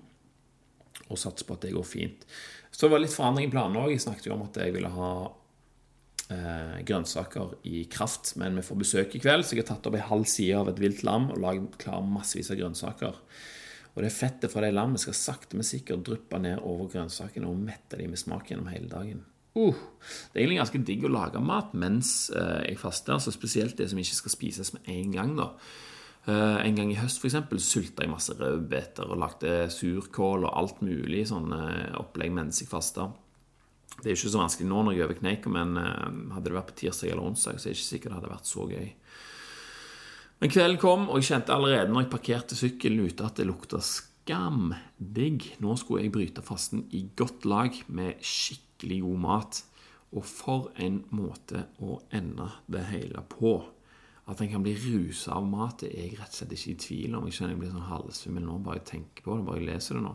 og 1.10 1.20
satser 1.20 1.50
på 1.50 1.58
at 1.58 1.68
det 1.68 1.74
går 1.76 1.90
fint. 1.90 2.24
Så 2.72 2.86
det 2.86 2.94
var 2.96 3.04
litt 3.04 3.12
forandring 3.12 3.50
i 3.50 3.52
planene 3.52 3.84
òg. 3.84 3.92
Jeg 3.92 4.06
snakket 4.06 4.30
jo 4.30 4.38
om 4.38 4.48
at 4.48 4.62
jeg 4.64 4.78
ville 4.78 4.94
ha 4.96 5.12
eh, 6.34 6.80
grønnsaker 6.88 7.58
i 7.70 7.86
kraft. 7.92 8.36
Men 8.40 8.58
vi 8.60 8.66
får 8.66 8.82
besøk 8.82 9.16
i 9.16 9.22
kveld, 9.24 9.46
så 9.46 9.56
jeg 9.56 9.64
har 9.66 9.72
tatt 9.74 9.90
opp 9.90 9.98
ei 10.00 10.08
halv 10.08 10.28
side 10.30 10.58
av 10.60 10.72
et 10.72 10.82
vilt 10.82 11.04
lam 11.08 11.32
og 11.34 11.42
lagd 11.44 11.78
klar 11.82 12.04
massevis 12.06 12.52
av 12.54 12.60
grønnsaker. 12.62 13.22
Og 13.98 14.04
det 14.06 14.14
fettet 14.14 14.54
fra 14.54 14.62
det 14.62 14.76
lammet 14.78 15.02
skal 15.02 15.18
sakte, 15.18 15.58
men 15.58 15.66
sikkert 15.66 16.06
dryppe 16.06 16.38
ned 16.42 16.62
over 16.62 16.92
grønnsakene 16.92 17.50
og 17.50 17.58
mette 17.58 17.98
dem 17.98 18.14
med 18.14 18.22
smak 18.22 18.52
gjennom 18.52 18.70
hele 18.70 18.90
dagen. 18.92 19.24
Uh, 19.58 19.74
det 20.30 20.38
er 20.38 20.44
egentlig 20.44 20.60
ganske 20.60 20.84
digg 20.86 21.06
å 21.08 21.10
lage 21.10 21.42
mat 21.42 21.72
mens 21.74 22.30
eh, 22.30 22.68
jeg 22.68 22.78
faster. 22.78 23.16
altså 23.16 23.34
spesielt 23.34 23.80
det 23.80 23.88
som 23.90 23.98
ikke 23.98 24.20
skal 24.20 24.34
spises 24.36 24.74
med 24.76 24.90
en 24.94 25.16
gang. 25.16 25.32
da. 25.40 25.48
Uh, 26.28 26.60
en 26.62 26.78
gang 26.78 26.92
i 26.94 27.00
høst 27.00 27.24
for 27.24 27.32
eksempel, 27.32 27.58
sulta 27.64 28.06
jeg 28.06 28.12
masse 28.12 28.36
rødbeter 28.38 29.10
og 29.10 29.18
lagde 29.24 29.56
surkål 29.74 30.46
og 30.46 30.54
alt 30.62 30.84
mulig 30.86 31.26
sånn 31.32 31.50
opplegg 31.98 32.36
mens 32.38 32.62
jeg 32.62 32.70
fasta. 32.70 33.10
Det 33.98 34.12
er 34.12 34.16
ikke 34.16 34.30
så 34.30 34.42
vanskelig 34.44 34.70
nå 34.70 34.84
når 34.86 34.94
jeg 34.94 35.02
er 35.02 35.08
over 35.08 35.18
kneika, 35.18 35.52
men 35.54 35.78
hadde 35.78 36.46
det 36.46 36.54
vært 36.54 36.70
på 36.70 36.78
tirsdag 36.84 37.10
eller 37.12 37.26
onsdag, 37.32 37.58
så 37.58 37.68
er 37.68 37.74
jeg 37.74 37.80
ikke 37.80 37.88
sikkert 37.88 38.12
det 38.12 38.18
hadde 38.20 38.34
vært 38.36 38.50
så 38.52 38.68
gøy. 38.70 38.92
Men 40.38 40.52
kvelden 40.54 40.78
kom, 40.82 41.08
og 41.10 41.18
jeg 41.18 41.32
kjente 41.32 41.56
allerede 41.56 41.90
når 41.90 42.04
jeg 42.04 42.12
parkerte 42.12 42.58
sykkelen 42.58 43.08
ute, 43.10 43.26
at 43.26 43.40
det 43.40 43.48
lukta 43.50 43.80
skamdigg. 43.82 45.48
Nå 45.64 45.78
skulle 45.82 46.04
jeg 46.06 46.14
bryte 46.14 46.44
fasten 46.46 46.86
i 46.94 47.08
godt 47.18 47.48
lag 47.50 47.80
med 47.90 48.22
skikkelig 48.22 49.00
god 49.08 49.24
mat. 49.24 49.64
Og 50.14 50.24
for 50.24 50.70
en 50.80 51.02
måte 51.18 51.66
å 51.84 51.98
ende 52.16 52.52
det 52.72 52.86
hele 52.92 53.26
på. 53.34 53.58
At 54.28 54.44
en 54.44 54.52
kan 54.52 54.64
bli 54.64 54.76
rusa 54.78 55.40
av 55.40 55.50
mat, 55.50 55.82
det 55.82 55.90
er 55.90 56.06
jeg 56.06 56.20
rett 56.20 56.30
og 56.30 56.38
slett 56.38 56.54
ikke 56.54 56.72
i 56.76 56.80
tvil 56.86 57.18
om. 57.18 57.26
Jeg 57.28 57.40
kjenner 57.40 57.56
jeg 57.56 57.62
blir 57.64 57.74
sånn 57.74 57.90
halvsvimmel 57.90 58.46
nå 58.46 58.60
bare 58.62 58.82
jeg 58.82 58.90
tenker 58.92 59.26
på 59.26 59.40
det, 59.40 59.46
bare 59.48 59.62
jeg 59.62 59.70
leser 59.72 59.98
det 59.98 60.06
nå. 60.06 60.14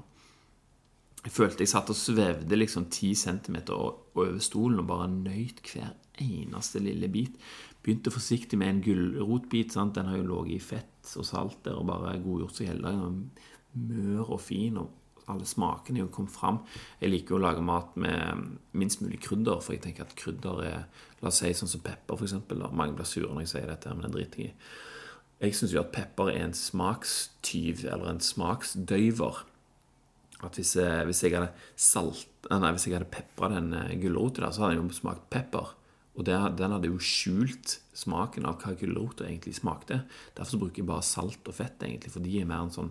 Jeg 1.22 1.34
følte 1.36 1.62
jeg 1.62 1.70
satt 1.70 1.90
og 1.92 1.98
svevde 1.98 2.58
liksom 2.58 2.88
ti 2.90 3.12
centimeter 3.14 3.78
over 3.78 4.38
stolen 4.42 4.80
og 4.82 4.88
bare 4.88 5.10
nøyt 5.10 5.62
hver 5.70 5.92
eneste 6.22 6.82
lille 6.82 7.10
bit. 7.12 7.36
Begynte 7.82 8.10
forsiktig 8.14 8.58
med 8.58 8.68
en 8.68 8.82
gulrotbit. 8.82 9.74
Den 9.74 10.10
har 10.10 10.18
jo 10.18 10.26
ligget 10.26 10.56
i 10.56 10.64
fett 10.72 11.14
og 11.18 11.26
salt 11.26 11.62
der 11.66 11.78
og 11.78 11.86
bare 11.90 12.18
godgjort 12.22 12.58
seg 12.58 12.72
hele 12.72 12.90
dagen. 12.90 13.22
Mør 13.72 14.34
og 14.34 14.42
fin. 14.42 14.76
og 14.82 14.90
alle 15.30 15.46
smakene 15.46 16.02
jo 16.02 16.08
kom 16.12 16.26
fram. 16.30 16.62
Jeg 17.00 17.12
liker 17.12 17.34
jo 17.34 17.38
å 17.38 17.44
lage 17.44 17.64
mat 17.64 17.94
med 18.00 18.56
minst 18.78 19.02
mulig 19.04 19.20
krydder, 19.22 19.60
for 19.62 19.76
jeg 19.76 19.84
tenker 19.86 20.06
at 20.06 20.16
krydder 20.18 20.64
er 20.66 20.80
La 21.22 21.30
oss 21.30 21.38
si 21.38 21.52
sånn 21.54 21.70
som 21.70 21.82
pepper, 21.84 22.18
f.eks. 22.18 22.34
Mange 22.74 22.96
blir 22.98 23.06
sure 23.06 23.30
når 23.30 23.44
jeg 23.44 23.52
sier 23.52 23.68
dette, 23.70 23.92
men 23.94 24.08
det 24.08 24.16
driter 24.16 24.42
jeg 24.42 24.50
i. 24.50 24.72
Jeg 25.42 25.54
syns 25.54 25.74
jo 25.74 25.82
at 25.82 25.92
pepper 25.94 26.32
er 26.32 26.40
en 26.48 26.54
smakstyv, 26.54 27.84
eller 27.86 28.10
en 28.10 28.22
smaksdøyver. 28.22 29.44
At 30.42 30.58
hvis 30.58 30.74
jeg, 30.78 31.06
hvis 31.06 31.22
jeg 31.22 31.36
hadde 31.36 31.52
salt 31.78 32.28
Nei, 32.50 32.72
hvis 32.74 32.88
jeg 32.88 32.96
hadde 32.96 33.12
pepra 33.12 33.52
den 33.52 33.70
eh, 33.78 33.94
gulroten 34.02 34.48
så 34.50 34.64
hadde 34.64 34.74
den 34.74 34.88
jo 34.90 34.96
smakt 34.96 35.28
pepper. 35.30 35.76
Og 36.18 36.26
det, 36.26 36.34
den 36.58 36.74
hadde 36.74 36.90
jo 36.90 36.98
skjult 36.98 37.78
smaken 37.96 38.48
av 38.50 38.58
hva 38.60 38.74
gulrota 38.76 39.28
egentlig 39.28 39.54
smakte. 39.56 40.02
Derfor 40.36 40.64
bruker 40.64 40.82
jeg 40.82 40.88
bare 40.90 41.06
salt 41.06 41.46
og 41.46 41.54
fett, 41.56 41.78
egentlig, 41.86 42.10
for 42.12 42.24
de 42.24 42.34
er 42.40 42.48
mer 42.50 42.66
en 42.66 42.74
sånn 42.74 42.90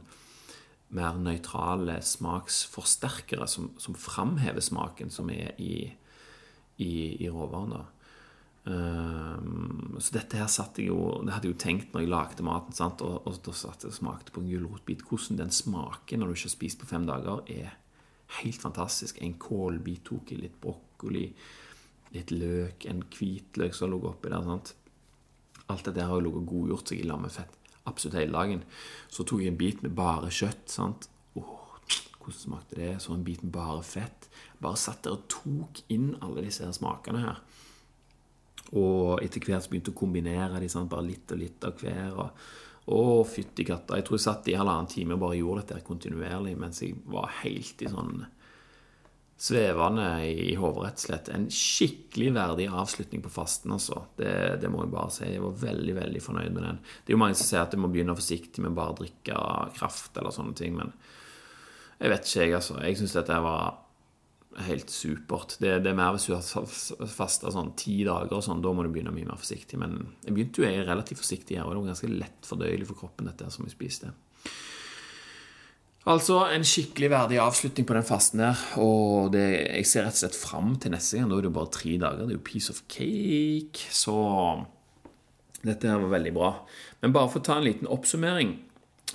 mer 0.96 1.16
nøytrale 1.20 2.00
smaksforsterkere 2.04 3.48
som, 3.48 3.70
som 3.80 3.96
framhever 3.96 4.64
smaken 4.64 5.12
som 5.14 5.30
er 5.32 5.54
i, 5.62 5.86
i, 6.84 6.94
i 7.24 7.30
råvarene. 7.32 7.86
Um, 8.66 9.98
så 9.98 10.14
dette 10.14 10.38
her 10.38 10.46
satt 10.52 10.78
jeg 10.78 10.92
jo 10.92 11.24
Det 11.26 11.34
hadde 11.34 11.48
jeg 11.48 11.56
jo 11.56 11.62
tenkt 11.64 11.96
når 11.96 12.04
jeg 12.04 12.12
lagde 12.14 12.46
maten. 12.46 12.76
Sant? 12.78 13.04
Og, 13.06 13.22
og 13.28 13.40
da 13.46 13.56
satt 13.58 13.86
jeg 13.86 13.94
og 13.94 13.98
smakte 13.98 14.34
på 14.36 14.44
en 14.44 14.52
gulrotbit. 14.52 15.06
Hvordan 15.08 15.42
den 15.42 15.56
smaker 15.56 16.20
når 16.20 16.32
du 16.32 16.38
ikke 16.38 16.50
har 16.50 16.58
spist 16.58 16.82
på 16.82 16.90
fem 16.92 17.08
dager, 17.10 17.42
er 17.50 17.78
helt 18.42 18.62
fantastisk. 18.62 19.22
En 19.22 19.38
kålbit 19.42 20.06
tok 20.12 20.36
i 20.36 20.42
litt 20.44 20.60
brokkoli, 20.62 21.26
litt 22.16 22.36
løk, 22.36 22.86
en 22.92 23.02
hvitløk 23.08 23.76
som 23.76 23.92
lå 23.92 24.02
oppi 24.12 24.32
der. 24.32 24.46
Sant? 24.46 24.76
Alt 25.72 25.88
dette 25.88 26.06
har 26.06 26.20
jo 26.20 26.28
ligget 26.28 26.48
godgjort 26.52 26.92
seg 26.92 27.02
i 27.02 27.10
lammefett 27.10 27.58
absolutt 27.90 28.20
hele 28.20 28.36
dagen. 28.36 28.64
Så 29.10 29.26
tok 29.28 29.44
jeg 29.44 29.54
en 29.54 29.60
bit 29.60 29.82
med 29.84 29.96
bare 29.98 30.32
kjøtt. 30.32 30.70
sant? 30.70 31.10
Oh, 31.36 31.78
hvordan 32.20 32.40
smakte 32.40 32.80
det? 32.80 32.94
Så 33.02 33.14
en 33.14 33.26
bit 33.26 33.44
med 33.44 33.54
bare 33.54 33.84
fett. 33.84 34.30
Bare 34.62 34.78
satt 34.78 35.04
der 35.04 35.18
og 35.18 35.28
tok 35.32 35.84
inn 35.90 36.16
alle 36.22 36.46
disse 36.46 36.66
her 36.66 36.76
smakene 36.76 37.26
her. 37.26 37.42
Og 38.72 39.22
etter 39.24 39.44
hvert 39.44 39.70
begynte 39.70 39.92
å 39.92 39.98
kombinere 39.98 40.62
de, 40.62 40.70
sant? 40.72 40.90
bare 40.92 41.10
litt 41.10 41.32
og 41.34 41.42
litt 41.42 41.66
av 41.68 41.80
hver. 41.82 42.12
og 42.18 42.30
å, 42.92 43.24
fytti 43.28 43.66
katta. 43.68 43.98
Jeg 44.00 44.08
tror 44.08 44.18
jeg 44.18 44.24
satt 44.26 44.48
i 44.50 44.58
halvannen 44.58 44.90
time 44.90 45.16
og 45.16 45.22
bare 45.22 45.38
gjorde 45.38 45.64
dette 45.64 45.86
kontinuerlig 45.86 46.56
mens 46.60 46.82
jeg 46.82 46.98
var 47.12 47.30
helt 47.44 47.84
i 47.84 47.92
sånn 47.92 48.24
svevende 49.42 50.08
i 50.30 50.54
hodet, 50.54 50.84
rett 50.84 51.00
og 51.00 51.04
slett. 51.06 51.30
En 51.34 51.48
skikkelig 51.50 52.30
verdig 52.36 52.68
avslutning 52.70 53.24
på 53.24 53.32
fasten, 53.34 53.74
altså. 53.74 54.04
Det, 54.18 54.34
det, 54.62 54.70
må 54.70 54.84
jeg 54.84 54.94
bare 54.94 55.14
si. 55.16 55.30
Jeg 55.32 55.42
var 55.42 55.56
veldig, 55.64 55.96
veldig 55.98 56.22
fornøyd 56.22 56.52
med 56.54 56.68
den. 56.68 56.82
Det 57.02 57.14
er 57.14 57.18
jo 57.18 57.22
mange 57.24 57.38
som 57.40 57.50
sier 57.50 57.64
at 57.64 57.74
du 57.74 57.82
må 57.82 57.90
begynne 57.90 58.18
forsiktig 58.18 58.62
med 58.62 58.76
bare 58.78 58.94
å 58.94 59.00
drikke 59.00 59.40
kraft 59.80 60.20
eller 60.22 60.36
sånne 60.36 60.54
ting, 60.58 60.78
men 60.78 60.94
jeg 62.02 62.14
vet 62.14 62.28
ikke, 62.28 62.44
jeg, 62.44 62.54
altså. 62.60 62.78
Jeg 62.86 63.00
syns 63.00 63.18
dette 63.18 63.40
var 63.46 63.66
helt 64.68 64.92
supert. 64.92 65.56
Det, 65.62 65.78
det, 65.84 65.92
er 65.92 65.98
mer 65.98 66.16
hvis 66.16 66.28
du 66.28 66.34
har 66.36 67.08
fasta 67.12 67.52
sånn 67.54 67.74
ti 67.80 68.02
dager 68.08 68.36
og 68.36 68.44
sånn, 68.46 68.64
da 68.64 68.74
må 68.76 68.84
du 68.86 68.92
begynne 68.92 69.14
mye 69.16 69.30
mer 69.30 69.40
forsiktig. 69.40 69.80
Men 69.82 69.98
jeg 70.26 70.36
begynte 70.36 70.64
jo 70.64 70.68
jeg 70.68 70.88
relativt 70.88 71.22
forsiktig 71.24 71.60
her, 71.60 71.68
og 71.68 71.74
det 71.74 71.84
var 71.84 71.94
ganske 71.94 72.12
lett 72.12 72.50
fordøyelig 72.50 72.90
for 72.90 73.04
kroppen, 73.06 73.32
dette 73.32 73.48
som 73.54 73.68
jeg 73.68 73.76
spiste. 73.76 74.12
Altså 76.10 76.40
en 76.50 76.64
skikkelig 76.66 77.12
verdig 77.14 77.38
avslutning 77.44 77.86
på 77.86 77.94
den 77.94 78.06
fasten 78.08 78.42
der. 78.42 78.62
Og 78.82 79.32
det, 79.36 79.46
jeg 79.78 79.88
ser 79.90 80.08
rett 80.08 80.18
og 80.18 80.24
slett 80.24 80.40
fram 80.40 80.76
til 80.82 80.96
neste 80.96 81.20
gang. 81.20 81.30
Da 81.30 81.38
er 81.38 81.46
det 81.46 81.52
jo 81.52 81.58
bare 81.60 81.74
tre 81.78 81.96
dager. 82.02 82.26
Det 82.26 82.34
er 82.34 82.40
jo 82.40 82.46
piece 82.48 82.74
of 82.74 82.82
cake. 82.90 83.86
Så 83.94 84.16
dette 85.62 85.90
her 85.90 86.02
var 86.02 86.16
veldig 86.18 86.34
bra. 86.36 86.52
Men 87.04 87.14
bare 87.14 87.30
for 87.30 87.42
å 87.42 87.46
ta 87.46 87.60
en 87.60 87.68
liten 87.68 87.90
oppsummering 87.92 88.56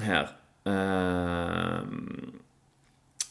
her 0.06 0.30
eh, 0.68 1.82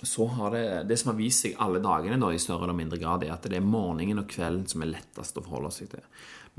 Så 0.06 0.28
har 0.38 0.54
det 0.54 0.88
Det 0.90 0.98
som 1.02 1.12
har 1.12 1.18
vist 1.20 1.46
seg 1.46 1.58
alle 1.60 1.82
dagene 1.84 2.20
da, 2.22 2.32
i 2.32 2.42
større 2.42 2.68
eller 2.68 2.78
mindre 2.78 3.00
grad, 3.02 3.24
er 3.24 3.34
at 3.34 3.48
det 3.50 3.58
er 3.58 3.66
morgenen 3.66 4.22
og 4.22 4.30
kvelden 4.30 4.68
som 4.70 4.84
er 4.86 4.94
lettest 4.94 5.38
å 5.38 5.44
forholde 5.46 5.74
seg 5.74 5.90
til. 5.96 6.06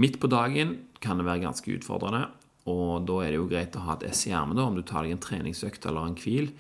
Midt 0.02 0.18
på 0.20 0.28
dagen 0.28 0.74
kan 1.00 1.16
det 1.20 1.28
være 1.28 1.44
ganske 1.46 1.70
utfordrende. 1.78 2.26
Og 2.66 3.06
da 3.06 3.20
er 3.22 3.30
det 3.30 3.38
jo 3.38 3.50
greit 3.50 3.76
å 3.78 3.85
ha 3.87 3.94
et 3.94 4.09
ess 4.11 4.24
i 4.26 4.35
ermet 4.35 4.59
om 4.59 4.74
du 4.74 4.82
tar 4.82 5.06
deg 5.06 5.14
en 5.14 5.22
treningsøkt 5.22 5.87
eller 5.87 6.09
en 6.09 6.18
hvil. 6.18 6.50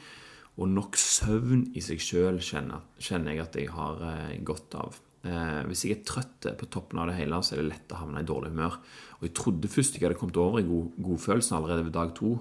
Og 0.56 0.70
nok 0.72 0.96
søvn 0.96 1.66
i 1.76 1.82
seg 1.84 2.00
sjøl 2.00 2.38
kjenner, 2.40 2.86
kjenner, 3.02 3.34
jeg 3.34 3.42
at 3.42 3.58
jeg 3.58 3.72
har 3.74 4.00
eh, 4.08 4.38
godt 4.46 4.78
av. 4.78 5.00
Eh, 5.26 5.62
hvis 5.66 5.84
jeg 5.86 5.96
er 5.96 6.06
trøtt 6.06 6.46
på 6.60 6.68
toppen 6.70 7.00
av 7.02 7.10
det 7.10 7.16
hele, 7.18 7.40
så 7.42 7.54
er 7.54 7.62
det 7.62 7.70
lett 7.72 7.94
å 7.94 8.00
havne 8.02 8.22
i 8.22 8.28
dårlig 8.28 8.52
humør. 8.54 8.78
Og 9.18 9.26
jeg 9.26 9.34
trodde 9.38 9.70
først 9.72 9.98
jeg 9.98 10.06
hadde 10.06 10.18
kommet 10.20 10.38
over 10.40 10.62
i 10.62 10.68
god, 10.68 10.92
godfølelsen 11.08 11.58
allerede 11.58 11.86
ved 11.88 11.96
dag 11.96 12.12
to. 12.16 12.36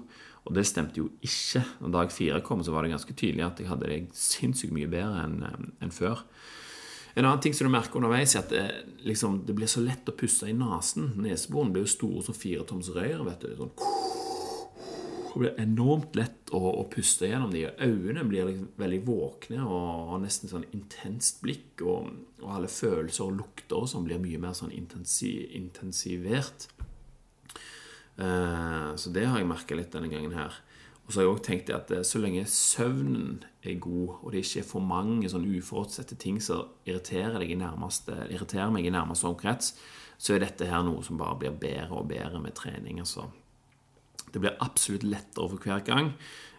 Og 0.46 0.54
det 0.54 0.66
stemte 0.68 1.00
jo 1.02 1.08
ikke. 1.26 1.64
Når 1.82 1.94
dag 1.96 2.12
fire 2.14 2.42
kom, 2.46 2.62
så 2.62 2.74
var 2.74 2.86
det 2.86 2.94
ganske 2.94 3.16
tydelig 3.18 3.46
at 3.48 3.62
jeg 3.62 3.70
hadde 3.72 3.90
det 3.90 3.98
sinnssykt 4.14 4.74
mye 4.76 4.90
bedre 4.90 5.24
enn 5.24 5.42
eh, 5.48 5.58
en 5.86 5.94
før. 5.94 6.22
En 7.16 7.24
annen 7.24 7.40
ting 7.40 7.54
som 7.56 7.66
du 7.66 7.72
merker 7.72 7.96
underveis, 7.96 8.34
er 8.36 8.44
at 8.44 8.52
det, 8.52 8.64
liksom, 9.08 9.40
det 9.48 9.56
blir 9.56 9.70
så 9.72 9.80
lett 9.80 10.08
å 10.08 10.14
puste 10.14 10.50
i 10.50 10.54
nesen. 10.56 11.14
Neseborene 11.24 11.72
blir 11.72 11.86
jo 11.86 11.94
store 11.94 12.26
som 12.26 12.36
firetoms 12.36 12.92
røyer. 12.92 13.24
vet 13.24 13.40
du, 13.40 13.56
sånn 13.56 13.72
det 15.36 15.42
blir 15.42 15.60
enormt 15.66 16.16
lett 16.16 16.50
å, 16.56 16.60
å 16.80 16.84
puste 16.88 17.28
gjennom 17.28 17.52
de. 17.52 17.66
Øynene 17.84 18.24
blir 18.24 18.48
liksom 18.48 18.70
veldig 18.80 19.00
våkne 19.04 19.64
og 19.64 20.12
har 20.12 20.22
nesten 20.22 20.50
sånn 20.50 20.64
intenst 20.76 21.42
blikk. 21.44 21.82
Og, 21.84 22.08
og 22.40 22.52
alle 22.56 22.70
følelser 22.72 23.26
og 23.26 23.40
lukter 23.42 23.82
og 23.82 23.90
sånn 23.92 24.06
blir 24.06 24.22
mye 24.22 24.40
mer 24.40 24.56
sånn 24.56 24.72
intensi, 24.72 25.34
intensivert. 25.58 26.68
Uh, 28.16 28.96
så 28.96 29.12
det 29.12 29.26
har 29.28 29.42
jeg 29.42 29.50
merka 29.50 29.76
litt 29.76 29.92
denne 29.92 30.08
gangen 30.12 30.32
her. 30.36 30.56
Og 31.06 31.12
så 31.12 31.20
har 31.20 31.26
jeg 31.26 31.32
også 31.34 31.46
tenkt 31.46 31.68
at 31.70 31.90
eh, 31.94 32.02
så 32.02 32.18
lenge 32.18 32.42
søvnen 32.50 33.36
er 33.62 33.76
god, 33.78 34.16
og 34.24 34.32
det 34.34 34.40
ikke 34.42 34.64
er 34.64 34.66
for 34.66 34.82
mange 34.82 35.28
sånn 35.30 35.46
uforutsette 35.46 36.18
ting 36.18 36.40
som 36.42 36.72
irriterer, 36.88 37.36
deg 37.38 37.52
i 37.54 37.58
nærmeste, 37.60 38.16
irriterer 38.26 38.72
meg 38.74 38.88
i 38.88 38.90
nærmeste 38.90 39.28
omkrets, 39.30 39.76
så 40.18 40.34
er 40.34 40.42
dette 40.42 40.66
her 40.66 40.82
noe 40.82 41.04
som 41.06 41.20
bare 41.20 41.38
blir 41.38 41.54
bedre 41.62 42.00
og 42.00 42.08
bedre 42.10 42.40
med 42.42 42.56
trening. 42.58 42.98
Altså. 43.04 43.28
Det 44.32 44.42
blir 44.42 44.58
absolutt 44.60 45.06
lettere 45.06 45.48
for 45.52 45.62
hver 45.62 45.82
gang. 45.86 46.12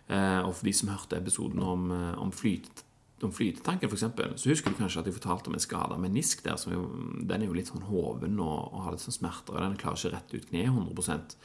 Eh, 0.07 0.41
og 0.41 0.53
for 0.55 0.67
de 0.67 0.73
som 0.73 0.91
hørte 0.91 1.19
episoden 1.19 1.63
om, 1.63 1.89
eh, 1.91 2.13
om, 2.21 2.31
flyt, 2.31 2.83
om 3.23 3.33
flytetanken, 3.33 3.91
f.eks., 3.91 4.05
så 4.41 4.51
husker 4.51 4.71
du 4.71 4.79
kanskje 4.79 5.03
at 5.03 5.09
jeg 5.09 5.17
fortalte 5.17 5.51
om 5.51 5.57
en 5.57 5.63
skada 5.63 5.97
menisk 5.99 6.45
der. 6.45 6.59
Jo, 6.71 6.85
den 7.27 7.41
er 7.41 7.49
jo 7.49 7.57
litt 7.57 7.71
sånn 7.73 7.89
hoven 7.89 8.39
og, 8.39 8.69
og 8.71 8.85
har 8.85 8.95
litt 8.95 9.03
sånn 9.03 9.19
smerter, 9.19 9.57
og 9.57 9.65
den 9.65 9.81
klarer 9.81 9.99
ikke 9.99 10.15
rett 10.15 10.37
ut 10.37 10.47
kneet 10.51 10.71
100% 10.71 11.37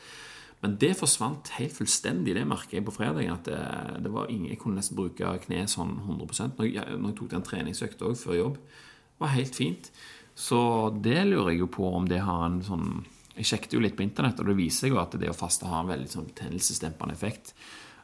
men 0.63 0.77
det 0.79 0.93
forsvant 0.95 1.51
helt 1.57 1.75
fullstendig. 1.75 2.37
Det 2.37 2.45
merket 2.47 2.77
jeg 2.77 2.87
på 2.87 2.95
fredag. 2.95 3.27
at 3.33 3.49
det, 3.51 4.03
det 4.05 4.13
var 4.15 4.31
ingen, 4.31 4.51
Jeg 4.51 4.61
kunne 4.63 4.79
nesten 4.79 4.97
bruke 4.97 5.39
kneet 5.43 5.71
sånn 5.71 5.97
100 6.07 6.55
Når 6.57 6.69
jeg, 6.69 6.99
når 6.99 7.09
jeg 7.09 7.17
tok 7.19 7.31
den 7.31 7.43
treningsøkta 7.43 8.07
òg 8.07 8.17
før 8.17 8.37
jobb, 8.37 8.57
det 8.63 9.25
var 9.25 9.35
helt 9.35 9.59
fint. 9.59 9.91
Så 10.35 10.61
det 11.03 11.27
lurer 11.27 11.51
jeg 11.51 11.65
jo 11.65 11.67
på 11.67 11.91
om 11.91 12.07
det 12.07 12.23
har 12.23 12.47
en 12.47 12.63
sånn 12.63 13.05
Jeg 13.37 13.49
sjekket 13.49 13.77
jo 13.77 13.83
litt 13.83 13.97
på 13.97 14.05
internett, 14.05 14.41
og 14.41 14.51
det 14.51 14.59
viser 14.59 14.93
jo 14.93 15.01
at 15.01 15.15
det 15.21 15.31
å 15.31 15.37
faste 15.37 15.69
har 15.69 15.83
en 15.83 15.93
veldig 15.93 16.11
sånn 16.13 16.29
betennelsesdempende 16.29 17.17
effekt. 17.17 17.55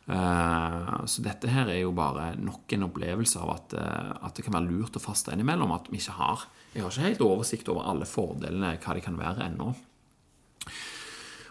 Uh, 0.09 1.05
så 1.05 1.21
dette 1.21 1.51
her 1.53 1.69
er 1.69 1.83
jo 1.83 1.91
bare 1.93 2.31
nok 2.41 2.73
en 2.73 2.87
opplevelse 2.87 3.43
av 3.43 3.51
at, 3.53 3.75
uh, 3.77 4.15
at 4.25 4.39
det 4.39 4.47
kan 4.47 4.57
være 4.57 4.71
lurt 4.71 4.97
å 4.97 5.03
faste 5.05 5.35
innimellom. 5.37 5.75
At 5.77 5.91
vi 5.93 6.01
ikke 6.01 6.17
har 6.17 6.47
Jeg 6.73 6.85
har 6.85 6.95
ikke 6.95 7.09
helt 7.11 7.27
oversikt 7.27 7.69
over 7.69 7.91
alle 7.91 8.09
fordelene, 8.09 8.79
hva 8.81 8.97
de 8.97 9.05
kan 9.05 9.21
være 9.21 9.51
ennå. 9.51 9.75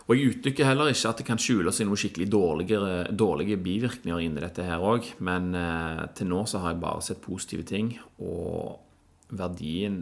Og 0.08 0.16
jeg 0.16 0.32
uttrykker 0.32 0.70
heller 0.70 0.88
ikke 0.88 1.10
at 1.10 1.20
det 1.20 1.28
kan 1.28 1.42
skjule 1.42 1.72
seg 1.76 1.88
noen 1.88 2.00
skikkelig 2.00 2.30
dårlige, 2.32 2.92
dårlige 3.12 3.58
bivirkninger 3.60 4.24
inni 4.24 4.44
dette 4.44 4.64
her 4.64 4.80
òg, 4.80 5.10
men 5.20 5.50
eh, 5.58 6.04
til 6.16 6.30
nå 6.32 6.46
så 6.48 6.62
har 6.64 6.74
jeg 6.74 6.84
bare 6.86 7.04
sett 7.04 7.20
positive 7.26 7.66
ting. 7.68 7.92
Og 8.24 9.36
verdien 9.36 9.98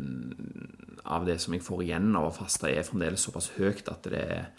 av 1.06 1.28
det 1.28 1.38
som 1.41 1.53
jeg 1.56 1.64
får 1.66 1.84
igjen 1.86 2.10
av 2.18 2.30
å 2.30 2.36
faste, 2.36 2.72
er 2.72 2.88
fremdeles 2.88 3.26
såpass 3.28 3.51
høyt 3.60 3.89
at 3.91 4.10
det 4.12 4.24
er, 4.24 4.49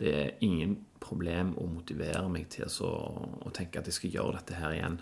det 0.00 0.14
er 0.20 0.44
ingen 0.44 0.78
problem 1.00 1.54
å 1.60 1.68
motivere 1.70 2.26
meg 2.32 2.48
til 2.52 2.68
å, 2.86 2.94
å 3.44 3.52
tenke 3.54 3.80
at 3.80 3.90
jeg 3.90 3.98
skal 3.98 4.16
gjøre 4.18 4.38
dette 4.38 4.60
her 4.60 4.76
igjen. 4.76 5.00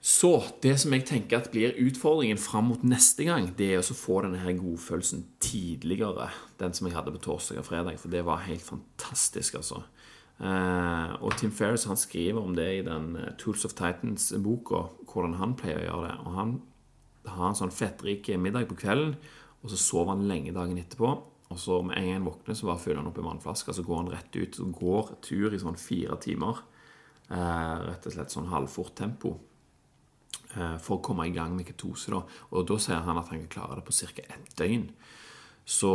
Så 0.00 0.32
det 0.64 0.78
som 0.80 0.94
jeg 0.96 1.04
tenker 1.04 1.42
at 1.42 1.50
blir 1.52 1.76
utfordringen 1.76 2.40
fram 2.40 2.70
mot 2.70 2.84
neste 2.88 3.26
gang, 3.28 3.50
det 3.58 3.74
er 3.74 3.82
å 3.82 3.96
få 3.96 4.22
denne 4.24 4.40
her 4.40 4.56
godfølelsen 4.56 5.26
tidligere. 5.44 6.30
Den 6.60 6.72
som 6.76 6.88
jeg 6.88 6.96
hadde 6.96 7.12
på 7.12 7.20
torsdag 7.26 7.60
og 7.60 7.66
fredag. 7.68 7.98
For 8.00 8.12
det 8.12 8.24
var 8.24 8.46
helt 8.46 8.64
fantastisk, 8.64 9.58
altså. 9.60 9.82
Eh, 10.40 11.10
og 11.20 11.36
Tim 11.36 11.52
Ferris 11.52 11.84
han 11.84 12.00
skriver 12.00 12.40
om 12.40 12.54
det 12.56 12.68
i 12.78 12.84
den 12.86 13.12
eh, 13.20 13.34
Tools 13.36 13.66
of 13.68 13.76
Titans-boka, 13.76 14.86
hvordan 15.04 15.36
han 15.36 15.52
pleier 15.60 15.82
å 15.82 15.84
gjøre 15.84 16.06
det. 16.08 16.16
Og 16.24 16.36
Han 16.38 16.54
har 17.26 17.48
en 17.48 17.58
sånn 17.58 17.74
fettrik 17.74 18.30
middag 18.40 18.68
på 18.70 18.78
kvelden, 18.80 19.16
og 19.60 19.72
så 19.72 19.76
sover 19.80 20.14
han 20.14 20.28
lenge 20.28 20.54
dagen 20.56 20.78
etterpå. 20.80 21.10
Og 21.50 21.58
så 21.58 21.80
med 21.82 21.98
en 21.98 22.06
gang 22.06 22.18
han 22.20 22.26
våkner, 22.28 22.54
så 22.54 22.68
bare 22.68 22.80
fyller 22.80 23.02
han 23.02 23.10
opp 23.10 23.18
en 23.18 23.26
vannflaske, 23.26 23.74
så 23.74 23.84
går 23.84 24.02
han 24.04 24.10
rett 24.12 24.36
ut. 24.38 24.56
Så 24.56 24.68
går 24.70 25.14
tur 25.26 25.54
i 25.54 25.60
sånn 25.60 25.78
fire 25.80 26.16
timer. 26.22 26.62
Eh, 27.30 27.76
rett 27.88 28.06
og 28.06 28.14
slett 28.14 28.34
sånn 28.34 28.50
halvfort 28.52 28.94
tempo. 29.02 29.34
Eh, 30.54 30.76
for 30.82 30.98
å 30.98 31.02
komme 31.04 31.26
i 31.26 31.34
gang 31.34 31.56
med 31.56 31.66
ketose. 31.66 32.14
Da. 32.14 32.22
Og 32.54 32.68
da 32.70 32.78
sier 32.82 33.02
han 33.02 33.18
at 33.18 33.32
han 33.32 33.42
kan 33.42 33.54
klare 33.56 33.80
det 33.80 33.86
på 33.86 33.96
ca. 33.98 34.22
ett 34.22 34.56
døgn. 34.58 34.88
Så 35.66 35.92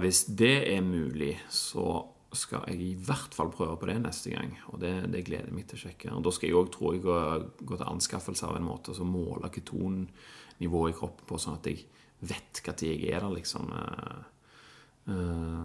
hvis 0.00 0.24
det 0.36 0.68
er 0.72 0.82
mulig, 0.84 1.38
så 1.48 2.08
skal 2.36 2.66
jeg 2.68 2.80
i 2.84 2.94
hvert 2.94 3.32
fall 3.36 3.50
prøve 3.52 3.78
på 3.80 3.88
det 3.88 3.98
neste 4.02 4.32
gang. 4.34 4.52
Og 4.72 4.80
det, 4.82 4.92
det 5.12 5.24
gleder 5.26 5.48
jeg 5.48 5.56
meg 5.56 5.68
til 5.68 5.78
å 5.78 5.82
sjekke. 5.86 6.10
Og 6.16 6.24
da 6.26 6.32
skal 6.34 6.50
jeg 6.50 6.58
òg, 6.58 6.72
tror 6.74 6.96
jeg, 6.96 7.04
gå, 7.06 7.20
gå, 7.62 7.76
til 7.76 7.86
anskaffelse 7.88 8.48
av 8.48 8.58
en 8.58 8.66
måte 8.66 8.92
å 8.92 9.08
måle 9.08 9.48
ketonnivået 9.54 10.92
i 10.92 10.98
kroppen 10.98 11.28
på, 11.28 11.40
sånn 11.40 11.56
at 11.60 11.70
jeg 11.70 11.86
vet 12.28 12.60
når 12.66 12.84
jeg 12.84 13.00
er 13.06 13.22
der, 13.22 13.32
liksom. 13.32 13.72
Eh, 13.78 14.20
eh, 15.14 15.64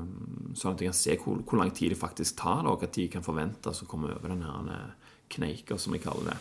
sånn 0.56 0.76
at 0.76 0.86
jeg 0.86 0.92
kan 0.94 1.00
se 1.02 1.18
hvor, 1.20 1.44
hvor 1.44 1.60
lang 1.60 1.74
tid 1.76 1.96
det 1.96 2.00
faktisk 2.00 2.40
tar, 2.44 2.64
og 2.64 2.86
når 2.86 3.02
jeg 3.02 3.12
kan 3.18 3.26
forvente 3.26 3.74
å 3.74 3.90
komme 3.90 4.14
over 4.14 4.32
den 4.32 4.46
her 4.48 4.94
kneika, 5.34 5.78
som 5.82 5.96
jeg 5.96 6.06
kaller 6.06 6.32
det. 6.32 6.40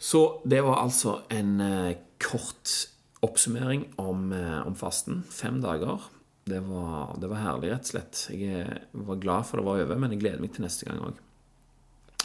Så 0.00 0.40
det 0.48 0.62
var 0.64 0.80
altså 0.80 1.18
en 1.28 1.58
eh, 1.60 1.98
kort 2.22 2.72
oppsummering 3.20 3.84
om, 4.00 4.32
eh, 4.32 4.66
om, 4.66 4.74
fasten. 4.74 5.22
Fem 5.28 5.60
dager. 5.60 6.00
Det 6.48 6.60
var, 6.66 7.14
det 7.20 7.28
var, 7.30 7.42
herlig, 7.44 7.70
rett 7.70 7.86
og 7.86 7.92
slett. 7.92 8.22
Jeg 8.32 8.80
var 9.06 9.20
glad 9.22 9.46
for 9.46 9.60
det 9.60 9.66
var 9.66 9.82
over, 9.84 10.00
men 10.00 10.14
jeg 10.14 10.22
gleder 10.22 10.42
meg 10.42 10.54
til 10.54 10.64
neste 10.64 10.88
gang 10.88 11.02
òg. 11.04 11.20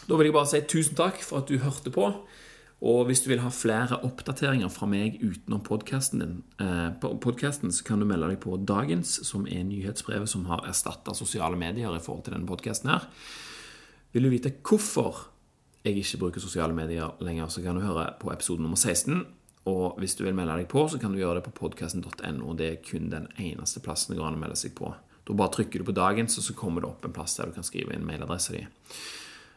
Da 0.06 0.18
vil 0.18 0.30
jeg 0.30 0.36
bare 0.36 0.50
si 0.50 0.62
tusen 0.70 0.98
takk 0.98 1.22
for 1.26 1.42
at 1.42 1.50
du 1.50 1.60
hørte 1.62 1.94
på. 1.94 2.10
Og 2.86 3.06
hvis 3.08 3.22
du 3.24 3.30
vil 3.32 3.42
ha 3.42 3.50
flere 3.54 3.98
oppdateringer 4.06 4.70
fra 4.70 4.88
meg 4.90 5.16
utenom 5.24 5.62
podkasten 5.66 6.22
din, 6.22 6.34
eh, 6.62 6.92
podcasten, 7.02 7.72
så 7.72 7.86
kan 7.88 8.00
du 8.00 8.06
melde 8.06 8.30
deg 8.30 8.42
på 8.44 8.58
Dagens, 8.68 9.20
som 9.26 9.48
er 9.48 9.64
nyhetsbrevet 9.64 10.30
som 10.30 10.46
har 10.46 10.68
erstatta 10.68 11.16
sosiale 11.16 11.56
medier 11.58 11.96
i 11.96 12.04
forhold 12.04 12.26
til 12.26 12.34
denne 12.34 12.48
podkasten 12.48 12.92
her. 12.92 13.08
Vil 14.14 14.24
du 14.24 14.30
vite 14.30 14.54
hvorfor 14.62 15.28
jeg 15.86 15.98
ikke 15.98 16.18
bruker 16.18 16.42
sosiale 16.42 16.74
medier 16.74 17.14
lenger, 17.22 17.48
så 17.48 17.62
kan 17.62 17.76
du 17.76 17.82
høre 17.82 18.14
på 18.20 18.32
episode 18.34 18.62
nummer 18.62 18.78
16. 18.78 19.26
Og 19.72 19.98
hvis 20.02 20.14
du 20.18 20.24
vil 20.26 20.36
melde 20.38 20.60
deg 20.60 20.70
på, 20.70 20.84
så 20.90 21.00
kan 21.02 21.14
du 21.14 21.20
gjøre 21.20 21.40
det 21.40 21.48
på 21.48 21.56
podkasten.no. 21.58 22.54
Det 22.58 22.68
er 22.70 22.82
kun 22.86 23.10
den 23.10 23.28
eneste 23.42 23.82
plassen 23.86 24.14
det 24.14 24.20
går 24.20 24.30
an 24.30 24.38
å 24.38 24.42
melde 24.44 24.60
seg 24.60 24.76
på. 24.78 24.92
Da 25.26 25.34
bare 25.38 25.56
trykker 25.56 25.82
du 25.82 25.88
på 25.88 25.96
dagens, 25.98 26.38
og 26.38 26.46
så 26.46 26.54
kommer 26.58 26.84
det 26.84 26.92
opp 26.92 27.06
en 27.08 27.16
plass 27.16 27.38
der 27.40 27.50
du 27.50 27.56
kan 27.56 27.66
skrive 27.66 27.96
inn 27.96 28.06
mailadressa 28.06 28.54
di. 28.54 28.62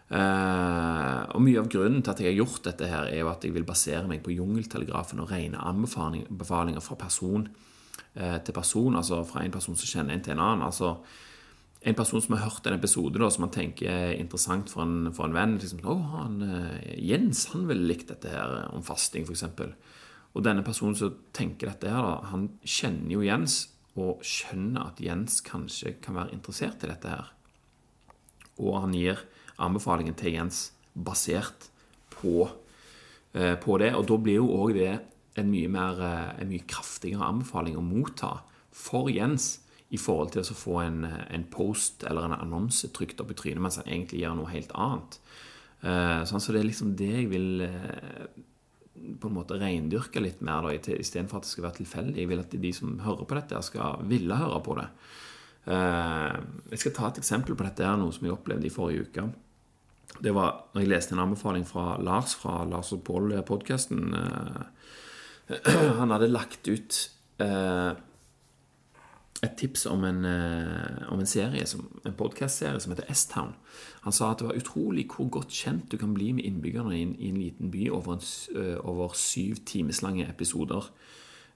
Uh, 0.09 1.29
og 1.37 1.43
Mye 1.45 1.61
av 1.61 1.69
grunnen 1.69 2.01
til 2.01 2.15
at 2.15 2.23
jeg 2.25 2.31
har 2.31 2.39
gjort 2.39 2.65
dette, 2.65 2.89
her 2.89 3.11
er 3.11 3.21
jo 3.21 3.29
at 3.29 3.45
jeg 3.45 3.53
vil 3.53 3.69
basere 3.69 4.09
meg 4.09 4.23
på 4.25 4.33
jungeltelegrafen 4.33 5.21
og 5.21 5.29
rene 5.29 5.61
anbefalinger 5.61 6.81
fra 6.81 6.97
person 6.97 7.45
uh, 7.45 8.39
til 8.41 8.57
person, 8.57 8.97
altså 8.97 9.21
fra 9.29 9.45
en 9.45 9.53
person 9.53 9.77
som 9.77 9.93
kjenner 9.93 10.17
en 10.17 10.25
til 10.25 10.39
en 10.39 10.45
annen. 10.47 10.65
altså 10.71 10.97
en 11.81 11.95
person 11.95 12.23
som 12.23 12.35
har 12.35 12.49
hørt 12.49 12.67
en 12.67 12.75
episode 12.75 13.21
da, 13.21 13.29
som 13.31 13.45
man 13.47 13.53
tenker 13.55 13.91
er 13.91 14.17
interessant 14.19 14.71
for 14.73 14.83
en, 14.83 15.13
for 15.15 15.29
en 15.29 15.37
venn 15.37 15.59
liksom, 15.61 15.85
oh, 15.87 16.01
han, 16.17 16.41
eh, 16.43 16.97
Jens 17.07 17.45
han 17.53 17.69
ville 17.69 17.87
likt 17.87 18.11
dette 18.11 18.33
her 18.33 18.65
om 18.75 18.83
fasting, 18.83 19.29
f.eks. 19.29 19.45
Og 20.37 20.45
denne 20.45 20.65
personen 20.67 20.97
som 20.99 21.17
tenker 21.35 21.71
dette 21.71 21.91
her, 21.91 22.23
han 22.31 22.49
kjenner 22.63 23.17
jo 23.17 23.25
Jens 23.27 23.59
og 23.99 24.23
skjønner 24.27 24.93
at 24.93 25.03
Jens 25.03 25.41
kanskje 25.47 25.97
kan 26.05 26.19
være 26.19 26.37
interessert 26.37 26.85
i 26.85 26.91
dette 26.91 27.11
her. 27.11 27.31
Og 28.59 28.77
han 28.83 28.95
gir 28.95 29.23
anbefalingen 29.63 30.17
til 30.19 30.37
Jens 30.37 30.69
basert 30.95 31.71
på, 32.13 32.49
eh, 33.35 33.57
på 33.59 33.79
det. 33.79 33.95
Og 33.95 34.07
da 34.07 34.19
blir 34.19 34.41
jo 34.41 34.53
òg 34.55 34.75
det 34.75 34.93
en 35.39 35.51
mye, 35.51 35.69
mer, 35.71 36.03
en 36.39 36.51
mye 36.51 36.67
kraftigere 36.67 37.25
anbefaling 37.25 37.79
å 37.79 37.85
motta 37.85 38.41
for 38.75 39.11
Jens 39.11 39.61
i 39.91 39.97
forhold 39.97 40.35
til 40.35 40.43
å 40.43 40.59
få 40.59 40.81
en, 40.83 41.05
en, 41.05 41.45
post 41.51 42.05
eller 42.05 42.27
en 42.27 42.37
annonse 42.37 42.91
trykt 42.93 43.23
opp 43.23 43.31
i 43.33 43.39
trynet 43.39 43.63
mens 43.63 43.79
han 43.81 43.89
egentlig 43.89 44.21
gjør 44.21 44.35
noe 44.37 44.53
helt 44.53 44.75
annet. 44.77 45.19
Sånn, 46.29 46.43
så 46.43 46.53
det 46.53 46.61
er 46.61 46.67
liksom 46.69 46.97
det 46.99 47.13
jeg 47.15 47.29
vil 47.31 47.63
på 49.21 49.31
en 49.31 49.37
måte 49.37 49.59
reindyrke 49.61 50.23
litt 50.23 50.41
mer, 50.45 50.67
da, 50.67 50.75
istedenfor 50.75 51.41
at 51.41 51.47
det 51.47 51.53
skal 51.53 51.67
være 51.69 51.79
tilfeldig. 51.81 52.17
Jeg 52.21 52.31
vil 52.31 52.43
at 52.43 52.57
de 52.63 52.73
som 52.77 52.97
hører 53.05 53.29
på 53.29 53.39
dette, 53.39 53.63
skal 53.67 54.07
ville 54.11 54.39
høre 54.39 54.63
på 54.65 54.79
det. 54.79 54.89
Uh, 55.69 56.39
jeg 56.73 56.81
skal 56.81 56.95
ta 56.97 57.11
et 57.11 57.21
eksempel 57.21 57.59
på 57.59 57.67
dette, 57.67 57.93
noe 58.01 58.15
som 58.15 58.25
jeg 58.27 58.37
opplevde 58.37 58.69
i 58.69 58.73
forrige 58.73 59.09
uke. 59.09 59.27
Det 60.25 60.33
var 60.35 60.71
når 60.73 60.83
jeg 60.83 60.91
leste 60.91 61.15
en 61.15 61.23
anbefaling 61.27 61.67
fra 61.69 61.99
Lars 62.01 62.33
fra 62.39 62.63
Lars 62.67 62.95
og 62.97 63.05
Pål-podkasten. 63.07 64.01
han 66.01 66.15
hadde 66.15 66.31
lagt 66.33 66.69
ut 66.69 67.03
et 69.45 69.55
tips 69.59 69.87
om 69.87 70.03
en, 70.07 70.25
uh, 70.27 71.13
om 71.13 71.21
en 71.23 71.29
serie, 71.29 71.63
en 71.63 72.17
podkastserie 72.19 72.81
som 72.83 72.95
heter 72.95 73.07
S-Town. 73.15 73.53
Han 74.03 74.15
sa 74.15 74.33
at 74.33 74.41
det 74.41 74.49
var 74.49 74.59
utrolig 74.59 75.07
hvor 75.13 75.29
godt 75.39 75.55
kjent 75.55 75.87
du 75.93 75.99
kan 76.01 76.15
bli 76.17 76.33
med 76.35 76.49
innbyggerne 76.49 76.97
i 76.97 77.05
en, 77.05 77.15
i 77.19 77.31
en 77.31 77.39
liten 77.39 77.71
by 77.71 77.89
over, 77.95 78.19
en, 78.19 78.27
uh, 78.57 78.79
over 78.83 79.15
syv 79.15 79.63
timeslange 79.69 80.27
episoder, 80.27 80.91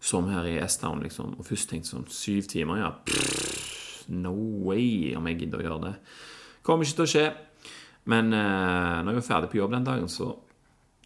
som 0.03 0.30
her 0.30 0.47
i 0.47 0.59
S-Town. 0.62 1.03
Liksom. 1.03 1.35
Og 1.39 1.47
først 1.47 1.70
tenkte 1.70 1.95
sånn 1.95 2.07
Syv 2.11 2.47
timer, 2.51 2.85
ja. 2.85 2.93
Pff, 3.07 4.07
no 4.11 4.35
way 4.66 5.14
om 5.18 5.26
jeg 5.30 5.45
gidder 5.45 5.62
å 5.62 5.66
gjøre 5.66 5.83
det. 5.89 5.95
Kommer 6.66 6.87
ikke 6.87 7.03
til 7.03 7.07
å 7.07 7.12
skje. 7.12 7.26
Men 8.11 8.33
eh, 8.35 8.99
når 9.03 9.12
jeg 9.12 9.20
var 9.20 9.28
ferdig 9.28 9.53
på 9.53 9.61
jobb 9.61 9.76
den 9.76 9.87
dagen, 9.87 10.11
så 10.11 10.33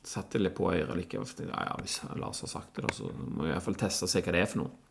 satte 0.07 0.39
jeg 0.39 0.47
litt 0.47 0.57
på 0.57 0.71
øret 0.71 0.97
likevel. 0.97 1.29
Ja, 1.51 1.67
ja, 1.69 1.77
hvis 1.83 1.99
Lars 2.17 2.41
har 2.45 2.53
sagt 2.53 2.77
det, 2.77 2.87
da, 2.87 2.95
så 2.95 3.11
må 3.13 3.47
jeg 3.47 3.57
iallfall 3.57 3.79
teste 3.81 4.07
og 4.07 4.13
se 4.13 4.23
hva 4.25 4.33
det 4.33 4.43
er 4.45 4.51
for 4.51 4.63
noe. 4.63 4.86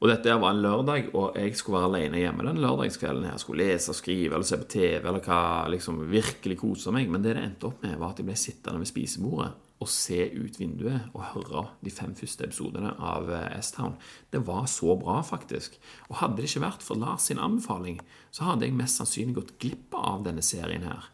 Og 0.00 0.08
dette 0.08 0.32
var 0.40 0.54
en 0.54 0.62
lørdag, 0.64 1.10
og 1.12 1.34
jeg 1.36 1.56
skulle 1.58 1.76
være 1.76 1.88
alene 1.90 2.22
hjemme 2.22 2.44
den 2.46 2.60
lørdagskvelden. 2.62 3.26
Jeg 3.28 3.40
skulle 3.42 3.66
lese 3.68 3.92
og 3.92 3.98
skrive 3.98 4.36
eller 4.36 4.46
se 4.48 4.56
på 4.62 4.68
TV 4.72 5.08
eller 5.10 5.24
hva, 5.26 5.40
liksom 5.68 5.98
virkelig 6.08 6.56
kose 6.62 6.92
meg. 6.94 7.10
Men 7.12 7.20
det 7.24 7.34
det 7.36 7.42
endte 7.44 7.68
opp 7.68 7.82
med, 7.84 7.98
var 8.00 8.14
at 8.14 8.22
jeg 8.22 8.28
ble 8.30 8.36
sittende 8.40 8.80
ved 8.80 8.88
spisebordet 8.88 9.50
og 9.80 9.88
se 9.88 10.18
ut 10.36 10.58
vinduet 10.60 11.12
og 11.16 11.22
høre 11.32 11.62
de 11.84 11.92
fem 11.92 12.12
første 12.16 12.44
episodene 12.44 12.92
av 12.96 13.30
eh, 13.32 13.58
S-Town. 13.60 13.94
Det 14.32 14.42
var 14.44 14.66
så 14.68 14.96
bra, 15.00 15.18
faktisk. 15.24 15.76
Og 16.08 16.18
hadde 16.20 16.40
det 16.40 16.48
ikke 16.50 16.64
vært 16.66 16.84
for 16.84 17.00
Lars 17.00 17.28
sin 17.28 17.40
anbefaling, 17.40 18.00
så 18.32 18.48
hadde 18.48 18.68
jeg 18.68 18.76
mest 18.76 19.00
sannsynlig 19.00 19.38
gått 19.38 19.54
glipp 19.60 19.96
av 19.96 20.24
denne 20.26 20.44
serien 20.44 20.84
her. 20.84 21.08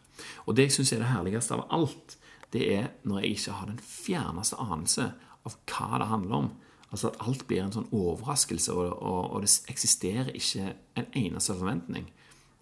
Og 0.46 0.58
det 0.58 0.68
jeg 0.68 0.78
syns 0.78 0.94
er 0.96 1.02
det 1.02 1.12
herligste 1.12 1.58
av 1.58 1.66
alt, 1.74 2.16
det 2.54 2.66
er 2.74 2.90
når 3.06 3.22
jeg 3.22 3.36
ikke 3.36 3.58
har 3.58 3.70
den 3.70 3.82
fjerneste 3.82 4.58
anelse 4.62 5.10
av 5.46 5.58
hva 5.70 6.02
det 6.02 6.10
handler 6.10 6.38
om. 6.40 6.50
Altså 6.94 7.10
at 7.10 7.18
alt 7.26 7.46
blir 7.48 7.64
en 7.64 7.74
sånn 7.74 7.88
overraskelse, 7.90 8.74
og, 8.74 8.92
og, 8.94 9.32
og 9.34 9.42
det 9.42 9.50
eksisterer 9.72 10.30
ikke 10.38 10.70
en 11.00 11.08
eneste 11.18 11.56
forventning. 11.56 12.06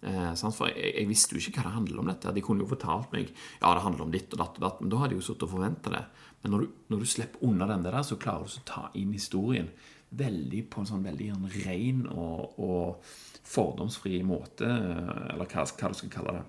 Eh, 0.05 0.31
for 0.53 0.69
jeg, 0.69 0.91
jeg, 0.91 1.09
visste 1.09 1.35
jo 1.35 1.41
ikke 1.41 1.59
hva 1.59 1.67
det 1.69 1.75
handlet 1.79 2.01
om 2.01 2.09
dette. 2.11 2.33
De 2.35 2.45
kunne 2.45 2.65
jo 2.65 2.69
fortalt 2.69 3.13
meg 3.15 3.29
ja, 3.31 3.71
det 3.71 3.83
handler 3.85 4.05
om 4.05 4.13
ditt 4.13 4.33
og 4.33 4.41
datt 4.41 4.59
og 4.59 4.65
datt, 4.67 4.81
men 4.81 4.93
da 4.93 5.01
hadde 5.01 5.15
jeg 5.15 5.21
jo 5.23 5.27
sittet 5.29 5.47
og 5.47 5.53
forventa 5.55 5.93
det. 5.93 6.03
Men 6.43 6.53
når 6.53 6.65
du, 6.65 6.73
når 6.93 7.01
du, 7.01 7.07
slipper 7.09 7.45
unna 7.47 7.69
den 7.71 7.85
der, 7.85 7.99
så 8.05 8.19
klarer 8.21 8.45
du 8.45 8.57
å 8.59 8.65
ta 8.69 8.87
inn 8.97 9.13
historien 9.15 9.69
veldig 10.15 10.65
på 10.71 10.81
en 10.81 10.89
sånn 10.89 11.05
veldig 11.05 11.31
ren 11.65 12.03
og, 12.13 12.59
og, 12.61 13.13
fordomsfri 13.45 14.23
måte, 14.25 14.65
eller 14.65 15.45
hva, 15.45 15.63
hva 15.69 15.89
du 15.91 15.97
skal 15.99 16.09
kalle 16.09 16.31
det. 16.33 16.45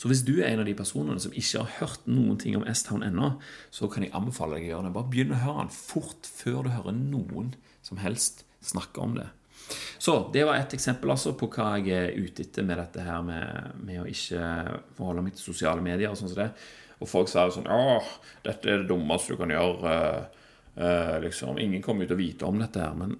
Så 0.00 0.10
hvis 0.10 0.22
du 0.26 0.36
er 0.38 0.50
en 0.50 0.62
av 0.62 0.68
de 0.68 0.76
personene 0.78 1.20
som 1.22 1.34
ikke 1.36 1.64
har 1.64 1.74
hørt 1.80 2.06
noen 2.10 2.38
ting 2.40 2.56
om 2.58 2.66
S-Town 2.68 3.04
ennå, 3.06 3.34
så 3.74 3.88
kan 3.92 4.06
jeg 4.06 4.14
anbefale 4.16 4.58
deg 4.58 4.68
å 4.68 4.72
gjøre 4.74 4.88
det. 4.88 4.94
Bare 4.96 5.12
begynn 5.12 5.34
å 5.36 5.42
høre 5.42 5.64
den 5.64 5.74
fort 5.74 6.30
før 6.30 6.64
du 6.66 6.72
hører 6.74 6.96
noen 6.96 7.54
som 7.86 8.00
helst 8.02 8.44
snakke 8.64 9.02
om 9.02 9.16
det. 9.18 9.28
Så 9.98 10.16
det 10.32 10.44
var 10.48 10.58
et 10.58 10.74
eksempel 10.74 11.12
altså 11.12 11.34
på 11.38 11.50
hva 11.52 11.74
jeg 11.78 11.94
er 11.94 12.16
ute 12.18 12.44
etter 12.46 12.66
med 12.66 12.80
dette 12.80 13.04
her 13.04 13.22
med, 13.24 13.74
med 13.84 14.02
å 14.02 14.08
ikke 14.10 14.42
forholde 14.96 15.24
meg 15.26 15.36
til 15.36 15.50
sosiale 15.52 15.84
medier. 15.84 16.10
og 16.10 16.18
sånn 16.18 16.32
som 16.32 16.42
det. 16.42 16.50
Og 17.00 17.08
folk 17.08 17.30
sa 17.32 17.46
jo 17.46 17.56
sånn 17.56 17.68
ja, 17.70 17.98
dette 18.44 18.68
er 18.68 18.82
det 18.82 18.90
dummeste 18.90 19.34
du 19.34 19.40
kan 19.40 19.52
gjøre. 19.52 19.96
Uh, 20.80 21.16
liksom, 21.24 21.58
Ingen 21.60 21.82
kommer 21.84 22.04
jo 22.04 22.12
til 22.12 22.18
å 22.18 22.22
vite 22.22 22.48
om 22.48 22.60
dette 22.60 22.82
her. 22.82 22.96
Men 22.96 23.16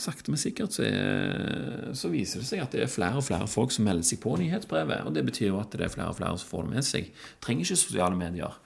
sakte, 0.00 0.32
men 0.32 0.40
sikkert 0.40 0.74
så, 0.76 0.84
er, 0.86 1.90
så, 1.96 2.10
viser 2.12 2.42
det 2.42 2.48
seg 2.48 2.62
at 2.64 2.74
det 2.74 2.84
er 2.84 2.92
flere 2.92 3.20
og 3.20 3.26
flere 3.26 3.48
folk 3.50 3.74
som 3.74 3.86
melder 3.88 4.06
seg 4.06 4.20
på 4.22 4.36
nyhetsbrevet. 4.40 5.04
Og 5.08 5.14
det 5.16 5.24
betyr 5.28 5.50
jo 5.50 5.60
at 5.60 5.74
det 5.74 5.86
er 5.86 5.92
flere 5.94 6.12
og 6.12 6.18
flere 6.20 6.40
som 6.40 6.50
får 6.52 6.66
det 6.66 6.74
med 6.76 6.88
seg. 6.88 7.10
Trenger 7.44 7.66
ikke 7.66 7.82
sosiale 7.82 8.18
medier. 8.18 8.58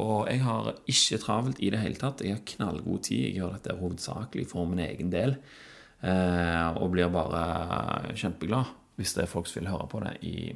Og 0.00 0.28
jeg 0.30 0.42
har 0.46 0.74
ikke 0.86 1.18
travelt 1.22 1.62
i 1.62 1.70
det 1.74 1.80
hele 1.82 1.98
tatt. 1.98 2.22
Jeg 2.24 2.38
har 2.38 2.46
knallgod 2.54 3.02
tid. 3.08 3.24
Jeg 3.26 3.40
gjør 3.40 3.56
dette 3.56 3.78
hovedsakelig 3.80 4.46
for 4.52 4.70
min 4.70 4.84
egen 4.86 5.10
del. 5.12 5.34
Eh, 6.00 6.68
og 6.80 6.92
blir 6.94 7.10
bare 7.12 8.14
kjempeglad 8.16 8.76
hvis 9.00 9.14
det 9.16 9.24
er 9.24 9.30
folk 9.32 9.48
som 9.48 9.62
vil 9.62 9.70
høre 9.72 9.86
på 9.88 10.00
det 10.04 10.10
i, 10.28 10.50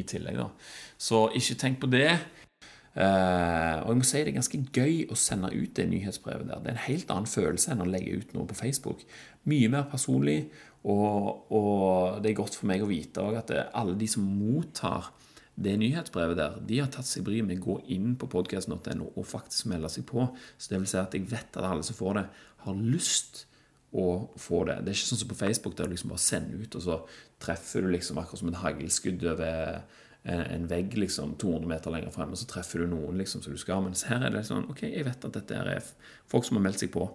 i 0.00 0.02
tillegg. 0.08 0.38
da. 0.40 0.48
Så 0.96 1.26
ikke 1.36 1.58
tenk 1.60 1.80
på 1.82 1.90
det. 1.92 2.08
Uh, 2.92 3.80
og 3.86 3.94
jeg 3.94 3.98
må 4.02 4.04
si 4.04 4.20
det 4.20 4.32
er 4.34 4.36
ganske 4.36 4.58
gøy 4.76 4.96
å 5.08 5.16
sende 5.16 5.48
ut 5.54 5.72
det 5.78 5.86
nyhetsbrevet 5.88 6.50
der. 6.50 6.60
Det 6.60 6.72
er 6.72 6.76
en 6.76 6.86
helt 6.88 7.14
annen 7.14 7.30
følelse 7.30 7.72
enn 7.72 7.84
å 7.84 7.88
legge 7.88 8.18
ut 8.20 8.34
noe 8.36 8.48
på 8.50 8.58
Facebook. 8.58 9.06
Mye 9.48 9.70
mer 9.72 9.86
personlig, 9.88 10.50
og, 10.82 11.48
og 11.54 12.20
det 12.22 12.32
er 12.32 12.40
godt 12.42 12.58
for 12.58 12.68
meg 12.68 12.84
å 12.84 12.90
vite 12.90 13.24
at 13.38 13.52
alle 13.72 13.94
de 13.96 14.08
som 14.10 14.26
mottar 14.26 15.12
det 15.54 15.76
nyhetsbrevet 15.78 16.38
der, 16.38 16.58
de 16.68 16.80
har 16.80 16.90
tatt 16.92 17.06
seg 17.06 17.24
bryet 17.26 17.46
med 17.46 17.60
å 17.60 17.66
gå 17.66 17.78
inn 17.94 18.14
på 18.18 18.28
podkast.no 18.32 19.10
og 19.12 19.28
faktisk 19.28 19.68
melde 19.72 19.90
seg 19.92 20.06
på. 20.08 20.26
Så 20.56 20.72
det 20.72 20.80
vil 20.80 20.90
si 20.90 21.00
at 21.00 21.16
jeg 21.16 21.28
vet 21.30 21.58
at 21.58 21.68
alle 21.68 21.84
som 21.86 21.96
får 21.98 22.18
det, 22.18 22.26
har 22.66 22.78
lyst 22.78 23.44
å 23.92 24.06
få 24.40 24.62
det. 24.68 24.78
Det 24.80 24.92
er 24.92 24.96
ikke 24.96 25.10
sånn 25.10 25.20
som 25.20 25.32
på 25.32 25.40
Facebook, 25.42 25.76
der 25.76 25.88
du 25.88 25.94
liksom 25.94 26.12
bare 26.14 26.24
sender 26.24 26.62
ut, 26.64 26.76
og 26.78 26.84
så 26.86 26.98
treffer 27.42 27.84
du 27.84 27.90
liksom 27.92 28.20
akkurat 28.20 28.40
som 28.40 28.52
et 28.52 28.62
haglskudd 28.62 29.26
over 29.34 29.82
en 30.24 30.68
vegg 30.70 30.94
liksom 30.94 31.34
200 31.42 31.66
meter 31.66 31.90
lenger 31.90 32.12
frem, 32.14 32.30
og 32.30 32.38
så 32.38 32.46
treffer 32.50 32.82
du 32.82 32.92
noen 32.92 33.18
liksom 33.18 33.42
som 33.42 33.54
du 33.54 33.58
skal. 33.58 33.82
Mens 33.82 34.04
her 34.06 34.22
er 34.22 34.34
det 34.34 34.44
sånn 34.46 34.68
Ok, 34.70 34.84
jeg 34.86 35.06
vet 35.08 35.26
at 35.26 35.34
dette 35.34 35.58
er 35.58 35.90
folk 36.30 36.46
som 36.46 36.60
har 36.60 36.66
meldt 36.68 36.84
seg 36.84 36.92
på. 36.94 37.08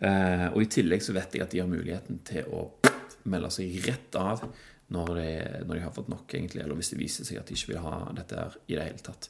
og 0.00 0.60
i 0.62 0.70
tillegg 0.70 1.02
så 1.02 1.12
vet 1.12 1.34
jeg 1.34 1.44
at 1.44 1.52
de 1.52 1.60
har 1.60 1.68
muligheten 1.68 2.20
til 2.24 2.48
å 2.54 2.68
melde 3.28 3.50
seg 3.52 3.80
rett 3.84 4.16
av 4.16 4.44
når 4.94 5.10
de, 5.18 5.32
når 5.66 5.74
de 5.74 5.82
har 5.84 5.92
fått 5.92 6.08
nok, 6.08 6.30
egentlig, 6.32 6.62
eller 6.62 6.78
hvis 6.78 6.94
det 6.94 7.00
viser 7.00 7.26
seg 7.28 7.40
at 7.40 7.50
de 7.50 7.56
ikke 7.58 7.74
vil 7.74 7.82
ha 7.84 7.96
dette 8.16 8.38
her 8.38 8.54
i 8.68 8.78
det 8.78 8.86
hele 8.86 9.04
tatt. 9.04 9.28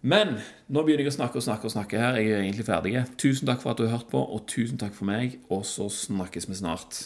Men 0.00 0.36
nå 0.72 0.84
begynner 0.84 1.04
jeg 1.04 1.12
å 1.12 1.16
snakke 1.18 1.40
og 1.40 1.44
snakke 1.44 1.68
og 1.68 1.74
snakke 1.74 2.00
her. 2.00 2.18
Jeg 2.20 2.32
er 2.32 2.44
egentlig 2.44 2.68
ferdig. 2.68 2.94
Tusen 3.20 3.48
takk 3.50 3.60
for 3.60 3.72
at 3.72 3.80
du 3.80 3.84
har 3.84 3.98
hørt 3.98 4.08
på, 4.12 4.20
og 4.20 4.46
tusen 4.48 4.80
takk 4.80 4.94
for 4.96 5.08
meg. 5.10 5.36
Og 5.52 5.66
så 5.68 5.90
snakkes 5.92 6.48
vi 6.48 6.56
snart. 6.56 7.02